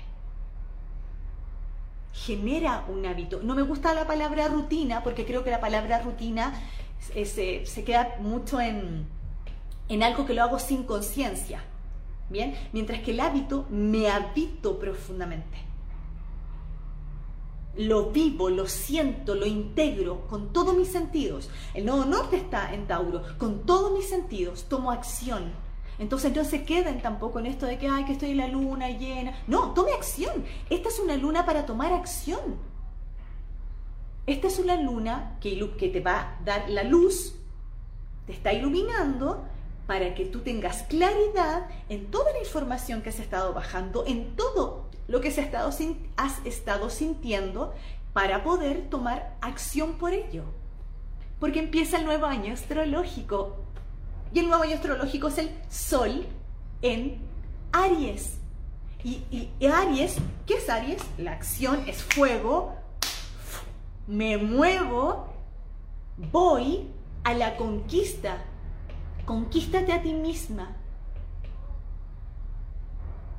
Genera 2.13 2.85
un 2.89 3.05
hábito. 3.05 3.41
No 3.43 3.57
me 3.57 3.63
gusta 3.63 3.95
la 3.95 4.07
palabra 4.07 4.47
rutina 4.47 5.03
porque 5.03 5.27
creo 5.27 5.43
que 5.43 5.51
la 5.51 5.61
palabra 5.61 6.01
rutina 6.03 6.55
se, 7.01 7.67
se 7.67 7.85
queda 7.85 8.15
mucho 8.21 8.61
en, 8.61 9.09
en 9.89 10.03
algo 10.05 10.27
que 10.27 10.35
lo 10.35 10.43
hago 10.43 10.61
sin 10.61 10.85
conciencia. 10.85 11.65
Bien, 12.31 12.55
mientras 12.73 13.01
que 13.01 13.11
el 13.11 13.21
hábito 13.21 13.67
me 13.71 14.09
habito 14.09 14.79
profundamente 14.79 15.74
lo 17.77 18.11
vivo, 18.11 18.51
lo 18.51 18.67
siento, 18.67 19.35
lo 19.35 19.47
integro 19.47 20.27
con 20.29 20.53
todos 20.53 20.77
mis 20.77 20.89
sentidos. 20.89 21.51
El 21.75 21.87
nodo 21.87 22.05
norte 22.05 22.37
está 22.37 22.73
en 22.75 22.87
Tauro, 22.87 23.23
con 23.39 23.67
todos 23.67 23.93
mis 23.93 24.09
sentidos 24.09 24.65
tomo 24.65 24.91
acción. 24.91 25.53
Entonces 25.99 26.35
no 26.35 26.45
se 26.45 26.65
queden 26.65 27.01
tampoco 27.01 27.39
en 27.39 27.47
esto 27.47 27.67
de 27.67 27.79
que, 27.79 27.89
ay, 27.89 28.05
que 28.05 28.13
estoy 28.13 28.31
en 28.31 28.39
la 28.39 28.49
luna 28.49 28.91
llena. 28.91 29.35
No, 29.47 29.73
tome 29.75 29.93
acción. 29.93 30.45
Esta 30.69 30.89
es 30.89 30.99
una 30.99 31.17
luna 31.17 31.47
para 31.47 31.67
tomar 31.67 31.93
acción. 31.93 32.57
Esta 34.27 34.47
es 34.47 34.59
una 34.59 34.81
luna 34.81 35.37
que, 35.41 35.71
que 35.77 35.89
te 35.89 36.01
va 36.01 36.21
a 36.21 36.39
dar 36.45 36.71
la 36.71 36.83
luz, 36.83 37.35
te 38.27 38.33
está 38.33 38.55
iluminando 38.55 39.45
para 39.87 40.15
que 40.15 40.25
tú 40.25 40.41
tengas 40.41 40.83
claridad 40.85 41.69
en 41.89 42.11
toda 42.11 42.33
la 42.33 42.39
información 42.39 43.03
que 43.03 43.11
has 43.11 43.19
estado 43.19 43.53
bajando, 43.53 44.05
en 44.07 44.35
todo 44.37 44.89
lo 45.09 45.21
que 45.21 45.29
has 45.29 45.39
estado, 45.39 45.71
has 46.17 46.47
estado 46.47 46.91
sintiendo 46.91 47.75
para 48.13 48.43
poder 48.43 48.89
tomar 48.89 49.37
acción 49.41 49.95
por 49.95 50.15
ello. 50.15 50.45
Porque 51.39 51.59
empieza 51.59 51.99
el 51.99 52.07
nuevo 52.07 52.27
año 52.27 52.55
astrológico. 52.55 53.57
Y 54.33 54.39
el 54.39 54.49
nuevo 54.49 54.63
año 54.63 54.77
astrológico 54.77 55.29
es 55.29 55.39
el 55.39 55.51
Sol 55.69 56.27
en 56.81 57.19
Aries. 57.73 58.39
Y, 59.03 59.23
y 59.31 59.67
Aries, 59.67 60.17
¿qué 60.47 60.55
es 60.55 60.71
Aries? 60.71 61.03
La 61.19 61.33
acción 61.33 61.85
es 61.87 62.03
fuego. 62.03 62.75
Me 64.07 64.39
muevo, 64.39 65.29
voy 66.17 66.89
a 67.25 67.35
la 67.35 67.57
conquista. 67.57 68.45
Conquístate 69.25 69.93
a 69.93 70.03
ti 70.03 70.13
misma 70.13 70.77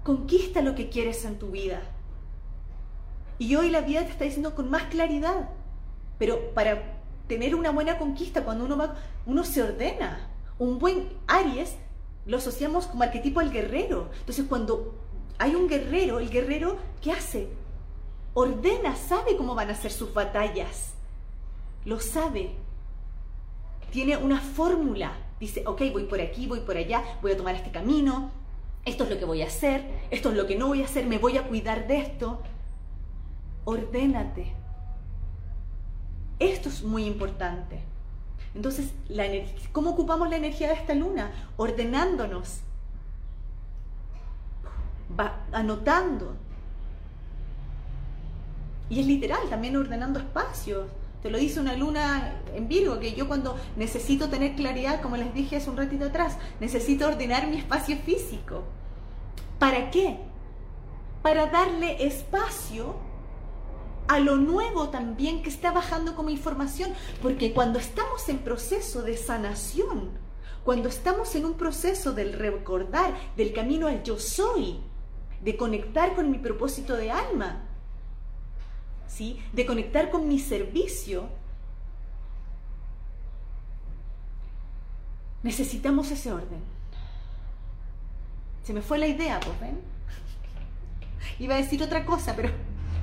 Conquista 0.06 0.62
lo 0.62 0.76
que 0.76 0.90
quieres 0.90 1.26
en 1.26 1.40
tu 1.40 1.50
vida. 1.50 1.82
Y 3.40 3.56
hoy 3.56 3.72
la 3.72 3.82
vida 3.82 4.04
te 4.04 4.12
está 4.12 4.24
diciendo 4.24 4.54
con 4.54 4.70
más 4.70 4.84
claridad. 4.84 5.50
Pero 6.20 6.54
para 6.54 7.02
tener 7.28 7.56
una 7.56 7.72
buena 7.72 7.98
conquista, 7.98 8.44
cuando 8.44 8.66
uno 8.66 8.78
va, 8.78 8.98
uno 9.26 9.44
se 9.44 9.64
ordena. 9.64 10.30
Un 10.60 10.78
buen 10.78 11.10
Aries 11.26 11.76
lo 12.28 12.38
asociamos 12.38 12.86
como 12.86 13.02
arquetipo 13.02 13.40
al 13.40 13.52
guerrero. 13.52 14.12
Entonces, 14.20 14.46
cuando 14.48 14.94
hay 15.40 15.56
un 15.56 15.68
guerrero, 15.68 16.20
el 16.20 16.30
guerrero, 16.30 16.78
¿qué 17.02 17.12
hace? 17.12 17.50
Ordena, 18.36 18.96
sabe 18.96 19.36
cómo 19.36 19.56
van 19.56 19.72
a 19.72 19.76
ser 19.76 19.92
sus 19.92 20.14
batallas. 20.14 20.94
lo 21.84 22.00
sabe. 22.00 22.52
Tiene 23.90 24.18
una 24.18 24.40
fórmula. 24.40 25.25
Dice, 25.46 25.62
ok, 25.68 25.80
voy 25.94 26.06
por 26.06 26.20
aquí, 26.20 26.48
voy 26.48 26.62
por 26.62 26.76
allá, 26.76 27.04
voy 27.22 27.34
a 27.34 27.38
tomar 27.38 27.54
este 27.54 27.70
camino, 27.70 28.32
esto 28.84 29.04
es 29.04 29.12
lo 29.12 29.20
que 29.20 29.26
voy 29.26 29.44
a 29.44 29.46
hacer, 29.46 29.86
esto 30.10 30.32
es 30.32 30.36
lo 30.36 30.48
que 30.48 30.56
no 30.56 30.66
voy 30.66 30.82
a 30.82 30.86
hacer, 30.86 31.06
me 31.06 31.20
voy 31.20 31.38
a 31.38 31.48
cuidar 31.48 31.86
de 31.86 32.00
esto. 32.00 32.42
Ordénate. 33.64 34.56
Esto 36.40 36.70
es 36.70 36.82
muy 36.82 37.06
importante. 37.06 37.80
Entonces, 38.56 38.92
la 39.08 39.26
¿cómo 39.72 39.92
ocupamos 39.92 40.32
la 40.32 40.38
energía 40.38 40.70
de 40.70 40.74
esta 40.74 40.96
luna? 40.96 41.32
Ordenándonos, 41.58 42.62
va 45.20 45.46
anotando. 45.52 46.38
Y 48.90 49.00
es 49.00 49.06
literal, 49.06 49.48
también 49.48 49.78
ordenando 49.78 50.18
espacios. 50.18 50.88
Te 51.26 51.32
lo 51.32 51.40
dice 51.40 51.60
una 51.60 51.74
luna 51.74 52.36
en 52.54 52.68
Virgo, 52.68 53.00
que 53.00 53.16
yo 53.16 53.28
cuando 53.28 53.58
necesito 53.78 54.30
tener 54.30 54.54
claridad, 54.54 55.02
como 55.02 55.18
les 55.18 55.34
dije 55.34 55.56
hace 55.56 55.72
un 55.72 55.76
ratito 55.76 56.06
atrás, 56.06 56.38
necesito 56.60 57.08
ordenar 57.08 57.48
mi 57.48 57.58
espacio 57.58 57.98
físico. 57.98 58.62
¿Para 59.58 59.90
qué? 59.90 60.20
Para 61.24 61.48
darle 61.48 62.06
espacio 62.06 62.98
a 64.08 64.20
lo 64.20 64.36
nuevo 64.36 64.90
también 64.90 65.42
que 65.42 65.50
está 65.50 65.72
bajando 65.72 66.16
como 66.16 66.30
información, 66.30 66.92
porque 67.24 67.54
cuando 67.54 67.80
estamos 67.80 68.30
en 68.30 68.38
proceso 68.38 69.02
de 69.02 69.18
sanación, 69.18 70.12
cuando 70.64 70.90
estamos 70.90 71.34
en 71.34 71.46
un 71.46 71.56
proceso 71.56 72.14
del 72.14 72.34
recordar, 72.34 73.16
del 73.36 73.52
camino 73.52 73.88
al 73.88 74.04
yo 74.04 74.20
soy, 74.20 74.80
de 75.42 75.58
conectar 75.58 76.14
con 76.14 76.30
mi 76.30 76.38
propósito 76.38 76.96
de 76.96 77.10
alma, 77.10 77.65
de 79.54 79.66
conectar 79.66 80.10
con 80.10 80.28
mi 80.28 80.40
servicio, 80.40 81.30
necesitamos 85.42 86.12
ese 86.12 86.34
orden. 86.34 86.60
Se 88.64 88.74
me 88.74 88.82
fue 88.82 88.98
la 88.98 89.08
idea, 89.08 89.40
pues, 89.40 89.60
¿ven? 89.62 89.80
Iba 91.40 91.56
a 91.56 91.58
decir 91.58 91.82
otra 91.82 92.06
cosa, 92.06 92.36
pero 92.36 92.50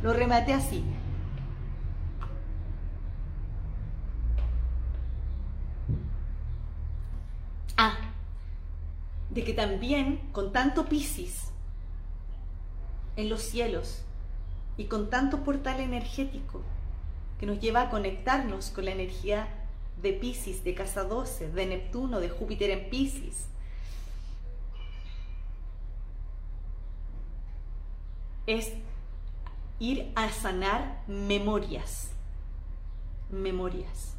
lo 0.03 0.13
rematé 0.13 0.53
así. 0.53 0.85
Ah, 7.79 7.97
de 9.31 9.45
que 9.45 9.55
también 9.55 10.19
con 10.33 10.53
tanto 10.53 10.85
Piscis 10.87 11.53
en 13.17 13.31
los 13.31 13.41
cielos 13.41 14.05
y 14.77 14.85
con 14.85 15.11
tanto 15.11 15.45
portal 15.45 15.81
energético 15.81 16.63
que 17.39 17.47
nos 17.47 17.61
lleva 17.61 17.83
a 17.83 17.91
conectarnos 17.91 18.71
con 18.71 18.85
la 18.85 18.93
energía 18.93 19.49
de 20.01 20.13
Piscis, 20.13 20.65
de 20.65 20.75
Casa 20.75 21.05
12, 21.05 21.51
de 21.51 21.67
Neptuno, 21.67 22.21
de 22.21 22.29
Júpiter 22.29 22.71
en 22.71 22.91
Piscis. 22.91 23.47
Es 28.47 28.73
ir 29.79 30.13
a 30.15 30.31
sanar 30.31 31.03
memorias. 31.07 32.11
Memorias. 33.31 34.15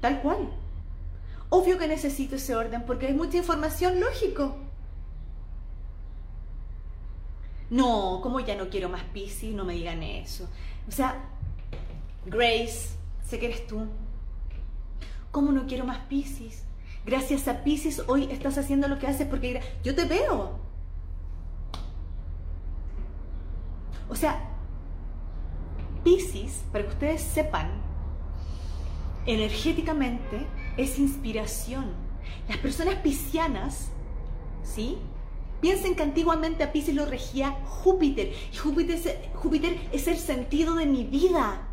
Tal 0.00 0.20
cual. 0.20 0.50
Obvio 1.48 1.78
que 1.78 1.86
necesito 1.86 2.36
ese 2.36 2.56
orden 2.56 2.84
porque 2.86 3.06
hay 3.06 3.14
mucha 3.14 3.36
información, 3.36 4.00
lógico. 4.00 4.56
No, 7.72 8.20
como 8.22 8.38
ya 8.38 8.54
no 8.54 8.68
quiero 8.68 8.90
más 8.90 9.02
Pisces, 9.14 9.54
no 9.54 9.64
me 9.64 9.72
digan 9.72 10.02
eso. 10.02 10.46
O 10.86 10.90
sea, 10.90 11.24
Grace, 12.26 12.90
sé 13.24 13.38
que 13.38 13.46
eres 13.46 13.66
tú. 13.66 13.86
¿Cómo 15.30 15.52
no 15.52 15.64
quiero 15.66 15.86
más 15.86 16.00
Pisces? 16.00 16.66
Gracias 17.06 17.48
a 17.48 17.64
Pisces 17.64 18.02
hoy 18.08 18.28
estás 18.30 18.58
haciendo 18.58 18.88
lo 18.88 18.98
que 18.98 19.06
haces 19.06 19.26
porque 19.26 19.62
yo 19.82 19.94
te 19.94 20.04
veo. 20.04 20.60
O 24.10 24.16
sea, 24.16 24.50
Pisces, 26.04 26.64
para 26.72 26.84
que 26.84 26.90
ustedes 26.90 27.22
sepan, 27.22 27.70
energéticamente 29.24 30.46
es 30.76 30.98
inspiración. 30.98 31.86
Las 32.50 32.58
personas 32.58 32.96
piscianas, 32.96 33.88
¿sí? 34.62 34.98
Piensen 35.62 35.94
que 35.94 36.02
antiguamente 36.02 36.64
a 36.64 36.72
Pisces 36.72 36.96
lo 36.96 37.06
regía 37.06 37.52
Júpiter. 37.64 38.32
Y 38.52 38.56
Júpiter 38.56 39.80
es, 39.92 40.08
el 40.08 40.18
sentido 40.18 40.74
de 40.74 40.86
mi 40.86 41.04
vida. 41.04 41.68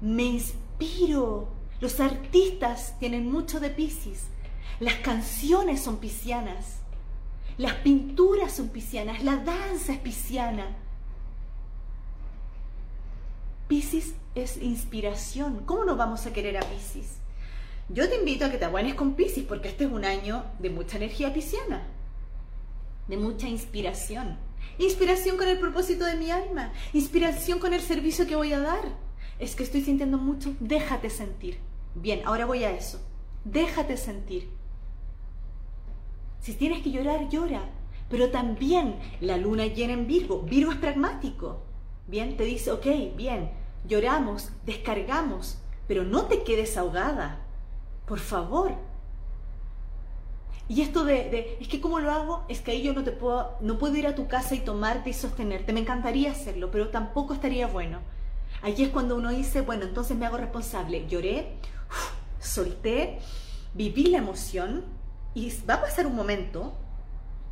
Me 0.00 0.22
inspiro. 0.22 1.48
Los 1.80 1.98
artistas 1.98 2.94
tienen 3.00 3.28
mucho 3.30 3.58
de 3.58 3.70
Pisces. 3.70 4.28
Las 4.78 4.94
canciones 4.94 5.82
son 5.82 5.96
piscianas. 5.96 6.78
Las 7.58 7.74
pinturas 7.74 8.52
son 8.52 8.68
piscianas. 8.68 9.24
La 9.24 9.38
danza 9.38 9.94
es 9.94 9.98
pisciana. 9.98 10.68
Pisces 13.66 14.14
es 14.36 14.62
inspiración. 14.62 15.64
¿Cómo 15.66 15.84
no 15.84 15.96
vamos 15.96 16.26
a 16.26 16.32
querer 16.32 16.58
a 16.58 16.60
Pisces? 16.60 17.16
Yo 17.88 18.08
te 18.08 18.14
invito 18.14 18.44
a 18.44 18.50
que 18.50 18.58
te 18.58 18.66
aguanes 18.66 18.94
con 18.94 19.14
Pisces 19.14 19.42
porque 19.42 19.68
este 19.68 19.84
es 19.84 19.90
un 19.90 20.04
año 20.04 20.44
de 20.60 20.70
mucha 20.70 20.96
energía 20.96 21.34
pisciana, 21.34 21.82
de 23.08 23.16
mucha 23.16 23.48
inspiración. 23.48 24.38
Inspiración 24.78 25.36
con 25.36 25.48
el 25.48 25.58
propósito 25.58 26.04
de 26.04 26.16
mi 26.16 26.30
alma, 26.30 26.72
inspiración 26.92 27.58
con 27.58 27.72
el 27.72 27.80
servicio 27.80 28.26
que 28.26 28.36
voy 28.36 28.52
a 28.52 28.60
dar. 28.60 28.84
Es 29.38 29.54
que 29.54 29.62
estoy 29.62 29.82
sintiendo 29.82 30.18
mucho, 30.18 30.54
déjate 30.60 31.10
sentir. 31.10 31.58
Bien, 31.94 32.22
ahora 32.24 32.46
voy 32.46 32.64
a 32.64 32.70
eso. 32.70 33.00
Déjate 33.44 33.96
sentir. 33.96 34.50
Si 36.40 36.54
tienes 36.54 36.82
que 36.82 36.90
llorar, 36.90 37.28
llora. 37.28 37.70
Pero 38.08 38.30
también 38.30 38.98
la 39.20 39.36
luna 39.36 39.66
llena 39.66 39.94
en 39.94 40.06
Virgo. 40.06 40.42
Virgo 40.42 40.72
es 40.72 40.78
pragmático. 40.78 41.62
Bien, 42.06 42.36
te 42.36 42.44
dice, 42.44 42.70
ok, 42.70 42.86
bien, 43.16 43.50
lloramos, 43.86 44.50
descargamos, 44.64 45.58
pero 45.88 46.04
no 46.04 46.26
te 46.26 46.44
quedes 46.44 46.76
ahogada 46.76 47.46
por 48.06 48.20
favor. 48.20 48.72
Y 50.68 50.82
esto 50.82 51.04
de, 51.04 51.58
es 51.60 51.68
que 51.68 51.80
cómo 51.80 52.00
lo 52.00 52.10
hago, 52.10 52.44
es 52.48 52.60
que 52.60 52.72
ahí 52.72 52.82
yo 52.82 52.92
no 52.92 53.04
te 53.04 53.12
puedo, 53.12 53.56
no 53.60 53.78
puedo 53.78 53.94
ir 53.96 54.06
a 54.06 54.16
tu 54.16 54.26
casa 54.26 54.54
y 54.54 54.60
tomarte 54.60 55.10
y 55.10 55.12
sostenerte. 55.12 55.72
Me 55.72 55.80
encantaría 55.80 56.32
hacerlo, 56.32 56.70
pero 56.70 56.88
tampoco 56.88 57.34
estaría 57.34 57.68
bueno. 57.68 58.00
Allí 58.62 58.84
es 58.84 58.90
cuando 58.90 59.16
uno 59.16 59.30
dice, 59.30 59.60
bueno, 59.60 59.84
entonces 59.84 60.16
me 60.16 60.26
hago 60.26 60.38
responsable. 60.38 61.06
Lloré, 61.06 61.58
solté, 62.40 63.20
viví 63.74 64.06
la 64.06 64.18
emoción 64.18 64.84
y 65.34 65.52
va 65.68 65.74
a 65.74 65.80
pasar 65.82 66.06
un 66.06 66.16
momento, 66.16 66.72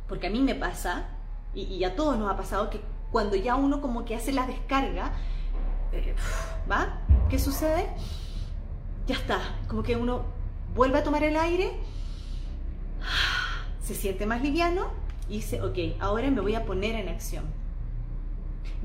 porque 0.07 0.27
a 0.27 0.29
mí 0.29 0.41
me 0.41 0.55
pasa, 0.55 1.05
y, 1.53 1.83
a 1.83 1.95
todos 1.95 2.17
nos 2.17 2.29
ha 2.29 2.35
pasado, 2.35 2.69
que 2.69 2.81
cuando 3.11 3.35
ya 3.35 3.55
uno 3.55 3.79
como 3.81 4.03
que 4.03 4.15
hace 4.15 4.33
la 4.33 4.45
descarga, 4.45 5.13
eh, 5.93 6.15
¿va? 6.69 7.01
¿Qué 7.29 7.39
sucede? 7.39 7.87
Ya 9.07 9.15
está, 9.15 9.39
como 9.67 9.83
que 9.83 9.95
uno 9.95 10.25
vuelve 10.73 10.97
a 10.97 11.03
tomar 11.03 11.23
el 11.23 11.37
aire, 11.37 11.79
se 13.81 13.95
siente 13.95 14.25
más 14.25 14.41
liviano 14.41 14.87
y 15.29 15.37
dice, 15.37 15.61
ok, 15.61 15.99
ahora 15.99 16.29
me 16.31 16.41
voy 16.41 16.55
a 16.55 16.65
poner 16.65 16.95
en 16.95 17.09
acción. 17.09 17.45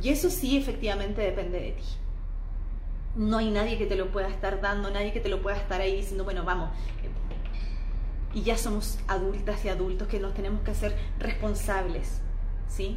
Y 0.03 0.09
eso 0.09 0.31
sí, 0.31 0.57
efectivamente 0.57 1.21
depende 1.21 1.61
de 1.61 1.73
ti. 1.73 1.85
No 3.17 3.39
hay 3.39 3.51
nadie 3.51 3.77
que 3.77 3.87
te 3.87 3.97
lo 3.97 4.11
pueda 4.11 4.29
estar 4.29 4.61
dando, 4.61 4.91
nadie 4.91 5.13
que 5.13 5.21
te 5.21 5.29
lo 5.29 5.43
pueda 5.43 5.57
estar 5.57 5.81
ahí 5.81 5.97
diciendo, 5.97 6.25
bueno, 6.25 6.45
vamos. 6.45 6.71
Y 8.33 8.43
ya 8.43 8.57
somos 8.57 8.99
adultas 9.09 9.65
y 9.65 9.69
adultos 9.69 10.09
que 10.09 10.21
nos 10.21 10.33
tenemos 10.35 10.63
que 10.63 10.71
hacer 10.71 10.97
responsables, 11.19 12.21
¿sí? 12.69 12.97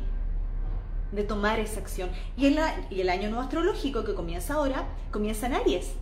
De 1.12 1.24
tomar 1.24 1.60
esa 1.60 1.80
acción. 1.80 2.10
Y 2.38 2.46
el, 2.46 2.60
y 2.90 3.02
el 3.02 3.10
año 3.10 3.30
nuevo 3.30 3.42
astrológico 3.42 4.04
que 4.04 4.14
comienza 4.14 4.54
ahora, 4.54 4.88
comienza 5.12 5.48
en 5.48 5.56
Aries. 5.56 5.94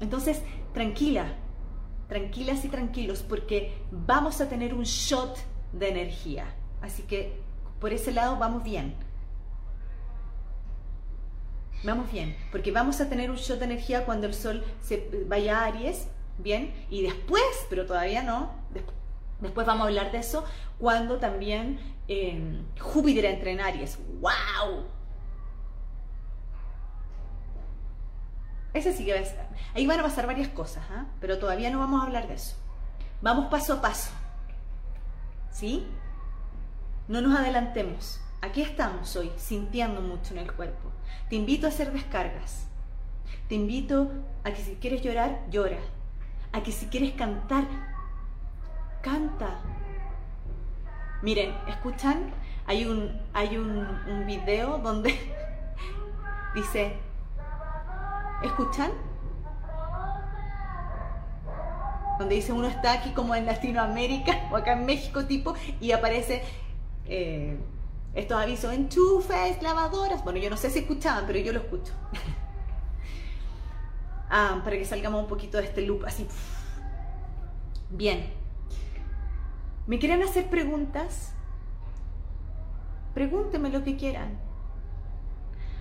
Entonces, 0.00 0.42
tranquila, 0.74 1.36
tranquilas 2.08 2.64
y 2.64 2.68
tranquilos, 2.68 3.22
porque 3.22 3.74
vamos 3.90 4.40
a 4.40 4.48
tener 4.48 4.74
un 4.74 4.84
shot 4.84 5.36
de 5.72 5.88
energía. 5.88 6.46
Así 6.80 7.02
que 7.02 7.40
por 7.80 7.92
ese 7.92 8.12
lado 8.12 8.36
vamos 8.36 8.62
bien. 8.62 8.94
Vamos 11.84 12.10
bien, 12.10 12.36
porque 12.50 12.72
vamos 12.72 13.00
a 13.00 13.08
tener 13.08 13.30
un 13.30 13.36
shot 13.36 13.58
de 13.58 13.66
energía 13.66 14.04
cuando 14.04 14.26
el 14.26 14.34
Sol 14.34 14.64
se 14.80 15.08
vaya 15.28 15.60
a 15.60 15.66
Aries, 15.66 16.08
bien, 16.38 16.74
y 16.90 17.02
después, 17.02 17.42
pero 17.68 17.86
todavía 17.86 18.22
no, 18.22 18.50
después 19.40 19.66
vamos 19.66 19.84
a 19.84 19.88
hablar 19.88 20.10
de 20.10 20.18
eso, 20.18 20.44
cuando 20.78 21.18
también 21.18 21.78
eh, 22.08 22.62
Júpiter 22.80 23.26
entre 23.26 23.52
en 23.52 23.60
Aries. 23.60 23.98
¡Wow! 24.20 24.86
Ese 28.76 28.92
sí 28.92 29.06
que 29.06 29.14
va 29.14 29.20
a 29.20 29.24
ser. 29.24 29.46
Ahí 29.74 29.86
van 29.86 30.00
a 30.00 30.02
pasar 30.02 30.26
varias 30.26 30.48
cosas, 30.48 30.84
¿ah? 30.90 31.06
pero 31.18 31.38
todavía 31.38 31.70
no 31.70 31.78
vamos 31.78 32.02
a 32.02 32.04
hablar 32.04 32.28
de 32.28 32.34
eso. 32.34 32.56
Vamos 33.22 33.46
paso 33.46 33.72
a 33.72 33.80
paso. 33.80 34.10
¿Sí? 35.50 35.86
No 37.08 37.22
nos 37.22 37.38
adelantemos. 37.38 38.20
aquí 38.42 38.60
estamos 38.60 39.16
hoy, 39.16 39.32
sintiendo 39.38 40.02
mucho 40.02 40.34
en 40.34 40.40
el 40.40 40.52
cuerpo. 40.52 40.92
Te 41.30 41.36
invito 41.36 41.66
a 41.66 41.70
hacer 41.70 41.90
descargas. 41.90 42.66
Te 43.48 43.54
invito 43.54 44.12
a 44.44 44.50
que 44.50 44.62
si 44.62 44.74
quieres 44.74 45.00
llorar, 45.00 45.46
llora. 45.48 45.78
A 46.52 46.62
que 46.62 46.70
si 46.70 46.84
quieres 46.88 47.12
cantar, 47.12 47.64
canta. 49.00 49.58
Miren, 51.22 51.56
¿escuchan? 51.66 52.30
Hay 52.66 52.84
un, 52.84 53.22
hay 53.32 53.56
un 53.56 54.26
video 54.26 54.76
donde 54.78 55.18
dice, 56.54 57.05
¿escuchan? 58.42 58.90
Donde 62.18 62.34
dice 62.34 62.52
uno 62.52 62.66
está 62.66 62.92
aquí 62.92 63.10
como 63.10 63.34
en 63.34 63.46
Latinoamérica 63.46 64.32
o 64.50 64.56
acá 64.56 64.72
en 64.72 64.86
México 64.86 65.26
tipo 65.26 65.54
y 65.80 65.92
aparece 65.92 66.42
eh, 67.06 67.58
estos 68.14 68.40
avisos, 68.40 68.72
enchufes, 68.72 69.62
lavadoras. 69.62 70.24
Bueno, 70.24 70.38
yo 70.38 70.50
no 70.50 70.56
sé 70.56 70.70
si 70.70 70.80
escuchaban, 70.80 71.24
pero 71.26 71.38
yo 71.38 71.52
lo 71.52 71.60
escucho. 71.60 71.92
ah, 74.30 74.60
para 74.64 74.76
que 74.76 74.84
salgamos 74.84 75.22
un 75.22 75.28
poquito 75.28 75.58
de 75.58 75.64
este 75.64 75.82
loop 75.82 76.04
así. 76.06 76.26
Bien. 77.90 78.32
¿Me 79.86 79.98
quieren 79.98 80.22
hacer 80.22 80.48
preguntas? 80.48 81.32
Pregúntenme 83.14 83.68
lo 83.68 83.84
que 83.84 83.96
quieran. 83.96 84.45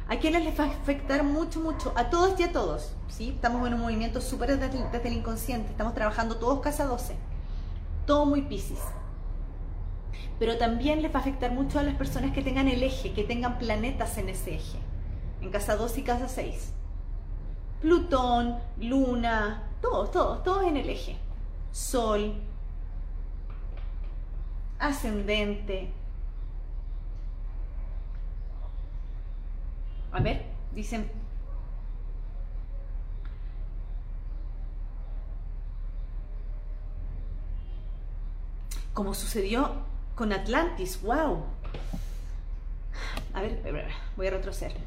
¿A 0.07 0.17
quiénes 0.17 0.43
les 0.43 0.59
va 0.59 0.65
a 0.65 0.67
afectar 0.67 1.23
mucho, 1.23 1.59
mucho? 1.59 1.91
A 1.95 2.09
todos 2.11 2.39
y 2.39 2.43
a 2.43 2.51
todos. 2.51 2.93
¿sí? 3.07 3.29
Estamos 3.29 3.65
en 3.67 3.73
un 3.73 3.81
movimiento 3.81 4.21
súper 4.21 4.57
desde, 4.57 5.07
el 5.07 5.13
inconsciente. 5.13 5.71
Estamos 5.71 5.95
trabajando 5.95 6.37
todos 6.37 6.59
casa 6.59 6.85
12. 6.85 7.15
Todo 8.05 8.25
muy 8.25 8.43
piscis. 8.43 8.81
Pero 10.37 10.57
también 10.57 11.01
les 11.01 11.11
va 11.11 11.19
a 11.19 11.21
afectar 11.21 11.51
mucho 11.51 11.79
a 11.79 11.83
las 11.83 11.95
personas 11.95 12.33
que 12.33 12.43
tengan 12.43 12.67
el 12.67 12.83
eje, 12.83 13.13
que 13.13 13.23
tengan 13.23 13.57
planetas 13.57 14.17
en 14.19 14.29
ese 14.29 14.55
eje. 14.55 14.77
En 15.41 15.49
casa 15.49 15.75
2 15.75 15.97
y 15.97 16.03
casa 16.03 16.27
6. 16.27 16.73
Plutón, 17.81 18.59
Luna, 18.79 19.63
todos, 19.81 20.11
todos, 20.11 20.43
todos 20.43 20.65
en 20.65 20.77
el 20.77 20.89
eje. 20.89 21.17
Sol, 21.71 22.35
ascendente. 24.77 25.91
A 30.15 30.21
ver, 30.21 30.45
dicen... 30.73 31.11
Como 38.93 39.13
sucedió 39.13 39.71
con 40.15 40.31
Atlantis, 40.31 41.01
wow. 41.01 41.43
A 43.33 43.41
ver, 43.41 43.91
voy 44.15 44.27
a 44.27 44.29
retroceder. 44.29 44.77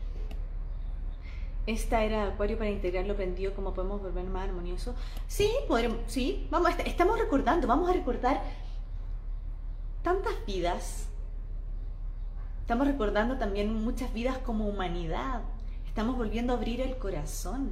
Esta 1.67 2.03
era 2.03 2.29
Acuario 2.29 2.57
para 2.57 2.71
integrarlo 2.71 3.15
prendido, 3.15 3.53
como 3.53 3.75
podemos 3.75 4.01
volver 4.01 4.25
más 4.25 4.49
armonioso. 4.49 4.95
Sí, 5.27 5.53
podremos, 5.69 5.99
sí, 6.07 6.49
vamos, 6.51 6.71
estamos 6.87 7.19
recordando, 7.19 7.67
vamos 7.67 7.91
a 7.91 7.93
recordar 7.93 8.43
tantas 10.03 10.33
vidas. 10.47 11.08
Estamos 12.69 12.87
recordando 12.87 13.39
también 13.39 13.83
muchas 13.83 14.13
vidas 14.13 14.37
como 14.37 14.67
humanidad. 14.69 15.41
Estamos 15.87 16.19
volviendo 16.19 16.53
a 16.53 16.57
abrir 16.57 16.83
el 16.83 16.99
corazón 16.99 17.71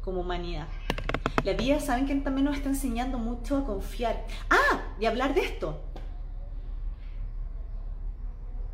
como 0.00 0.22
humanidad. 0.22 0.68
La 1.44 1.52
vida, 1.52 1.80
¿saben 1.80 2.06
que 2.06 2.14
también 2.14 2.46
nos 2.46 2.56
está 2.56 2.70
enseñando 2.70 3.18
mucho 3.18 3.58
a 3.58 3.66
confiar? 3.66 4.24
Ah, 4.48 4.80
y 4.98 5.04
hablar 5.04 5.34
de 5.34 5.42
esto. 5.42 5.82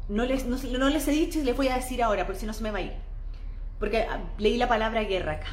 No 0.09 0.25
les, 0.27 0.47
no, 0.47 0.59
no 0.79 0.91
les 0.91 1.09
he 1.09 1.11
dicho 1.11 1.41
y 1.41 1.43
les 1.43 1.57
voy 1.57 1.67
a 1.67 1.75
decir 1.75 2.05
ahora, 2.05 2.25
porque 2.25 2.39
si 2.39 2.47
no 2.47 2.53
se 2.53 2.63
me 2.63 2.71
va 2.71 2.79
a 2.79 2.83
ir. 2.83 2.93
Porque 3.81 4.03
ah, 4.03 4.21
leí 4.39 4.59
la 4.59 4.69
palabra 4.69 5.03
guerra 5.03 5.33
acá, 5.33 5.49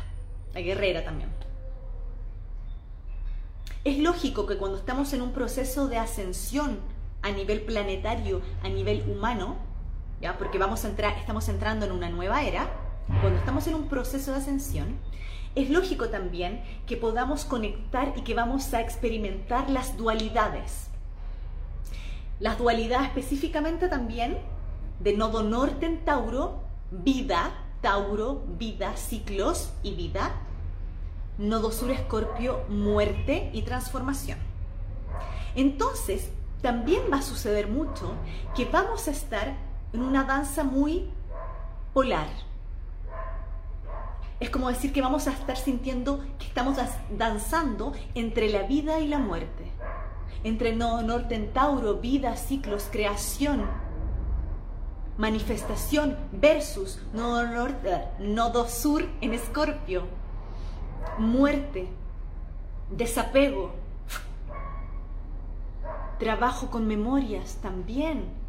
la 0.53 0.62
guerrera 0.62 1.03
también. 1.03 1.32
Es 3.84 3.97
lógico 3.97 4.45
que 4.45 4.58
cuando 4.58 4.78
estamos 4.78 5.14
en 5.14 5.24
un 5.24 5.32
proceso 5.32 5.88
de 5.88 5.97
ascensión 5.97 6.78
a 7.24 7.32
nivel 7.32 7.62
planetario, 7.62 8.43
a 8.62 8.70
nivel 8.70 9.03
humano, 9.10 9.64
porque 10.34 10.57
vamos 10.57 10.84
a 10.84 10.89
entrar, 10.89 11.17
estamos 11.17 11.47
entrando 11.49 11.86
en 11.86 11.91
una 11.91 12.09
nueva 12.09 12.43
era, 12.43 12.67
cuando 13.21 13.39
estamos 13.39 13.67
en 13.67 13.76
un 13.76 13.88
proceso 13.88 14.32
de 14.32 14.38
ascensión, 14.38 14.97
es 15.53 15.69
lógico 15.69 16.09
también 16.09 16.63
que 16.86 16.97
podamos 16.97 17.45
conectar 17.45 18.13
y 18.15 18.21
que 18.21 18.34
vamos 18.34 18.73
a 18.73 18.82
experimentar 18.82 19.69
las 19.69 19.95
dualidades. 19.95 20.89
Las 22.39 22.57
dualidades 22.57 23.07
específicamente 23.07 23.88
también 23.88 24.38
de 24.99 25.15
nodo 25.15 25.43
norte 25.43 25.86
en 25.86 26.03
Tauro, 26.03 26.61
vida, 26.91 27.53
Tauro, 27.82 28.43
vida, 28.57 28.97
ciclos 28.97 29.71
y 29.84 29.93
vida. 29.93 30.34
Nodo 31.38 31.71
sur 31.71 31.91
Escorpio, 31.91 32.63
muerte 32.67 33.49
y 33.53 33.61
transformación. 33.61 34.39
Entonces, 35.55 36.32
también 36.61 37.03
va 37.11 37.17
a 37.17 37.21
suceder 37.21 37.67
mucho 37.67 38.13
que 38.55 38.65
vamos 38.65 39.07
a 39.07 39.11
estar 39.11 39.55
en 39.96 40.02
una 40.02 40.26
danza 40.26 40.64
muy 40.64 41.10
polar. 41.93 42.28
Es 44.41 44.50
como 44.50 44.68
decir 44.68 44.91
que 44.91 45.02
vamos 45.02 45.28
a 45.28 45.32
estar 45.32 45.56
sintiendo 45.56 46.20
que 46.38 46.48
estamos 46.48 46.78
danzando 47.18 47.93
entre 48.14 48.50
la 48.50 48.64
vida 48.64 49.00
y 49.00 49.08
la 49.08 49.20
muerte. 49.20 49.72
Entre 50.43 50.76
nodo 50.76 51.02
norte 51.02 51.36
en 51.36 51.54
Tauro, 51.54 51.96
vida, 51.96 52.36
ciclos, 52.36 52.89
creación, 52.91 53.66
manifestación 55.18 56.18
versus 56.34 57.00
nodo 57.14 57.48
norte, 57.48 58.04
nodo 58.20 58.68
sur 58.68 59.06
en 59.22 59.34
Escorpio, 59.34 60.04
muerte, 61.18 61.88
desapego, 62.91 63.72
trabajo 66.20 66.70
con 66.70 66.86
memorias 66.86 67.60
también, 67.62 68.45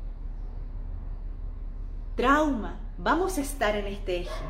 trauma, 2.16 2.80
vamos 2.98 3.38
a 3.38 3.42
estar 3.42 3.76
en 3.76 3.86
este 3.86 4.22
eje. 4.22 4.44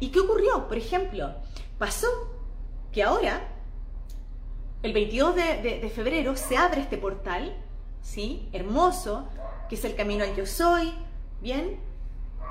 ¿Y 0.00 0.08
qué 0.08 0.20
ocurrió? 0.20 0.68
Por 0.68 0.76
ejemplo, 0.76 1.34
pasó 1.78 2.08
que 2.92 3.02
ahora 3.02 3.48
el 4.82 4.92
22 4.92 5.34
de, 5.34 5.92
febrero 5.94 6.36
se 6.36 6.58
abre 6.58 6.82
este 6.82 6.98
portal, 6.98 7.56
¿sí? 8.02 8.48
Hermoso, 8.52 9.26
que 9.68 9.76
es 9.76 9.84
el 9.84 9.94
camino 9.94 10.24
al 10.24 10.36
yo 10.36 10.44
soy, 10.44 10.92
¿bien? 11.40 11.80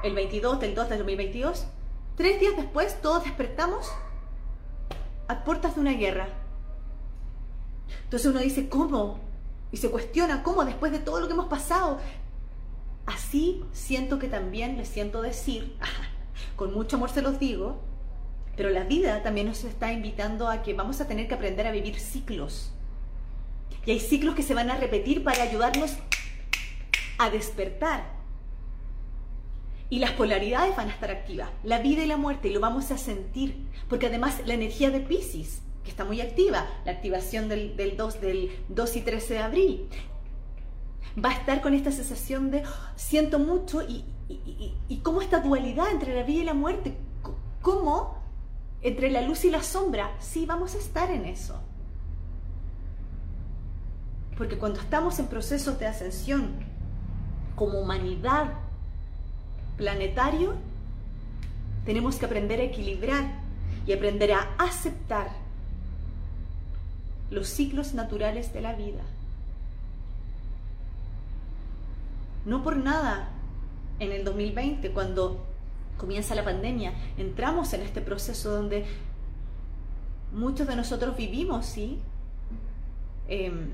El 0.04 0.16
22 0.16 0.60
del 0.60 0.74
2 0.74 0.90
del 0.90 0.98
2022. 1.00 1.68
Tres 2.16 2.40
días 2.40 2.56
después 2.56 3.02
todos 3.02 3.24
despertamos 3.24 3.92
a 5.28 5.44
puertas 5.44 5.76
de 5.76 5.82
una 5.82 5.94
guerra. 5.94 6.28
Entonces 8.06 8.32
uno 8.32 8.40
dice, 8.40 8.70
¿cómo? 8.70 9.20
Y 9.72 9.78
se 9.78 9.92
cuestiona, 9.92 10.42
¿cómo 10.42 10.66
después 10.66 10.92
de 10.92 11.00
todo 11.00 11.20
lo 11.20 11.28
que 11.28 11.34
hemos 11.34 11.48
pasado? 11.48 12.00
Así 13.06 13.64
siento 13.74 14.20
que 14.20 14.28
también 14.28 14.78
les 14.78 14.88
siento 14.88 15.22
decir, 15.22 15.76
con 16.56 16.74
mucho 16.74 16.96
amor 16.96 17.10
se 17.10 17.22
los 17.22 17.40
digo, 17.40 17.82
pero 18.56 18.70
la 18.70 18.84
vida 18.84 19.24
también 19.24 19.48
nos 19.48 19.64
está 19.64 19.92
invitando 19.92 20.48
a 20.48 20.62
que 20.62 20.74
vamos 20.74 21.02
a 21.02 21.08
tener 21.08 21.28
que 21.28 21.34
aprender 21.34 21.68
a 21.68 21.72
vivir 21.72 22.00
ciclos. 22.00 22.72
Y 23.86 23.92
hay 23.92 24.00
ciclos 24.00 24.36
que 24.36 24.44
se 24.44 24.54
van 24.54 24.70
a 24.70 24.78
repetir 24.78 25.24
para 25.24 25.44
ayudarnos 25.44 25.98
a 27.18 27.30
despertar. 27.30 28.04
Y 29.90 30.00
las 30.00 30.12
polaridades 30.12 30.76
van 30.76 30.90
a 30.90 30.94
estar 30.94 31.12
activas, 31.12 31.50
la 31.64 31.80
vida 31.80 32.04
y 32.04 32.08
la 32.08 32.18
muerte, 32.18 32.48
y 32.48 32.54
lo 32.54 32.60
vamos 32.60 32.92
a 32.92 32.98
sentir. 32.98 33.68
Porque 33.90 34.08
además 34.08 34.42
la 34.46 34.54
energía 34.54 34.90
de 34.90 35.02
Pisces, 35.02 35.62
que 35.84 35.90
está 35.90 36.06
muy 36.06 36.22
activa, 36.22 36.68
la 36.86 36.94
activación 36.94 37.50
del, 37.50 37.76
2, 37.98 38.22
del 38.22 38.52
2 38.70 38.96
y 38.96 39.02
13 39.02 39.34
de 39.34 39.40
abril, 39.40 39.90
va 41.24 41.30
a 41.30 41.34
estar 41.34 41.62
con 41.62 41.74
esta 41.74 41.92
sensación 41.92 42.52
de 42.52 42.64
siento 42.96 43.40
mucho 43.40 43.82
y, 43.82 44.06
y, 44.30 44.76
y 44.88 44.98
cómo 44.98 45.22
esta 45.22 45.40
dualidad 45.40 45.92
entre 45.92 46.16
la 46.16 46.24
vida 46.24 46.42
y 46.42 46.46
la 46.46 46.54
muerte, 46.54 46.98
cómo 47.62 48.18
entre 48.82 49.10
la 49.10 49.22
luz 49.22 49.46
y 49.46 49.50
la 49.50 49.64
sombra, 49.64 50.12
sí 50.20 50.46
vamos 50.46 50.76
a 50.76 50.78
estar 50.78 51.10
en 51.10 51.26
eso. 51.26 51.60
Porque 54.38 54.58
cuando 54.58 54.80
estamos 54.80 55.20
en 55.20 55.28
procesos 55.28 55.80
de 55.80 55.88
ascensión 55.88 56.52
como 57.56 57.80
humanidad 57.80 58.54
planetario, 59.78 60.56
tenemos 61.86 62.18
que 62.18 62.26
aprender 62.26 62.60
a 62.60 62.64
equilibrar 62.64 63.24
y 63.86 63.94
aprender 63.94 64.34
a 64.34 64.50
aceptar 64.58 65.32
los 67.30 67.48
ciclos 67.48 67.94
naturales 67.94 68.54
de 68.54 68.62
la 68.62 68.74
vida. 68.74 69.02
No 72.46 72.64
por 72.64 72.78
nada 72.78 73.30
en 74.00 74.12
el 74.12 74.24
2020, 74.24 74.92
cuando 74.92 75.46
comienza 75.98 76.36
la 76.36 76.44
pandemia, 76.44 76.94
entramos 77.18 77.74
en 77.74 77.82
este 77.82 78.02
proceso 78.02 78.52
donde 78.52 78.86
muchos 80.34 80.68
de 80.68 80.76
nosotros 80.76 81.16
vivimos, 81.16 81.66
¿sí? 81.66 82.00
Em, 83.28 83.70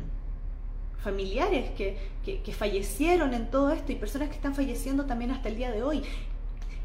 familiares 1.00 1.72
que, 1.72 1.98
que, 2.24 2.54
fallecieron 2.54 3.34
en 3.34 3.50
todo 3.50 3.72
esto 3.72 3.92
y 3.92 3.96
personas 3.96 4.30
que 4.30 4.36
están 4.36 4.54
falleciendo 4.54 5.06
también 5.06 5.32
hasta 5.32 5.50
el 5.50 5.56
día 5.56 5.72
de 5.72 5.82
hoy. 5.82 6.04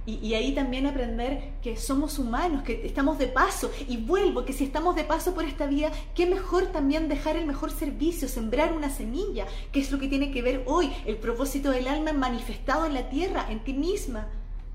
Y, 0.07 0.35
ahí 0.35 0.55
también 0.55 0.87
aprender 0.87 1.55
que 1.63 1.79
somos 1.79 2.19
humanos, 2.19 2.63
que 2.63 2.85
estamos 2.85 3.19
de 3.19 3.27
paso. 3.27 3.71
Y 3.89 3.97
vuelvo, 3.97 4.45
que 4.45 4.53
si 4.53 4.65
estamos 4.65 4.95
de 4.97 5.05
paso 5.05 5.33
por 5.33 5.45
esta 5.45 5.67
vida, 5.67 5.91
qué 6.15 6.27
mejor 6.27 6.67
también 6.67 7.09
dejar 7.09 7.37
el 7.37 7.47
mejor 7.47 7.71
servicio, 7.71 8.29
sembrar 8.29 8.75
una 8.75 8.91
semilla, 8.91 9.47
que 9.73 9.81
es 9.81 9.91
lo 9.91 9.99
que 9.99 10.09
tiene 10.09 10.31
que 10.31 10.43
ver 10.43 10.63
hoy, 10.67 10.93
el 11.07 11.17
propósito 11.17 11.71
del 11.71 11.89
alma 11.89 12.13
manifestado 12.13 12.85
en 12.85 12.93
la 12.93 13.09
tierra, 13.09 13.47
en 13.49 13.65
ti 13.65 13.73
misma. 13.73 14.29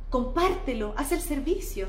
Compártelo, 0.10 0.96
haz 0.98 1.12
el 1.12 1.22
servicio. 1.22 1.86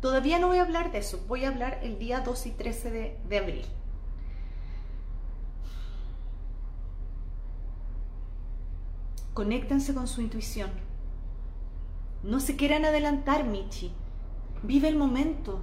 Todavía 0.00 0.38
no 0.38 0.48
voy 0.48 0.58
a 0.58 0.62
hablar 0.62 0.90
de 0.92 0.98
eso, 0.98 1.22
voy 1.28 1.44
a 1.44 1.48
hablar 1.48 1.78
el 1.82 1.98
día 1.98 2.20
2 2.20 2.46
y 2.46 2.50
13 2.52 2.90
de, 2.90 3.16
de 3.28 3.38
abril. 3.38 3.81
Conéctense 9.34 9.94
con 9.94 10.06
su 10.06 10.20
intuición. 10.20 10.70
No 12.22 12.38
se 12.38 12.56
quieran 12.56 12.84
adelantar, 12.84 13.44
Michi. 13.44 13.92
Vive 14.62 14.88
el 14.88 14.96
momento. 14.96 15.60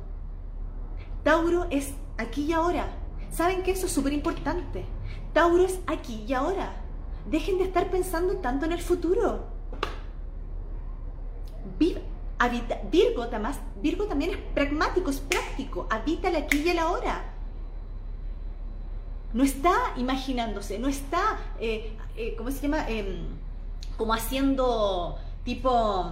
Tauro 1.24 1.68
es 1.70 1.94
aquí 2.18 2.46
y 2.46 2.54
ahora. 2.54 2.98
¿Saben 3.32 3.62
que 3.64 3.72
eso 3.72 3.86
es 3.86 3.92
súper 3.92 4.14
importante? 4.14 4.86
Tauro 5.34 5.64
es 5.64 5.80
aquí 5.88 6.26
y 6.28 6.34
ahora. 6.34 6.82
Dejen 7.30 7.60
de 7.60 7.66
estar 7.66 7.92
pensando 7.92 8.38
tanto 8.38 8.66
en 8.66 8.72
el 8.72 8.82
futuro. 8.82 9.46
Vive, 11.78 12.02
Virgo, 12.92 13.24
además, 13.24 13.60
Virgo 13.82 14.06
también 14.06 14.32
es 14.32 14.38
pragmático, 14.56 15.10
es 15.10 15.20
práctico. 15.20 15.88
Habita 15.90 16.30
el 16.30 16.38
aquí 16.38 16.64
y 16.66 16.70
el 16.70 16.80
ahora. 16.80 17.34
No 19.34 19.44
está 19.44 19.76
imaginándose, 19.96 20.80
no 20.80 20.88
está, 20.88 21.38
eh, 21.60 21.96
eh, 22.16 22.36
¿cómo 22.36 22.50
se 22.50 22.62
llama? 22.62 22.88
Em, 22.90 23.28
como 24.00 24.14
haciendo 24.14 25.20
tipo 25.44 26.10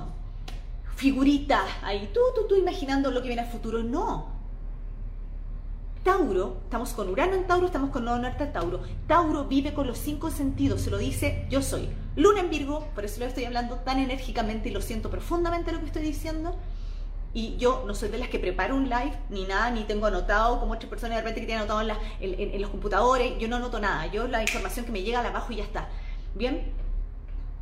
figuritas 0.97 1.63
ahí, 1.83 2.11
tú, 2.13 2.19
tú, 2.35 2.47
tú 2.49 2.55
imaginando 2.55 3.11
lo 3.11 3.21
que 3.21 3.27
viene 3.29 3.43
al 3.43 3.47
futuro. 3.47 3.81
No. 3.81 4.35
Tauro, 6.03 6.57
estamos 6.65 6.91
con 6.91 7.09
Urano 7.09 7.33
en 7.33 7.47
Tauro, 7.47 7.65
estamos 7.65 7.91
con 7.91 8.03
Nodo 8.03 8.19
Norte 8.19 8.43
en 8.43 8.51
Tauro. 8.51 8.81
Tauro 9.07 9.45
vive 9.45 9.73
con 9.73 9.87
los 9.87 9.97
cinco 9.97 10.29
sentidos, 10.31 10.81
se 10.81 10.91
lo 10.91 10.97
dice 10.97 11.47
yo 11.49 11.61
soy. 11.61 11.87
Luna 12.17 12.41
en 12.41 12.49
Virgo, 12.49 12.87
por 12.93 13.05
eso 13.05 13.21
lo 13.21 13.25
estoy 13.25 13.45
hablando 13.45 13.75
tan 13.75 13.99
enérgicamente 13.99 14.67
y 14.67 14.73
lo 14.73 14.81
siento 14.81 15.09
profundamente 15.09 15.71
lo 15.71 15.79
que 15.79 15.85
estoy 15.85 16.03
diciendo. 16.03 16.57
Y 17.33 17.55
yo 17.55 17.85
no 17.87 17.95
soy 17.95 18.09
de 18.09 18.17
las 18.17 18.27
que 18.27 18.39
preparo 18.39 18.75
un 18.75 18.89
live, 18.89 19.13
ni 19.29 19.45
nada, 19.45 19.71
ni 19.71 19.85
tengo 19.85 20.07
anotado 20.07 20.59
como 20.59 20.73
otras 20.73 20.89
personas 20.89 21.15
de 21.15 21.21
repente 21.21 21.39
que 21.39 21.45
tienen 21.45 21.63
anotado 21.63 21.89
en, 22.19 22.61
los 22.61 22.69
computadores. 22.69 23.37
Yo 23.39 23.47
no 23.47 23.55
anoto 23.55 23.79
nada, 23.79 24.07
yo 24.07 24.27
la 24.27 24.41
información 24.41 24.85
que 24.85 24.91
me 24.91 25.03
llega 25.03 25.23
la 25.23 25.29
abajo 25.29 25.53
y 25.53 25.57
ya 25.57 25.63
está. 25.63 25.87
Bien, 26.35 26.73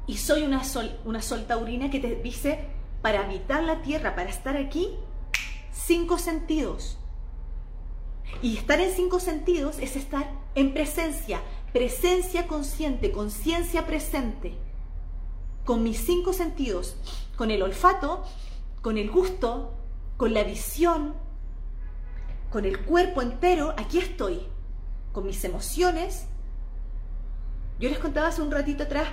y 0.08 0.18
soy 0.18 0.44
una 0.44 0.64
sol, 0.64 0.98
una 1.06 1.22
sol 1.22 1.46
taurina 1.48 1.90
que 1.90 2.00
te 2.00 2.16
dice, 2.16 2.68
para 3.02 3.22
habitar 3.22 3.64
la 3.64 3.82
tierra, 3.82 4.16
para 4.16 4.30
estar 4.30 4.58
aquí, 4.58 4.90
cinco 5.72 6.18
sentidos. 6.18 6.98
Y 8.42 8.58
estar 8.58 8.80
en 8.80 8.92
cinco 8.92 9.20
sentidos 9.20 9.80
es 9.80 9.96
estar 9.96 10.30
en 10.56 10.74
presencia, 10.74 11.42
presencia 11.74 12.48
consciente, 12.48 13.12
conciencia 13.12 13.86
presente, 13.86 14.58
con 15.66 15.84
mis 15.84 16.00
cinco 16.06 16.34
sentidos, 16.34 16.96
con 17.36 17.52
el 17.52 17.62
olfato, 17.62 18.24
con 18.82 18.98
el 18.98 19.10
gusto, 19.10 19.74
con 20.18 20.34
la 20.34 20.44
visión, 20.44 21.16
con 22.52 22.66
el 22.66 22.86
cuerpo 22.86 23.22
entero, 23.22 23.74
aquí 23.78 23.98
estoy, 23.98 24.42
con 25.12 25.26
mis 25.26 25.44
emociones. 25.44 26.28
Yo 27.80 27.90
les 27.90 28.00
contaba 28.00 28.28
hace 28.28 28.42
un 28.42 28.52
ratito 28.52 28.84
atrás 28.84 29.10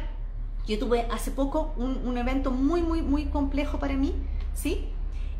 yo 0.67 0.79
tuve 0.79 1.07
hace 1.11 1.31
poco 1.31 1.73
un, 1.77 2.17
evento 2.17 2.51
muy, 2.51 2.83
muy, 2.83 3.03
muy 3.03 3.27
complejo 3.27 3.79
para 3.79 3.95
mí, 3.95 4.15
¿sí? 4.55 4.87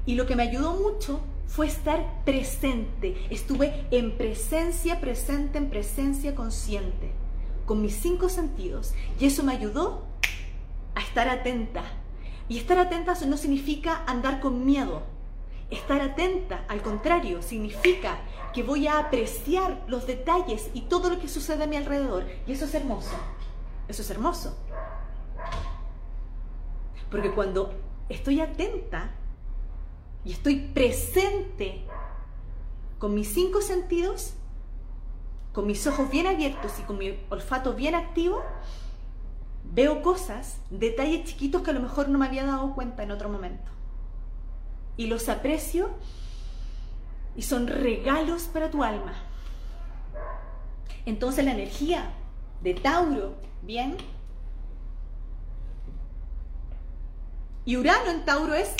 Y 0.05 0.17
lo 0.17 0.27
que 0.27 0.35
me 0.35 0.43
ayudó 0.43 0.75
mucho 0.75 1.21
fue 1.47 1.67
estar 1.67 2.25
presente. 2.25 3.15
Estuve 3.31 3.87
en 3.91 4.17
presencia, 4.17 5.01
presente, 5.01 5.59
en 5.59 5.71
presencia 5.71 6.35
consciente, 6.35 7.13
con 7.67 7.83
mis 7.83 7.95
cinco 7.95 8.29
sentidos. 8.29 8.95
Y 9.21 9.27
eso 9.27 9.45
me 9.45 9.53
ayudó 9.53 10.03
a 10.95 11.01
estar 11.01 11.29
atenta. 11.29 11.85
Y 12.49 12.59
estar 12.59 12.79
atenta 12.79 13.15
no 13.27 13.37
significa 13.37 14.03
andar 14.07 14.41
con 14.41 14.65
miedo. 14.65 15.03
Estar 15.71 16.01
atenta, 16.01 16.65
al 16.69 16.83
contrario, 16.83 17.43
significa 17.43 18.19
que 18.53 18.63
voy 18.63 18.89
a 18.89 18.99
apreciar 18.99 19.85
los 19.87 20.07
detalles 20.07 20.69
y 20.75 20.83
todo 20.83 21.09
lo 21.09 21.19
que 21.19 21.29
sucede 21.29 21.65
a 21.65 21.67
mi 21.67 21.77
alrededor. 21.77 22.27
Y 22.47 22.53
eso 22.53 22.65
es 22.65 22.75
hermoso. 22.75 23.15
Eso 23.89 24.03
es 24.03 24.11
hermoso. 24.11 24.57
Porque 27.13 27.31
cuando 27.31 27.75
estoy 28.09 28.41
atenta 28.41 29.11
y 30.25 30.33
estoy 30.33 30.71
presente 30.75 31.85
con 32.99 33.15
mis 33.15 33.29
cinco 33.33 33.61
sentidos, 33.61 34.33
con 35.53 35.67
mis 35.67 35.87
ojos 35.87 36.11
bien 36.11 36.27
abiertos 36.27 36.73
y 36.81 36.83
con 36.83 36.97
mi 36.97 37.19
olfato 37.29 37.75
bien 37.75 37.95
activo, 37.95 38.43
veo 39.63 40.01
cosas, 40.01 40.59
detalles 40.71 41.25
chiquitos 41.25 41.63
que 41.63 41.71
a 41.71 41.75
lo 41.75 41.81
mejor 41.81 42.09
no 42.09 42.19
me 42.19 42.27
había 42.27 42.47
dado 42.47 42.75
cuenta 42.75 43.03
en 43.03 43.11
otro 43.11 43.29
momento. 43.29 43.71
Y 44.97 45.07
los 45.07 45.29
aprecio 45.29 45.91
y 47.37 47.43
son 47.43 47.67
regalos 47.67 48.45
para 48.45 48.71
tu 48.71 48.83
alma. 48.83 49.13
Entonces 51.05 51.45
la 51.45 51.53
energía 51.53 52.11
de 52.63 52.73
Tauro, 52.73 53.35
¿bien? 53.61 53.99
Y 57.65 57.77
Urano 57.77 58.11
en 58.11 58.25
Tauro 58.25 58.55
es, 58.55 58.75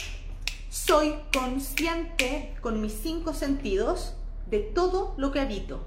soy 0.69 1.15
consciente 1.33 2.57
con 2.61 2.81
mis 2.81 2.93
cinco 2.93 3.33
sentidos 3.33 4.17
de 4.47 4.59
todo 4.61 5.15
lo 5.17 5.31
que 5.31 5.41
habito. 5.41 5.87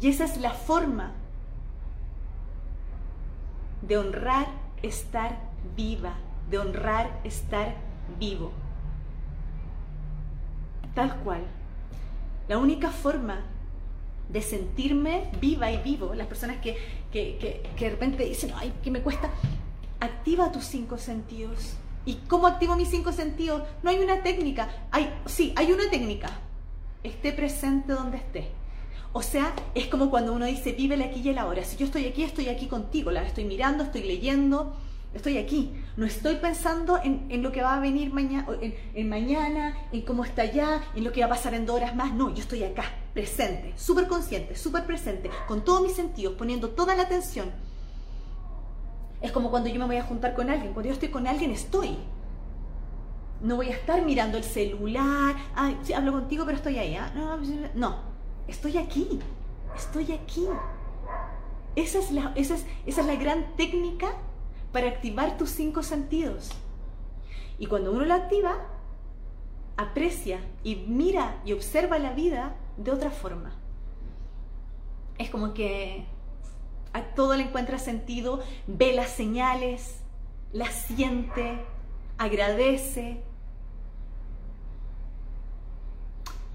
Y 0.00 0.08
esa 0.08 0.24
es 0.24 0.38
la 0.38 0.52
forma 0.52 1.12
de 3.82 3.98
honrar 3.98 4.46
estar 4.82 5.38
viva, 5.76 6.14
de 6.50 6.58
honrar 6.58 7.20
estar 7.22 7.76
vivo. 8.18 8.50
Tal 10.94 11.16
cual. 11.20 11.42
La 12.48 12.58
única 12.58 12.90
forma 12.90 13.44
de 14.32 14.42
sentirme 14.42 15.30
viva 15.40 15.70
y 15.70 15.78
vivo. 15.78 16.14
Las 16.14 16.26
personas 16.26 16.58
que, 16.58 16.76
que, 17.12 17.62
de 17.78 17.90
repente 17.90 18.24
dicen, 18.24 18.52
ay, 18.54 18.72
que 18.82 18.90
me 18.90 19.00
cuesta, 19.00 19.30
activa 19.98 20.52
tus 20.52 20.64
cinco 20.64 20.98
sentidos. 20.98 21.74
¿Y 22.06 22.14
cómo 22.28 22.46
activo 22.46 22.76
mis 22.76 22.88
cinco 22.88 23.12
sentidos? 23.12 23.62
No 23.82 23.90
hay 23.90 23.98
una 23.98 24.22
técnica. 24.22 24.68
Hay, 24.90 25.12
sí, 25.26 25.52
hay 25.56 25.72
una 25.72 25.90
técnica. 25.90 26.30
Esté 27.02 27.32
presente 27.32 27.92
donde 27.92 28.18
esté. 28.18 28.48
O 29.12 29.22
sea, 29.22 29.54
es 29.74 29.86
como 29.86 30.08
cuando 30.08 30.32
uno 30.32 30.46
dice, 30.46 30.72
vive 30.72 30.94
el 30.94 31.02
aquí 31.02 31.20
y 31.20 31.30
el 31.30 31.38
ahora. 31.38 31.64
Si 31.64 31.76
yo 31.76 31.86
estoy 31.86 32.06
aquí, 32.06 32.22
estoy 32.22 32.48
aquí 32.48 32.66
contigo. 32.66 33.10
La 33.10 33.22
estoy 33.24 33.44
mirando, 33.44 33.84
estoy 33.84 34.02
leyendo, 34.02 34.76
estoy 35.14 35.38
aquí. 35.38 35.72
No 35.96 36.06
estoy 36.06 36.36
pensando 36.36 36.98
en, 37.02 37.42
lo 37.42 37.52
que 37.52 37.62
va 37.62 37.74
a 37.74 37.80
venir 37.80 38.12
mañana, 38.12 38.46
en, 38.60 39.08
mañana, 39.08 39.76
en 39.92 40.02
cómo 40.02 40.24
está 40.24 40.42
allá, 40.42 40.82
en 40.94 41.04
lo 41.04 41.12
que 41.12 41.20
va 41.20 41.26
a 41.26 41.30
pasar 41.30 41.54
en 41.54 41.66
dos 41.66 41.76
horas 41.76 41.94
más. 41.94 42.14
No, 42.14 42.32
yo 42.32 42.40
estoy 42.40 42.64
acá, 42.64 42.84
presente, 43.12 43.74
súper 43.76 44.06
consciente, 44.06 44.56
súper 44.56 44.86
presente, 44.86 45.30
con 45.46 45.64
todos 45.64 45.82
mis 45.82 45.92
sentidos, 45.92 46.34
poniendo 46.34 46.70
toda 46.70 46.94
la 46.94 47.02
atención. 47.02 47.50
Es 49.20 49.32
como 49.32 49.50
cuando 49.50 49.68
yo 49.68 49.78
me 49.78 49.86
voy 49.86 49.96
a 49.96 50.04
juntar 50.04 50.34
con 50.34 50.48
alguien. 50.48 50.72
Cuando 50.72 50.88
yo 50.88 50.94
estoy 50.94 51.10
con 51.10 51.26
alguien, 51.26 51.50
estoy. 51.50 51.98
No 53.42 53.56
voy 53.56 53.68
a 53.68 53.72
estar 53.72 54.02
mirando 54.02 54.38
el 54.38 54.44
celular. 54.44 55.36
Ay, 55.54 55.78
sí, 55.82 55.92
hablo 55.92 56.12
contigo, 56.12 56.44
pero 56.46 56.56
estoy 56.56 56.78
ahí. 56.78 56.96
¿ah? 56.96 57.12
No, 57.14 57.38
no, 57.74 57.96
estoy 58.48 58.78
aquí. 58.78 59.18
Estoy 59.76 60.12
aquí. 60.12 60.46
Esa 61.76 61.98
es, 61.98 62.10
la, 62.10 62.32
esa, 62.34 62.54
es, 62.54 62.64
esa 62.86 63.00
es 63.02 63.06
la 63.06 63.16
gran 63.16 63.56
técnica 63.56 64.08
para 64.72 64.88
activar 64.88 65.36
tus 65.36 65.50
cinco 65.50 65.82
sentidos. 65.82 66.50
Y 67.58 67.66
cuando 67.66 67.92
uno 67.92 68.04
lo 68.04 68.14
activa, 68.14 68.56
aprecia 69.76 70.40
y 70.62 70.76
mira 70.76 71.40
y 71.44 71.52
observa 71.52 71.98
la 71.98 72.12
vida 72.12 72.54
de 72.76 72.90
otra 72.90 73.10
forma. 73.10 73.52
Es 75.18 75.30
como 75.30 75.52
que 75.52 76.04
a 76.92 77.02
todo 77.14 77.36
le 77.36 77.44
encuentra 77.44 77.78
sentido, 77.78 78.42
ve 78.66 78.92
las 78.92 79.10
señales, 79.10 80.00
las 80.52 80.72
siente, 80.74 81.58
agradece. 82.18 83.22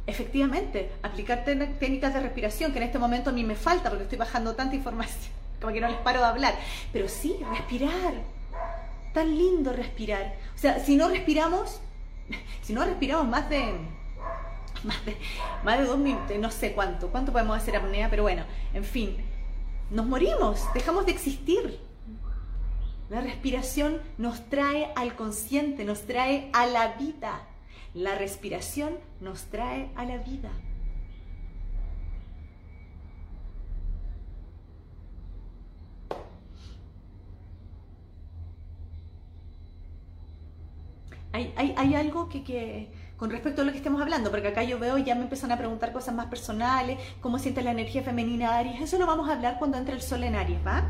Efectivamente, 0.07 0.91
aplicar 1.01 1.43
técnicas 1.45 2.13
de 2.13 2.19
respiración, 2.19 2.71
que 2.71 2.77
en 2.77 2.83
este 2.83 2.99
momento 2.99 3.29
a 3.29 3.33
mí 3.33 3.43
me 3.43 3.55
falta 3.55 3.89
porque 3.89 4.03
estoy 4.03 4.17
bajando 4.17 4.55
tanta 4.55 4.75
información 4.75 5.44
como 5.61 5.73
que 5.73 5.81
no 5.81 5.87
les 5.87 5.97
paro 5.97 6.19
de 6.19 6.25
hablar, 6.25 6.55
pero 6.91 7.07
sí, 7.07 7.37
respirar, 7.51 8.13
tan 9.13 9.37
lindo 9.37 9.73
respirar. 9.73 10.35
O 10.55 10.57
sea, 10.57 10.79
si 10.79 10.95
no 10.95 11.09
respiramos, 11.09 11.81
si 12.61 12.73
no 12.73 12.85
respiramos 12.85 13.27
más 13.27 13.49
de 13.49 13.73
más 14.83 15.03
de, 15.05 15.17
más 15.63 15.79
de 15.79 15.85
dos 15.85 15.97
minutos, 15.97 16.37
no 16.37 16.51
sé 16.51 16.73
cuánto, 16.73 17.09
cuánto 17.09 17.31
podemos 17.31 17.57
hacer 17.57 17.75
apnea, 17.75 18.09
pero 18.09 18.23
bueno, 18.23 18.43
en 18.73 18.83
fin, 18.83 19.17
nos 19.89 20.05
morimos, 20.05 20.61
dejamos 20.73 21.05
de 21.05 21.11
existir. 21.11 21.79
La 23.09 23.21
respiración 23.21 24.01
nos 24.17 24.49
trae 24.49 24.91
al 24.95 25.15
consciente, 25.15 25.85
nos 25.85 26.01
trae 26.01 26.49
a 26.53 26.65
la 26.65 26.93
vida. 26.93 27.41
La 27.93 28.15
respiración 28.15 28.97
nos 29.21 29.43
trae 29.43 29.89
a 29.95 30.05
la 30.05 30.17
vida. 30.17 30.49
Hay, 41.35 41.95
algo 41.95 42.29
que, 42.29 42.89
con 43.17 43.29
respecto 43.29 43.61
a 43.61 43.65
lo 43.65 43.71
que 43.71 43.77
estemos 43.77 44.01
hablando, 44.01 44.31
porque 44.31 44.47
acá 44.47 44.63
yo 44.63 44.79
veo 44.79 44.97
ya 44.97 45.15
me 45.15 45.23
empiezan 45.23 45.51
a 45.51 45.57
preguntar 45.57 45.91
cosas 45.91 46.15
más 46.15 46.27
personales, 46.27 46.97
cómo 47.19 47.39
siente 47.39 47.61
la 47.61 47.71
energía 47.71 48.03
femenina 48.03 48.55
Aries, 48.57 48.81
eso 48.81 48.97
lo 48.97 49.05
vamos 49.05 49.29
a 49.29 49.33
hablar 49.33 49.57
cuando 49.59 49.77
entre 49.77 49.95
el 49.95 50.01
sol 50.01 50.23
en 50.23 50.35
Aries, 50.35 50.65
¿va? 50.65 50.85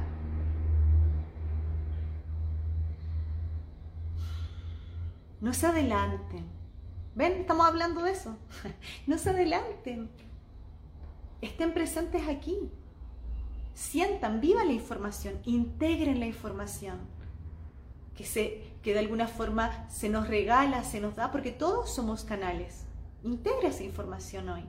No 5.41 5.53
se 5.53 5.67
adelanten. 5.67 6.45
¿Ven? 7.15 7.33
Estamos 7.39 7.65
hablando 7.65 8.03
de 8.03 8.11
eso. 8.11 8.37
No 9.07 9.17
se 9.17 9.29
adelanten. 9.29 10.09
Estén 11.41 11.73
presentes 11.73 12.27
aquí. 12.27 12.57
Sientan, 13.73 14.41
vivan 14.41 14.67
la 14.67 14.73
información, 14.73 15.35
integren 15.45 16.19
la 16.19 16.27
información. 16.27 16.97
Que, 18.15 18.23
se, 18.23 18.63
que 18.85 18.93
de 18.93 18.99
alguna 18.99 19.27
forma 19.27 19.89
se 19.89 20.07
nos 20.07 20.27
regala, 20.27 20.85
se 20.85 21.01
nos 21.01 21.15
da, 21.17 21.31
porque 21.31 21.51
todos 21.51 21.89
somos 21.89 22.23
canales. 22.23 22.85
Integra 23.23 23.69
esa 23.69 23.83
información 23.83 24.47
hoy. 24.47 24.63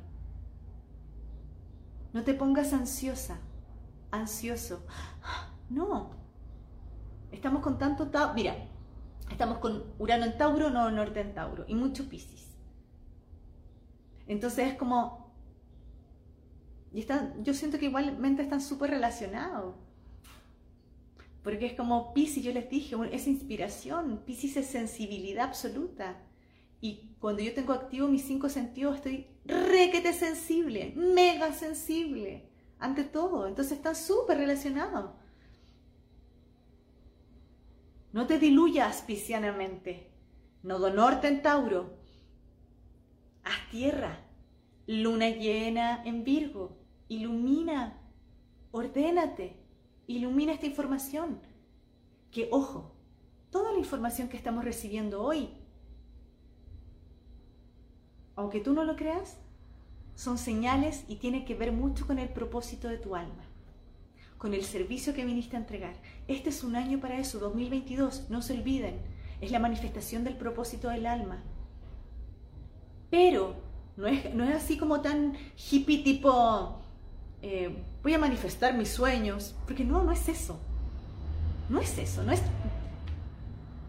No 2.15 2.25
te 2.25 2.33
pongas 2.33 2.73
ansiosa, 2.73 3.39
ansioso. 4.11 4.85
No. 5.69 6.13
Estamos 7.31 7.63
con 7.63 7.77
tanto... 7.77 8.09
Mira, 8.35 8.55
Estamos 9.31 9.59
con 9.59 9.85
Urano 9.99 10.25
en 10.25 10.39
Tauro, 10.39 10.71
no 10.71 10.91
Norte 10.91 11.21
en 11.21 11.35
Tauro, 11.35 11.65
y 11.67 11.75
mucho 11.75 12.09
Piscis. 12.09 12.55
Entonces 14.27 14.73
es 14.73 14.79
como... 14.79 15.35
Y 16.93 17.07
yo 17.43 17.53
siento 17.53 17.79
que 17.79 17.87
igualmente 17.87 18.43
están 18.43 18.61
súper 18.61 18.91
relacionados. 18.91 19.75
Porque 21.47 21.67
es 21.67 21.75
como 21.75 22.13
Piscis, 22.13 22.43
yo 22.43 22.53
les 22.53 22.69
dije, 22.69 22.97
es 23.13 23.29
inspiración, 23.29 24.25
Piscis 24.27 24.57
es 24.57 24.67
sensibilidad 24.67 25.45
absoluta. 25.45 26.21
Y 26.81 27.15
cuando 27.21 27.41
yo 27.41 27.55
tengo 27.55 27.73
activo 27.73 28.09
mis 28.09 28.25
cinco 28.25 28.49
sentidos, 28.49 28.97
estoy 28.97 29.29
requete 29.45 30.13
sensible, 30.13 30.93
mega 30.97 31.53
sensible, 31.53 32.51
ante 32.81 33.05
todo. 33.05 33.47
Entonces 33.47 33.77
están 33.77 33.95
súper 33.95 34.39
relacionados. 34.39 35.13
No 38.11 38.27
te 38.27 38.41
diluyas 38.41 39.03
piscianamente. 39.03 40.11
Nodo 40.65 40.93
norte 40.93 41.29
en 41.29 41.43
Tauro. 41.43 41.97
Haz 43.45 43.71
tierra. 43.71 44.19
Luna 44.89 45.29
llena 45.29 46.03
en 46.05 46.25
Virgo. 46.25 46.77
Ilumina. 47.07 48.01
Ordénate. 48.73 49.66
Ilumina 50.07 50.53
esta 50.53 50.67
información. 50.67 51.41
Que, 52.31 52.49
ojo, 52.51 52.93
toda 53.51 53.73
la 53.73 53.79
información 53.79 54.29
que 54.29 54.37
estamos 54.37 54.65
recibiendo 54.65 55.23
hoy, 55.23 55.51
aunque 58.35 58.61
tú 58.61 58.73
no 58.73 58.85
lo 58.85 58.97
creas, 58.97 59.39
son 60.15 60.39
señales 60.39 61.05
y 61.09 61.17
tiene 61.17 61.45
que 61.45 61.55
ver 61.55 61.73
mucho 61.73 62.07
con 62.07 62.19
el 62.19 62.29
propósito 62.29 62.89
de 62.89 62.99
tu 62.99 63.15
alma 63.17 63.47
con 64.39 64.55
el 64.55 64.65
servicio 64.65 65.15
que 65.15 65.25
viniste 65.25 65.57
a 65.57 65.61
entregar. 65.61 65.95
Este 66.29 66.51
es 66.51 66.63
un 66.63 66.77
año 66.77 67.01
para 67.01 67.19
eso, 67.19 67.39
2022, 67.39 68.27
no 68.29 68.43
se 68.43 68.55
olviden, 68.55 69.01
es 69.41 69.51
la 69.51 69.59
manifestación 69.59 70.25
del 70.25 70.37
propósito 70.37 70.89
del 70.89 71.07
alma. 71.07 71.43
Pero 73.11 73.57
no 73.97 74.07
es, 74.07 74.35
no 74.35 74.45
es 74.45 74.55
así 74.55 74.77
como 74.77 75.01
tan 75.01 75.35
hippie 75.71 76.03
tipo, 76.03 76.79
eh, 77.43 77.83
voy 78.07 78.15
a 78.15 78.19
manifestar 78.19 78.73
mis 78.75 78.91
sueños, 78.91 79.57
porque 79.67 79.83
no, 79.83 80.05
no 80.05 80.13
es 80.13 80.29
eso. 80.29 80.61
No 81.69 81.81
es 81.81 81.99
eso, 81.99 82.23
no 82.23 82.31
es... 82.31 82.41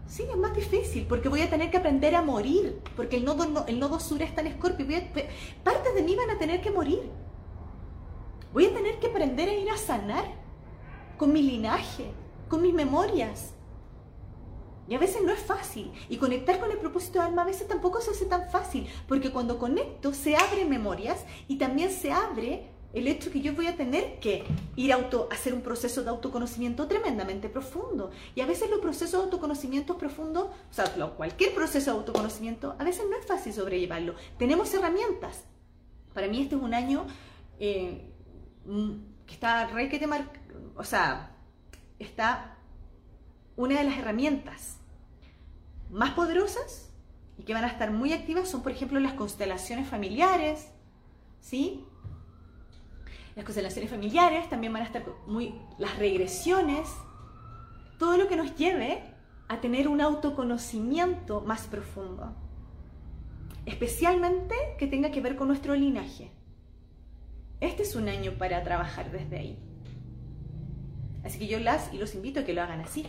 Sí, 0.08 0.24
es 0.28 0.36
más 0.36 0.56
difícil, 0.56 1.06
porque 1.06 1.28
voy 1.28 1.42
a 1.42 1.48
tener 1.48 1.70
que 1.70 1.76
aprender 1.76 2.16
a 2.16 2.22
morir, 2.22 2.82
porque 2.96 3.18
el 3.18 3.24
nodo, 3.24 3.64
el 3.68 3.78
nodo 3.78 4.00
sur 4.00 4.20
está 4.20 4.40
en 4.40 4.48
escorpio, 4.48 4.84
partes 5.62 5.94
de 5.94 6.02
mí 6.02 6.16
van 6.16 6.30
a 6.30 6.38
tener 6.40 6.60
que 6.60 6.72
morir. 6.72 7.08
Voy 8.52 8.66
a 8.66 8.74
tener 8.74 8.98
que 8.98 9.06
aprender 9.06 9.50
a 9.50 9.54
ir 9.54 9.70
a 9.70 9.76
sanar 9.76 10.24
con 11.16 11.32
mi 11.32 11.40
linaje, 11.40 12.10
con 12.48 12.60
mis 12.60 12.74
memorias. 12.74 13.52
Y 14.88 14.96
a 14.96 14.98
veces 14.98 15.22
no 15.22 15.30
es 15.30 15.38
fácil. 15.38 15.92
Y 16.08 16.16
conectar 16.16 16.58
con 16.58 16.72
el 16.72 16.78
propósito 16.78 17.20
de 17.20 17.26
alma 17.26 17.42
a 17.42 17.46
veces 17.46 17.68
tampoco 17.68 18.00
se 18.00 18.10
hace 18.10 18.26
tan 18.26 18.50
fácil. 18.50 18.88
Porque 19.06 19.30
cuando 19.30 19.60
conecto 19.60 20.12
se 20.12 20.34
abren 20.34 20.68
memorias 20.68 21.24
y 21.46 21.56
también 21.56 21.92
se 21.92 22.10
abre 22.10 22.76
el 22.92 23.06
hecho 23.06 23.30
que 23.30 23.40
yo 23.40 23.54
voy 23.54 23.66
a 23.66 23.76
tener 23.76 24.18
que 24.18 24.44
ir 24.76 24.92
a 24.92 24.96
auto, 24.96 25.28
hacer 25.30 25.52
un 25.52 25.60
proceso 25.60 26.02
de 26.02 26.10
autoconocimiento 26.10 26.88
tremendamente 26.88 27.48
profundo. 27.48 28.10
Y 28.34 28.40
a 28.40 28.46
veces 28.46 28.70
los 28.70 28.80
procesos 28.80 29.12
de 29.12 29.24
autoconocimiento 29.24 29.98
profundos, 29.98 30.46
o 30.46 30.72
sea, 30.72 30.86
cualquier 31.16 31.54
proceso 31.54 31.92
de 31.92 31.98
autoconocimiento, 31.98 32.76
a 32.78 32.84
veces 32.84 33.04
no 33.08 33.16
es 33.16 33.26
fácil 33.26 33.52
sobrellevarlo. 33.52 34.14
Tenemos 34.38 34.72
herramientas. 34.72 35.44
Para 36.14 36.28
mí 36.28 36.42
este 36.42 36.56
es 36.56 36.62
un 36.62 36.74
año 36.74 37.06
eh, 37.60 38.10
mm, 38.64 38.92
que 39.26 39.34
está 39.34 39.66
re 39.66 39.88
que 39.88 39.98
te 39.98 40.06
marca 40.06 40.40
o 40.78 40.84
sea, 40.84 41.32
está 41.98 42.56
una 43.56 43.78
de 43.78 43.84
las 43.84 43.98
herramientas 43.98 44.76
más 45.90 46.12
poderosas 46.12 46.90
y 47.36 47.42
que 47.42 47.52
van 47.52 47.64
a 47.64 47.68
estar 47.68 47.90
muy 47.90 48.12
activas 48.12 48.48
son, 48.48 48.62
por 48.62 48.70
ejemplo, 48.70 49.00
las 49.00 49.14
constelaciones 49.14 49.88
familiares, 49.88 50.68
¿sí? 51.40 51.84
Las 53.38 53.44
constelaciones 53.44 53.88
familiares 53.88 54.50
también 54.50 54.72
van 54.72 54.82
a 54.82 54.86
estar 54.86 55.04
muy, 55.28 55.54
las 55.78 55.96
regresiones, 55.96 56.88
todo 57.96 58.16
lo 58.16 58.26
que 58.26 58.34
nos 58.34 58.56
lleve 58.56 59.00
a 59.46 59.60
tener 59.60 59.86
un 59.86 60.00
autoconocimiento 60.00 61.42
más 61.42 61.68
profundo, 61.68 62.34
especialmente 63.64 64.56
que 64.76 64.88
tenga 64.88 65.12
que 65.12 65.20
ver 65.20 65.36
con 65.36 65.46
nuestro 65.46 65.76
linaje. 65.76 66.32
Este 67.60 67.84
es 67.84 67.94
un 67.94 68.08
año 68.08 68.32
para 68.38 68.64
trabajar 68.64 69.12
desde 69.12 69.38
ahí. 69.38 69.58
Así 71.22 71.38
que 71.38 71.46
yo 71.46 71.60
las 71.60 71.94
y 71.94 71.98
los 71.98 72.16
invito 72.16 72.40
a 72.40 72.44
que 72.44 72.54
lo 72.54 72.62
hagan 72.62 72.80
así, 72.80 73.06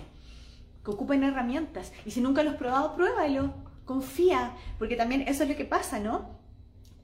que 0.86 0.92
ocupen 0.92 1.24
herramientas. 1.24 1.92
Y 2.06 2.12
si 2.12 2.22
nunca 2.22 2.44
lo 2.44 2.52
has 2.52 2.58
probado, 2.58 2.96
pruébalo, 2.96 3.52
confía, 3.84 4.56
porque 4.78 4.96
también 4.96 5.22
eso 5.22 5.42
es 5.42 5.50
lo 5.50 5.56
que 5.56 5.66
pasa, 5.66 5.98
¿no? 5.98 6.38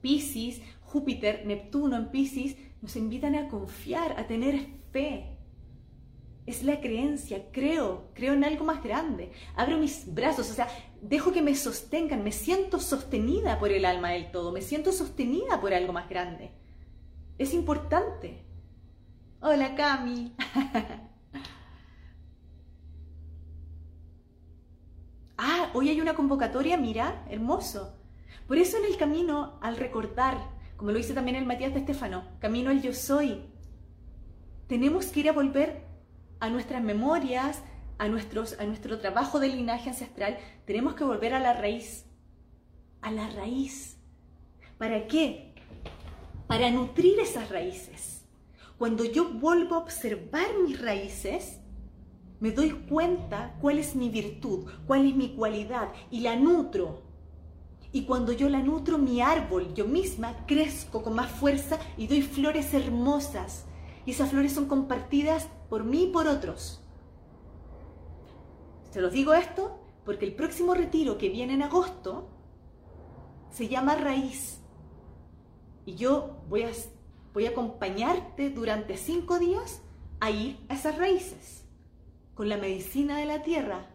Pisces, 0.00 0.62
Júpiter, 0.84 1.44
Neptuno 1.44 1.96
en 1.96 2.12
Pisces 2.12 2.56
nos 2.82 2.96
invitan 2.96 3.34
a 3.34 3.48
confiar, 3.48 4.18
a 4.18 4.26
tener 4.26 4.66
fe. 4.92 5.32
Es 6.46 6.62
la 6.62 6.80
creencia, 6.80 7.50
creo, 7.50 8.10
creo 8.14 8.34
en 8.34 8.44
algo 8.44 8.64
más 8.64 8.82
grande. 8.82 9.32
Abro 9.56 9.78
mis 9.78 10.14
brazos, 10.14 10.50
o 10.50 10.54
sea, 10.54 10.68
dejo 11.02 11.32
que 11.32 11.42
me 11.42 11.54
sostengan, 11.54 12.22
me 12.22 12.32
siento 12.32 12.78
sostenida 12.78 13.58
por 13.58 13.72
el 13.72 13.84
alma 13.84 14.10
del 14.10 14.30
todo, 14.30 14.52
me 14.52 14.62
siento 14.62 14.92
sostenida 14.92 15.60
por 15.60 15.74
algo 15.74 15.92
más 15.92 16.08
grande. 16.08 16.52
Es 17.38 17.52
importante. 17.52 18.44
Hola 19.40 19.74
Cami. 19.74 20.32
ah, 25.36 25.70
hoy 25.74 25.90
hay 25.90 26.00
una 26.00 26.14
convocatoria, 26.14 26.76
mira, 26.76 27.24
hermoso. 27.28 27.98
Por 28.46 28.58
eso 28.58 28.78
en 28.78 28.84
el 28.84 28.96
camino 28.96 29.58
al 29.60 29.76
recordar, 29.76 30.38
como 30.76 30.90
lo 30.90 30.98
dice 30.98 31.14
también 31.14 31.36
el 31.36 31.46
Matías 31.46 31.74
de 31.74 31.80
Estefano, 31.80 32.24
camino 32.38 32.70
al 32.70 32.82
yo 32.82 32.92
soy, 32.92 33.42
tenemos 34.66 35.06
que 35.06 35.20
ir 35.20 35.28
a 35.28 35.32
volver 35.32 35.84
a 36.40 36.50
nuestras 36.50 36.82
memorias, 36.82 37.62
a, 37.98 38.08
nuestros, 38.08 38.58
a 38.60 38.64
nuestro 38.64 38.98
trabajo 38.98 39.40
de 39.40 39.48
linaje 39.48 39.90
ancestral, 39.90 40.38
tenemos 40.66 40.94
que 40.94 41.04
volver 41.04 41.34
a 41.34 41.40
la 41.40 41.52
raíz, 41.52 42.04
a 43.00 43.10
la 43.10 43.28
raíz. 43.30 43.98
¿Para 44.78 45.06
qué? 45.06 45.54
Para 46.46 46.70
nutrir 46.70 47.18
esas 47.20 47.48
raíces 47.48 48.16
cuando 48.78 49.04
yo 49.04 49.30
vuelvo 49.30 49.76
a 49.76 49.78
observar 49.78 50.46
mis 50.62 50.80
raíces, 50.80 51.60
me 52.40 52.50
doy 52.50 52.70
cuenta 52.88 53.56
cuál 53.60 53.78
es 53.78 53.96
mi 53.96 54.10
virtud, 54.10 54.70
cuál 54.86 55.06
es 55.06 55.16
mi 55.16 55.34
cualidad 55.34 55.92
y 56.10 56.20
la 56.20 56.36
nutro. 56.36 57.05
Y 57.92 58.04
cuando 58.04 58.32
yo 58.32 58.48
la 58.48 58.60
nutro, 58.60 58.98
mi 58.98 59.20
árbol, 59.20 59.72
yo 59.74 59.86
misma, 59.86 60.46
crezco 60.46 61.02
con 61.02 61.14
más 61.14 61.30
fuerza 61.30 61.78
y 61.96 62.06
doy 62.06 62.22
flores 62.22 62.74
hermosas. 62.74 63.64
Y 64.04 64.10
esas 64.10 64.30
flores 64.30 64.52
son 64.52 64.66
compartidas 64.66 65.48
por 65.68 65.84
mí 65.84 66.04
y 66.04 66.06
por 66.08 66.26
otros. 66.26 66.82
Se 68.90 69.00
los 69.00 69.12
digo 69.12 69.34
esto 69.34 69.80
porque 70.04 70.24
el 70.24 70.34
próximo 70.34 70.74
retiro 70.74 71.18
que 71.18 71.28
viene 71.28 71.54
en 71.54 71.62
agosto 71.62 72.28
se 73.50 73.68
llama 73.68 73.96
Raíz. 73.96 74.60
Y 75.84 75.94
yo 75.94 76.38
voy 76.48 76.62
a, 76.62 76.70
voy 77.32 77.46
a 77.46 77.50
acompañarte 77.50 78.50
durante 78.50 78.96
cinco 78.96 79.38
días 79.38 79.82
a 80.20 80.30
ir 80.30 80.58
a 80.68 80.74
esas 80.74 80.96
raíces, 80.96 81.64
con 82.34 82.48
la 82.48 82.56
medicina 82.56 83.18
de 83.18 83.26
la 83.26 83.42
tierra, 83.42 83.90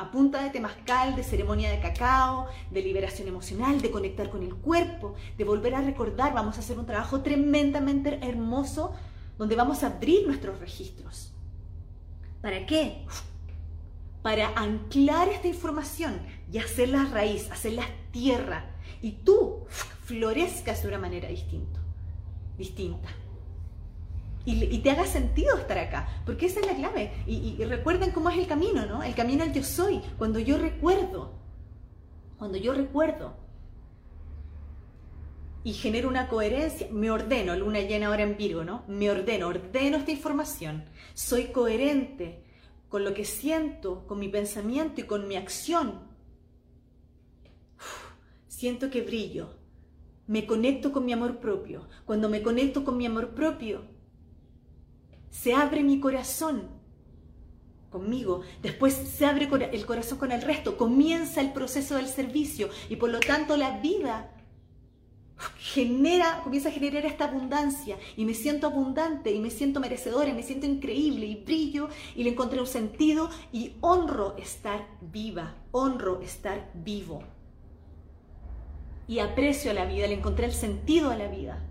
a 0.00 0.10
punta 0.10 0.42
de 0.42 0.48
temazcal, 0.48 1.14
de 1.14 1.22
ceremonia 1.22 1.70
de 1.70 1.78
cacao, 1.78 2.48
de 2.70 2.80
liberación 2.80 3.28
emocional, 3.28 3.82
de 3.82 3.90
conectar 3.90 4.30
con 4.30 4.42
el 4.42 4.54
cuerpo, 4.54 5.14
de 5.36 5.44
volver 5.44 5.74
a 5.74 5.82
recordar. 5.82 6.32
Vamos 6.32 6.56
a 6.56 6.60
hacer 6.60 6.78
un 6.78 6.86
trabajo 6.86 7.20
tremendamente 7.20 8.18
hermoso 8.22 8.94
donde 9.36 9.56
vamos 9.56 9.82
a 9.82 9.88
abrir 9.88 10.26
nuestros 10.26 10.58
registros. 10.58 11.32
¿Para 12.40 12.64
qué? 12.64 13.04
Para 14.22 14.48
anclar 14.56 15.28
esta 15.28 15.48
información 15.48 16.18
y 16.50 16.58
hacerla 16.58 17.04
raíz, 17.12 17.50
hacerla 17.50 17.84
tierra. 18.10 18.70
Y 19.02 19.12
tú 19.12 19.66
florezcas 20.04 20.82
de 20.82 20.88
una 20.88 20.98
manera 20.98 21.28
distinta. 21.28 21.78
distinta. 22.56 23.08
Y, 24.50 24.78
te 24.78 24.90
haga 24.90 25.06
sentido 25.06 25.56
estar 25.56 25.78
acá, 25.78 26.08
porque 26.26 26.46
esa 26.46 26.60
es 26.60 26.66
la 26.66 26.74
clave. 26.74 27.12
Y, 27.26 27.62
recuerden 27.64 28.10
cómo 28.10 28.30
es 28.30 28.38
el 28.38 28.46
camino, 28.46 28.84
¿no? 28.86 29.02
El 29.02 29.14
camino 29.14 29.44
al 29.44 29.52
yo 29.52 29.62
soy, 29.62 30.00
cuando 30.18 30.38
yo 30.38 30.58
recuerdo, 30.58 31.38
cuando 32.38 32.58
yo 32.58 32.72
recuerdo 32.74 33.36
y 35.62 35.74
genero 35.74 36.08
una 36.08 36.28
coherencia, 36.28 36.88
me 36.90 37.10
ordeno, 37.10 37.54
luna 37.54 37.80
llena 37.80 38.08
ahora 38.08 38.22
en 38.22 38.36
Virgo, 38.36 38.64
¿no? 38.64 38.84
Me 38.88 39.10
ordeno, 39.10 39.48
ordeno 39.48 39.98
esta 39.98 40.10
información, 40.10 40.84
soy 41.14 41.46
coherente 41.46 42.44
con 42.88 43.04
lo 43.04 43.14
que 43.14 43.24
siento, 43.24 44.06
con 44.06 44.18
mi 44.18 44.28
pensamiento 44.28 45.00
y 45.00 45.04
con 45.04 45.28
mi 45.28 45.36
acción. 45.36 46.00
siento 48.48 48.90
que 48.90 49.02
brillo, 49.02 49.54
me 50.26 50.46
conecto 50.46 50.92
con 50.92 51.04
mi 51.04 51.12
amor 51.12 51.40
propio. 51.40 51.88
Cuando 52.04 52.28
me 52.28 52.42
conecto 52.42 52.84
con 52.84 52.96
mi 52.96 53.06
amor 53.06 53.30
propio, 53.34 53.82
se 55.30 55.54
abre 55.54 55.82
mi 55.82 56.00
corazón 56.00 56.68
conmigo, 57.90 58.42
después 58.62 58.94
se 58.94 59.26
abre 59.26 59.48
el 59.72 59.86
corazón 59.86 60.18
con 60.18 60.32
el 60.32 60.42
resto, 60.42 60.76
comienza 60.76 61.40
el 61.40 61.52
proceso 61.52 61.96
del 61.96 62.06
servicio 62.06 62.68
y 62.88 62.96
por 62.96 63.10
lo 63.10 63.20
tanto 63.20 63.56
la 63.56 63.78
vida 63.78 64.30
genera, 65.58 66.40
comienza 66.42 66.68
a 66.68 66.72
generar 66.72 67.04
esta 67.06 67.24
abundancia 67.24 67.98
y 68.16 68.24
me 68.24 68.34
siento 68.34 68.66
abundante 68.66 69.32
y 69.32 69.40
me 69.40 69.50
siento 69.50 69.80
merecedora 69.80 70.28
y 70.28 70.34
me 70.34 70.42
siento 70.42 70.66
increíble 70.66 71.26
y 71.26 71.36
brillo 71.36 71.88
y 72.14 72.24
le 72.24 72.30
encontré 72.30 72.60
un 72.60 72.66
sentido 72.66 73.30
y 73.52 73.72
honro 73.80 74.36
estar 74.36 74.86
viva, 75.00 75.54
honro 75.72 76.20
estar 76.20 76.70
vivo. 76.74 77.22
Y 79.08 79.18
aprecio 79.18 79.72
a 79.72 79.74
la 79.74 79.86
vida, 79.86 80.06
le 80.06 80.14
encontré 80.14 80.46
el 80.46 80.52
sentido 80.52 81.10
a 81.10 81.16
la 81.16 81.26
vida. 81.26 81.64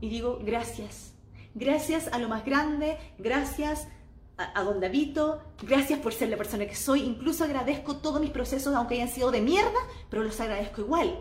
Y 0.00 0.08
digo, 0.08 0.38
gracias, 0.44 1.15
Gracias 1.56 2.08
a 2.12 2.18
lo 2.18 2.28
más 2.28 2.44
grande, 2.44 2.98
gracias 3.16 3.88
a, 4.36 4.62
donde 4.62 4.88
habito, 4.88 5.40
gracias 5.62 5.98
por 6.00 6.12
ser 6.12 6.28
la 6.28 6.36
persona 6.36 6.66
que 6.66 6.74
soy. 6.74 7.00
Incluso 7.00 7.44
agradezco 7.44 7.96
todos 7.96 8.20
mis 8.20 8.28
procesos, 8.28 8.74
aunque 8.74 8.96
hayan 8.96 9.08
sido 9.08 9.30
de 9.30 9.40
mierda, 9.40 9.78
pero 10.10 10.22
los 10.22 10.38
agradezco 10.38 10.82
igual, 10.82 11.18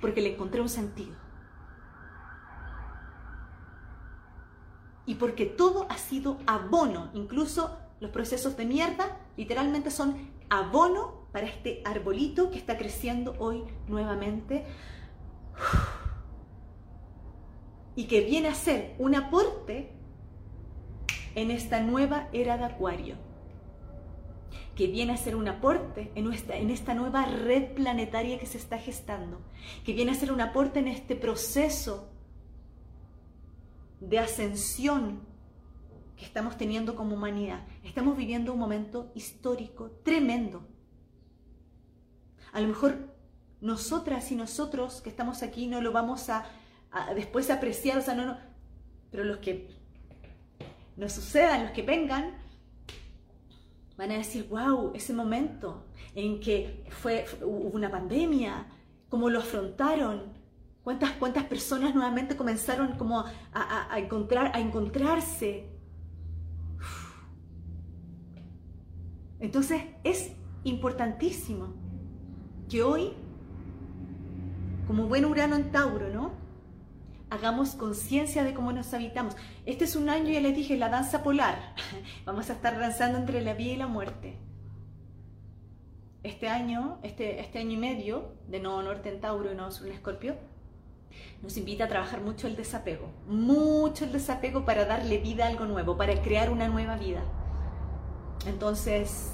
porque 0.00 0.20
le 0.20 0.34
encontré 0.34 0.60
un 0.60 0.68
sentido. 0.68 1.16
Y 5.04 5.16
porque 5.16 5.46
todo 5.46 5.88
ha 5.90 5.98
sido 5.98 6.38
abono, 6.46 7.10
incluso 7.12 7.76
los 7.98 8.12
procesos 8.12 8.56
de 8.56 8.66
mierda, 8.66 9.18
literalmente 9.36 9.90
son 9.90 10.30
abono 10.48 11.26
para 11.32 11.48
este 11.48 11.82
arbolito 11.84 12.52
que 12.52 12.58
está 12.58 12.78
creciendo 12.78 13.34
hoy 13.40 13.64
nuevamente 13.88 14.64
y 17.94 18.04
que 18.04 18.22
viene 18.22 18.48
a 18.48 18.54
ser 18.54 18.94
un 18.98 19.14
aporte 19.14 19.90
en 21.34 21.50
esta 21.50 21.80
nueva 21.80 22.28
era 22.32 22.56
de 22.56 22.64
Acuario, 22.64 23.16
que 24.74 24.86
viene 24.86 25.12
a 25.12 25.16
ser 25.16 25.36
un 25.36 25.48
aporte 25.48 26.10
en, 26.14 26.30
en 26.32 26.70
esta 26.70 26.94
nueva 26.94 27.26
red 27.26 27.74
planetaria 27.74 28.38
que 28.38 28.46
se 28.46 28.58
está 28.58 28.78
gestando, 28.78 29.40
que 29.84 29.92
viene 29.92 30.12
a 30.12 30.14
ser 30.14 30.32
un 30.32 30.40
aporte 30.40 30.78
en 30.78 30.88
este 30.88 31.16
proceso 31.16 32.08
de 34.00 34.18
ascensión 34.18 35.20
que 36.16 36.24
estamos 36.24 36.56
teniendo 36.56 36.96
como 36.96 37.14
humanidad. 37.14 37.66
Estamos 37.84 38.16
viviendo 38.16 38.52
un 38.52 38.58
momento 38.58 39.12
histórico 39.14 39.90
tremendo. 40.02 40.66
A 42.52 42.60
lo 42.60 42.68
mejor 42.68 43.14
nosotras 43.60 44.30
y 44.32 44.34
nosotros 44.34 45.00
que 45.02 45.08
estamos 45.10 45.42
aquí 45.42 45.66
no 45.66 45.80
lo 45.80 45.92
vamos 45.92 46.28
a 46.28 46.44
después 47.14 47.50
apreciar, 47.50 47.98
o 47.98 48.02
sea, 48.02 48.14
no, 48.14 48.26
no, 48.26 48.36
pero 49.10 49.24
los 49.24 49.38
que 49.38 49.68
nos 50.96 51.12
sucedan, 51.12 51.64
los 51.64 51.72
que 51.72 51.82
vengan, 51.82 52.34
van 53.96 54.10
a 54.10 54.14
decir, 54.14 54.48
wow, 54.48 54.92
ese 54.94 55.12
momento 55.12 55.84
en 56.14 56.40
que 56.40 56.84
fue, 56.90 57.26
hubo 57.42 57.70
una 57.70 57.90
pandemia, 57.90 58.66
cómo 59.08 59.30
lo 59.30 59.38
afrontaron, 59.40 60.32
cuántas, 60.82 61.12
cuántas 61.12 61.44
personas 61.44 61.94
nuevamente 61.94 62.36
comenzaron 62.36 62.96
como 62.96 63.24
a, 63.52 63.98
encontrar, 63.98 64.52
a 64.54 64.60
encontrarse. 64.60 65.68
Entonces 69.40 69.82
es 70.04 70.32
importantísimo 70.64 71.74
que 72.68 72.82
hoy, 72.82 73.12
como 74.86 75.06
buen 75.06 75.24
Urano 75.24 75.56
en 75.56 75.70
Tauro, 75.72 76.08
¿no? 76.10 76.41
Hagamos 77.32 77.70
conciencia 77.70 78.44
de 78.44 78.52
cómo 78.52 78.72
nos 78.72 78.92
habitamos. 78.92 79.36
Este 79.64 79.84
es 79.84 79.96
un 79.96 80.10
año, 80.10 80.30
ya 80.30 80.40
les 80.40 80.54
dije, 80.54 80.76
la 80.76 80.90
danza 80.90 81.22
polar. 81.22 81.74
Vamos 82.26 82.50
a 82.50 82.52
estar 82.52 82.78
danzando 82.78 83.18
entre 83.18 83.40
la 83.40 83.54
vida 83.54 83.72
y 83.72 83.76
la 83.76 83.86
muerte. 83.86 84.36
Este 86.22 86.48
año, 86.48 86.98
este, 87.02 87.40
este 87.40 87.58
año 87.58 87.72
y 87.72 87.76
medio, 87.78 88.34
de 88.48 88.60
Nuevo 88.60 88.82
Norte 88.82 89.08
en 89.08 89.20
Tauro 89.20 89.50
y 89.50 89.54
Nuevo 89.54 89.70
Sur 89.70 89.86
en 89.86 89.94
Escorpio, 89.94 90.36
nos 91.42 91.56
invita 91.56 91.84
a 91.84 91.88
trabajar 91.88 92.20
mucho 92.20 92.46
el 92.46 92.54
desapego. 92.54 93.08
Mucho 93.26 94.04
el 94.04 94.12
desapego 94.12 94.66
para 94.66 94.84
darle 94.84 95.16
vida 95.18 95.46
a 95.46 95.48
algo 95.48 95.64
nuevo, 95.64 95.96
para 95.96 96.20
crear 96.20 96.50
una 96.50 96.68
nueva 96.68 96.96
vida. 96.96 97.22
Entonces, 98.46 99.32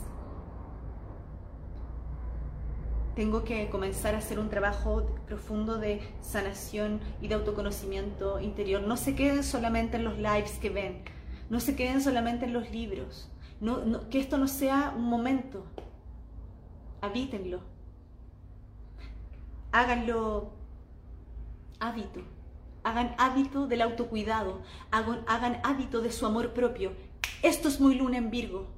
tengo 3.19 3.43
que 3.43 3.69
comenzar 3.69 4.15
a 4.15 4.19
hacer 4.19 4.39
un 4.39 4.49
trabajo 4.49 5.03
profundo 5.27 5.77
de 5.79 6.01
sanación 6.21 7.01
y 7.21 7.27
de 7.27 7.35
autoconocimiento 7.35 8.39
interior. 8.39 8.83
No 8.83 8.97
se 8.97 9.17
queden 9.17 9.43
solamente 9.43 9.97
en 9.97 10.05
los 10.05 10.19
lives 10.19 10.53
que 10.61 10.71
ven, 10.71 11.03
no 11.51 11.59
se 11.59 11.75
queden 11.75 12.01
solamente 12.01 12.45
en 12.45 12.53
los 12.53 12.71
libros, 12.71 13.29
que 14.09 14.21
esto 14.21 14.39
no 14.39 14.47
sea 14.47 14.95
un 14.97 15.03
momento, 15.03 15.67
habítenlo, 17.01 17.63
háganlo 19.73 20.53
hábito, 21.81 22.21
hagan 22.85 23.17
hábito 23.19 23.67
del 23.67 23.83
autocuidado, 23.83 24.63
hagan, 24.93 25.25
hagan 25.27 25.61
hábito 25.65 26.03
de 26.03 26.13
su 26.13 26.25
amor 26.25 26.53
propio. 26.53 26.93
Esto 27.43 27.67
es 27.67 27.81
muy 27.81 27.97
luna 27.97 28.19
en 28.19 28.31
Virgo. 28.31 28.69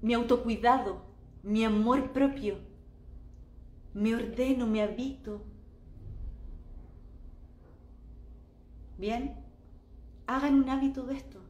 Mi 0.00 0.14
autocuidado, 0.14 1.07
mi 1.48 1.64
amor 1.64 2.12
propio. 2.12 2.58
Me 3.94 4.14
ordeno, 4.14 4.66
me 4.66 4.82
habito. 4.82 5.42
Bien, 8.98 9.34
hagan 10.26 10.56
un 10.56 10.68
hábito 10.68 11.04
de 11.04 11.14
esto. 11.14 11.40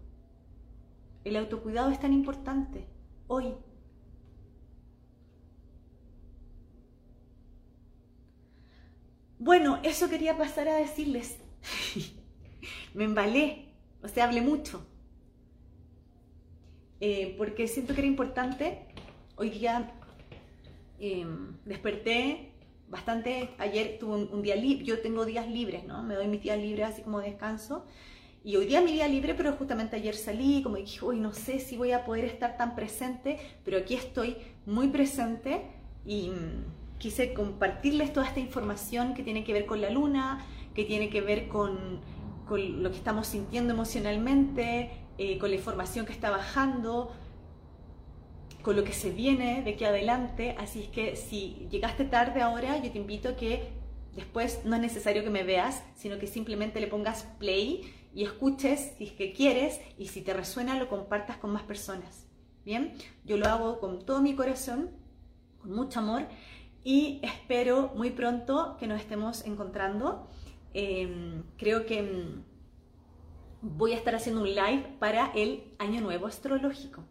El 1.24 1.36
autocuidado 1.36 1.90
es 1.90 1.98
tan 1.98 2.12
importante 2.12 2.86
hoy. 3.26 3.54
Bueno, 9.40 9.80
eso 9.82 10.08
quería 10.08 10.38
pasar 10.38 10.68
a 10.68 10.76
decirles. 10.76 11.38
me 12.94 13.02
embalé, 13.02 13.74
o 14.02 14.08
sea, 14.08 14.26
hablé 14.26 14.42
mucho. 14.42 14.86
Eh, 17.00 17.34
porque 17.36 17.66
siento 17.66 17.94
que 17.94 18.00
era 18.00 18.08
importante 18.08 18.87
Hoy 19.40 19.50
día 19.50 19.92
em, 20.98 21.52
desperté 21.64 22.50
bastante, 22.88 23.50
ayer 23.58 23.96
tuve 24.00 24.24
un, 24.24 24.42
día 24.42 24.56
libre, 24.56 24.84
yo 24.84 25.00
tengo 25.00 25.24
días 25.24 25.46
libres, 25.46 25.84
¿no? 25.84 26.02
Me 26.02 26.16
doy 26.16 26.26
mis 26.26 26.42
días 26.42 26.58
libres 26.58 26.88
así 26.88 27.02
como 27.02 27.20
descanso. 27.20 27.86
Y 28.42 28.56
hoy 28.56 28.66
día 28.66 28.80
mi 28.80 28.90
día 28.90 29.06
libre, 29.06 29.34
pero 29.34 29.52
justamente 29.52 29.94
ayer 29.94 30.16
salí, 30.16 30.60
como 30.64 30.74
dije, 30.74 31.04
hoy 31.04 31.20
no 31.20 31.32
sé 31.32 31.60
si 31.60 31.76
voy 31.76 31.92
a 31.92 32.04
poder 32.04 32.24
estar 32.24 32.56
tan 32.56 32.74
presente, 32.74 33.38
pero 33.64 33.78
aquí 33.78 33.94
estoy 33.94 34.38
muy 34.66 34.88
presente 34.88 35.62
y 36.04 36.30
mm, 36.30 36.98
quise 36.98 37.32
compartirles 37.32 38.12
toda 38.12 38.26
esta 38.26 38.40
información 38.40 39.14
que 39.14 39.22
tiene 39.22 39.44
que 39.44 39.52
ver 39.52 39.66
con 39.66 39.80
la 39.80 39.90
luna, 39.90 40.44
que 40.74 40.82
tiene 40.82 41.10
que 41.10 41.20
ver 41.20 41.46
con, 41.46 42.00
lo 42.50 42.90
que 42.90 42.96
estamos 42.96 43.28
sintiendo 43.28 43.72
emocionalmente, 43.72 44.90
eh, 45.16 45.38
con 45.38 45.50
la 45.50 45.56
información 45.56 46.06
que 46.06 46.12
está 46.12 46.28
bajando, 46.30 47.12
con 48.62 48.76
lo 48.76 48.84
que 48.84 48.92
se 48.92 49.10
viene 49.10 49.62
de 49.62 49.70
aquí 49.72 49.84
adelante. 49.84 50.54
Así 50.58 50.84
es 50.84 50.88
que 50.88 51.16
si 51.16 51.66
llegaste 51.70 52.04
tarde 52.04 52.42
ahora, 52.42 52.78
yo 52.82 52.90
te 52.90 52.98
invito 52.98 53.36
que 53.36 53.68
después 54.14 54.64
no 54.64 54.76
es 54.76 54.82
necesario 54.82 55.22
que 55.22 55.30
me 55.30 55.44
veas, 55.44 55.84
sino 55.96 56.18
que 56.18 56.26
simplemente 56.26 56.80
le 56.80 56.86
pongas 56.86 57.24
play 57.38 57.94
y 58.14 58.24
escuches 58.24 58.94
si 58.98 59.04
es 59.04 59.12
que 59.12 59.32
quieres 59.32 59.80
y 59.96 60.08
si 60.08 60.22
te 60.22 60.34
resuena 60.34 60.78
lo 60.78 60.88
compartas 60.88 61.36
con 61.36 61.50
más 61.50 61.62
personas. 61.62 62.26
Bien, 62.64 62.94
yo 63.24 63.36
lo 63.36 63.46
hago 63.46 63.80
con 63.80 64.04
todo 64.04 64.20
mi 64.20 64.34
corazón, 64.34 64.90
con 65.60 65.72
mucho 65.72 66.00
amor 66.00 66.26
y 66.84 67.20
espero 67.22 67.92
muy 67.94 68.10
pronto 68.10 68.76
que 68.78 68.86
nos 68.86 69.00
estemos 69.00 69.44
encontrando. 69.46 70.28
Em, 70.74 71.44
creo 71.56 71.86
que 71.86 72.02
mm, 72.02 72.42
voy 73.62 73.92
a 73.92 73.96
estar 73.96 74.14
haciendo 74.14 74.42
un 74.42 74.48
live 74.48 74.96
para 74.98 75.32
el 75.34 75.64
Año 75.78 76.00
Nuevo 76.00 76.26
Astrológico. 76.26 77.04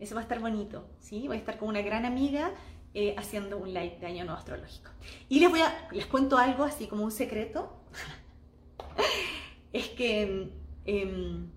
Eso 0.00 0.14
va 0.14 0.22
a 0.22 0.24
estar 0.24 0.40
bonito, 0.40 0.88
¿sí? 0.98 1.26
Voy 1.26 1.36
a 1.36 1.38
estar 1.40 1.58
con 1.58 1.68
una 1.68 1.82
gran 1.82 2.06
amiga 2.06 2.52
eh, 2.94 3.14
haciendo 3.18 3.58
un 3.58 3.68
live 3.72 3.98
de 4.00 4.06
Año 4.06 4.24
Nuevo 4.24 4.38
Astrológico. 4.38 4.90
Y 5.28 5.40
les 5.40 5.50
voy 5.50 5.60
a, 5.60 5.88
les 5.92 6.06
cuento 6.06 6.38
algo 6.38 6.64
así 6.64 6.86
como 6.86 7.04
un 7.04 7.12
secreto. 7.12 7.84
es 9.72 9.88
que 9.90 10.50
em, 10.86 11.50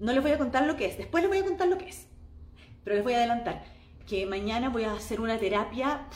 no 0.00 0.12
les 0.12 0.22
voy 0.22 0.32
a 0.32 0.38
contar 0.38 0.66
lo 0.66 0.76
que 0.76 0.86
es, 0.86 0.98
después 0.98 1.22
les 1.22 1.30
voy 1.30 1.38
a 1.38 1.44
contar 1.44 1.68
lo 1.68 1.78
que 1.78 1.88
es, 1.88 2.08
pero 2.84 2.96
les 2.96 3.04
voy 3.04 3.14
a 3.14 3.18
adelantar 3.18 3.64
que 4.06 4.26
mañana 4.26 4.68
voy 4.68 4.84
a 4.84 4.92
hacer 4.92 5.20
una 5.20 5.38
terapia 5.38 6.06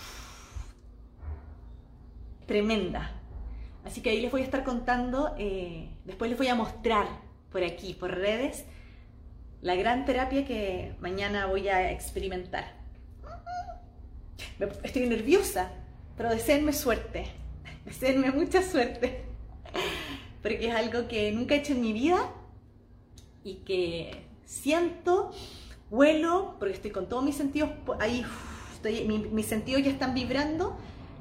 tremenda. 2.47 3.13
Así 3.85 4.03
que 4.03 4.11
ahí 4.11 4.21
les 4.21 4.31
voy 4.31 4.43
a 4.43 4.45
estar 4.45 4.65
contando, 4.65 5.35
eh, 5.39 5.91
después 6.05 6.31
les 6.31 6.39
voy 6.39 6.49
a 6.49 6.55
mostrar 6.55 7.07
por 7.51 7.65
aquí, 7.65 7.95
por 7.95 8.11
redes, 8.15 8.67
la 9.63 9.75
gran 9.75 10.05
terapia 10.05 10.45
que 10.45 10.95
mañana 11.01 11.47
voy 11.47 11.69
a 11.69 11.93
experimentar. 11.93 12.81
Estoy 14.83 15.07
nerviosa, 15.07 15.71
pero 16.17 16.31
deseenme 16.31 16.73
suerte, 16.73 17.27
deseenme 17.85 18.31
mucha 18.31 18.63
suerte, 18.63 19.25
porque 20.43 20.69
es 20.69 20.75
algo 20.75 21.09
que 21.09 21.33
nunca 21.33 21.55
he 21.55 21.59
hecho 21.59 21.75
en 21.75 21.83
mi 21.83 21.93
vida 21.93 22.31
y 23.45 23.57
que 23.57 24.25
siento, 24.45 25.31
huelo, 25.91 26.57
porque 26.59 26.75
estoy 26.75 26.91
con 26.91 27.09
todos 27.09 27.25
mis 27.25 27.37
sentidos 27.37 27.71
ahí, 28.01 28.25
estoy, 28.73 29.07
mis 29.07 29.47
sentidos 29.47 29.83
ya 29.83 29.91
están 29.91 30.15
vibrando, 30.15 30.77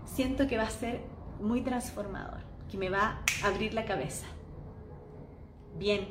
siento 0.06 0.48
que 0.48 0.58
va 0.58 0.64
a 0.64 0.70
ser 0.70 1.02
muy 1.40 1.62
transformador, 1.62 2.40
que 2.70 2.78
me 2.78 2.90
va 2.90 3.22
a 3.44 3.48
abrir 3.48 3.74
la 3.74 3.86
cabeza. 3.86 4.26
Bien, 5.78 6.08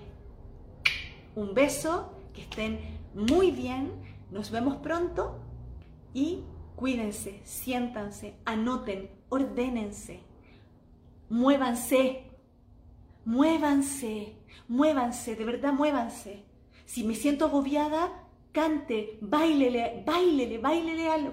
un 1.34 1.54
beso 1.54 2.17
que 2.38 2.44
estén 2.44 2.78
muy 3.14 3.50
bien, 3.50 3.90
nos 4.30 4.50
vemos 4.50 4.76
pronto 4.76 5.40
y 6.14 6.44
cuídense, 6.76 7.40
siéntanse, 7.44 8.36
anoten, 8.44 9.10
ordénense, 9.28 10.20
muévanse, 11.28 12.30
muévanse, 13.24 14.36
muévanse, 14.68 15.34
de 15.34 15.44
verdad 15.44 15.72
muévanse. 15.72 16.44
Si 16.84 17.02
me 17.02 17.16
siento 17.16 17.46
agobiada, 17.46 18.08
cante, 18.52 19.18
bailele, 19.20 20.04
bailele, 20.06 20.58
bailele 20.58 21.08
al, 21.08 21.32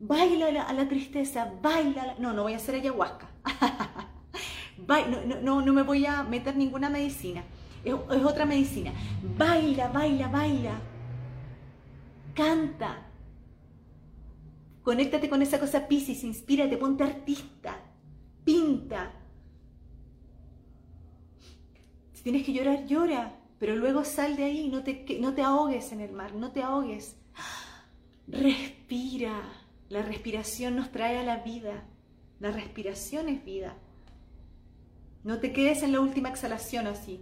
baila 0.00 0.62
a 0.62 0.72
la 0.72 0.88
tristeza, 0.88 1.52
baila, 1.62 2.16
no, 2.18 2.32
no 2.32 2.42
voy 2.42 2.54
a 2.54 2.56
hacer 2.56 2.74
ayahuasca, 2.74 3.30
no, 4.88 5.40
no, 5.42 5.62
no 5.62 5.72
me 5.72 5.82
voy 5.82 6.06
a 6.06 6.24
meter 6.24 6.56
ninguna 6.56 6.90
medicina 6.90 7.44
es, 7.84 7.94
otra 7.94 8.44
medicina. 8.44 8.92
Baila, 9.36 9.88
baila, 9.88 10.28
baila. 10.28 10.80
Canta. 12.34 13.06
Conéctate 14.82 15.28
con 15.28 15.42
esa 15.42 15.60
cosa 15.60 15.86
Pisces, 15.86 16.24
inspírate, 16.24 16.76
ponte 16.76 17.04
artista. 17.04 17.76
Pinta. 18.44 19.12
Si 22.12 22.22
tienes 22.22 22.44
que 22.44 22.52
llorar, 22.52 22.86
llora. 22.86 23.34
Pero 23.58 23.76
luego 23.76 24.04
sal 24.04 24.36
de 24.36 24.44
ahí, 24.44 24.68
no 24.68 24.82
te, 24.82 25.04
no 25.20 25.34
te 25.34 25.42
ahogues 25.42 25.92
en 25.92 26.00
el 26.00 26.12
mar, 26.12 26.34
no 26.34 26.52
te 26.52 26.62
ahogues. 26.62 27.16
Respira. 28.28 29.42
La 29.88 30.02
respiración 30.02 30.76
nos 30.76 30.92
trae 30.92 31.18
a 31.18 31.24
la 31.24 31.38
vida. 31.38 31.84
La 32.40 32.50
respiración 32.50 33.28
es 33.28 33.44
vida. 33.44 33.76
No 35.24 35.40
te 35.40 35.52
quedes 35.52 35.82
en 35.82 35.92
la 35.92 36.00
última 36.00 36.28
exhalación 36.28 36.86
así. 36.86 37.20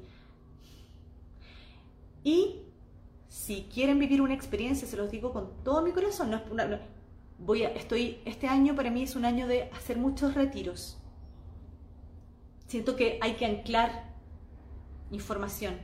Y 2.27 2.63
si 3.29 3.69
quieren 3.73 4.01
vivir 4.01 4.21
una 4.21 4.35
experiencia, 4.35 4.89
se 4.89 4.97
los 4.97 5.13
digo 5.13 5.33
con 5.33 5.63
todo 5.63 5.81
mi 5.81 5.93
corazón, 5.93 6.33
no, 6.33 6.43
voy 7.39 7.63
a, 7.63 7.69
estoy, 7.69 8.19
este 8.25 8.49
año 8.49 8.75
para 8.75 8.91
mí 8.91 9.05
es 9.05 9.15
un 9.15 9.25
año 9.25 9.47
de 9.47 9.71
hacer 9.71 9.97
muchos 9.97 10.35
retiros. 10.35 10.99
Siento 12.67 12.97
que 12.97 13.21
hay 13.23 13.35
que 13.35 13.47
anclar 13.47 14.13
información. 15.13 15.77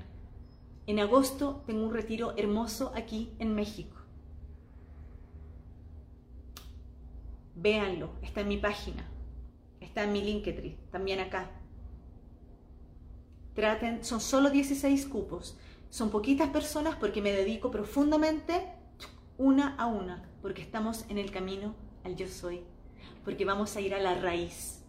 En 0.89 0.99
agosto 0.99 1.63
tengo 1.65 1.85
un 1.85 1.95
retiro 1.95 2.35
hermoso 2.37 2.91
aquí 2.97 3.31
en 3.39 3.55
México. 3.55 3.97
Véanlo, 7.55 8.15
está 8.21 8.41
en 8.41 8.49
mi 8.49 8.57
página, 8.57 9.09
está 9.79 10.03
en 10.03 10.13
mi 10.13 10.23
Linktree, 10.23 10.77
también 10.91 11.21
acá. 11.21 11.53
Traten, 13.55 14.03
son 14.03 14.21
solo 14.21 14.51
16 14.51 15.07
cupos. 15.07 15.57
Son 15.93 16.09
poquitas 16.09 16.49
personas 16.49 16.97
porque 16.97 17.21
me 17.21 17.33
dedico 17.33 17.71
profundamente 17.71 18.67
una 19.37 19.77
a 19.77 19.85
una, 19.85 20.27
porque 20.41 20.63
estamos 20.63 21.05
en 21.11 21.19
el 21.19 21.31
camino 21.31 21.75
al 22.03 22.17
yo 22.17 22.27
soy, 22.29 22.65
porque 23.27 23.45
vamos 23.45 23.77
a 23.77 23.83
ir 23.83 23.95
a 23.95 24.01
la 24.01 24.15
raíz, 24.15 24.83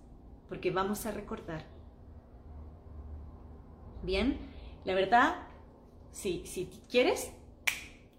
porque 0.48 0.72
vamos 0.72 1.06
a 1.06 1.12
recordar. 1.12 1.66
Bien, 4.02 4.40
la 4.86 4.96
verdad, 4.96 5.36
si, 6.12 6.46
si 6.46 6.70
quieres, 6.90 7.34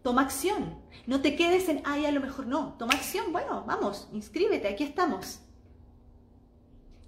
toma 0.02 0.20
acción. 0.20 0.78
No 1.06 1.22
te 1.22 1.36
quedes 1.36 1.70
en, 1.70 1.80
ay, 1.86 2.04
a 2.04 2.12
lo 2.12 2.20
mejor 2.20 2.46
no. 2.46 2.74
Toma 2.74 2.92
acción, 2.92 3.32
bueno, 3.32 3.64
vamos, 3.66 4.10
inscríbete, 4.12 4.68
aquí 4.68 4.84
estamos. 4.84 5.40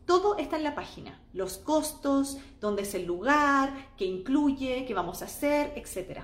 Todo 0.06 0.38
está 0.38 0.56
en 0.56 0.62
la 0.62 0.76
página, 0.76 1.20
los 1.32 1.58
costos, 1.58 2.38
dónde 2.60 2.82
es 2.82 2.94
el 2.94 3.06
lugar, 3.06 3.74
qué 3.96 4.04
incluye, 4.04 4.84
qué 4.86 4.94
vamos 4.94 5.20
a 5.20 5.24
hacer, 5.24 5.72
etc. 5.74 6.20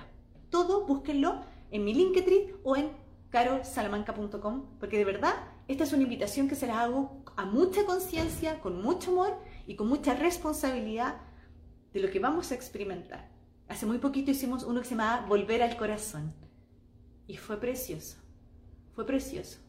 Todo 0.49 0.85
búsquenlo 0.85 1.41
en 1.69 1.83
mi 1.83 1.93
Linktree 1.93 2.55
o 2.63 2.77
en 2.77 2.91
carolsalamanca.com, 3.29 4.77
porque 4.79 4.97
de 4.97 5.03
verdad 5.03 5.33
esta 5.67 5.83
es 5.83 5.91
una 5.91 6.03
invitación 6.03 6.47
que 6.47 6.55
se 6.55 6.65
la 6.65 6.79
hago 6.79 7.23
a 7.35 7.45
mucha 7.45 7.85
conciencia, 7.85 8.61
con 8.61 8.81
mucho 8.81 9.11
amor 9.11 9.37
y 9.67 9.75
con 9.75 9.89
mucha 9.89 10.13
responsabilidad 10.13 11.17
de 11.91 11.99
lo 11.99 12.09
que 12.09 12.19
vamos 12.19 12.51
a 12.51 12.55
experimentar. 12.55 13.29
Hace 13.67 13.85
muy 13.85 13.97
poquito 13.97 14.31
hicimos 14.31 14.63
uno 14.63 14.79
que 14.79 14.87
se 14.87 14.91
llamaba 14.95 15.25
Volver 15.27 15.61
al 15.61 15.75
Corazón 15.75 16.33
y 17.27 17.35
fue 17.35 17.57
precioso, 17.59 18.15
fue 18.95 19.05
precioso 19.05 19.62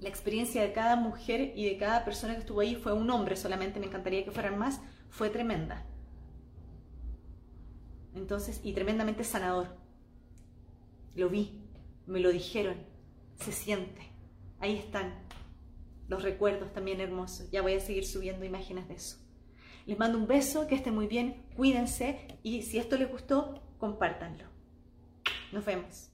la 0.00 0.08
experiencia 0.08 0.62
de 0.62 0.72
cada 0.72 0.96
mujer 0.96 1.52
y 1.56 1.64
de 1.64 1.76
cada 1.76 2.04
persona 2.04 2.34
que 2.34 2.40
estuvo 2.40 2.60
ahí 2.60 2.76
fue 2.76 2.92
un 2.92 3.10
hombre 3.10 3.36
solamente, 3.36 3.80
me 3.80 3.86
encantaría 3.86 4.24
que 4.24 4.30
fueran 4.30 4.58
más, 4.58 4.80
fue 5.10 5.30
tremenda. 5.30 5.84
Entonces, 8.14 8.60
y 8.62 8.72
tremendamente 8.72 9.24
sanador. 9.24 9.76
Lo 11.14 11.28
vi, 11.28 11.60
me 12.06 12.20
lo 12.20 12.30
dijeron, 12.30 12.76
se 13.36 13.52
siente. 13.52 14.02
Ahí 14.60 14.76
están 14.76 15.14
los 16.08 16.22
recuerdos 16.22 16.72
también 16.72 17.00
hermosos. 17.00 17.50
Ya 17.50 17.62
voy 17.62 17.74
a 17.74 17.80
seguir 17.80 18.06
subiendo 18.06 18.44
imágenes 18.44 18.88
de 18.88 18.94
eso. 18.94 19.18
Les 19.86 19.98
mando 19.98 20.18
un 20.18 20.26
beso, 20.26 20.66
que 20.66 20.74
estén 20.74 20.94
muy 20.94 21.06
bien, 21.06 21.44
cuídense 21.56 22.38
y 22.42 22.62
si 22.62 22.78
esto 22.78 22.96
les 22.96 23.10
gustó, 23.10 23.62
compártanlo. 23.78 24.44
Nos 25.50 25.64
vemos. 25.64 26.10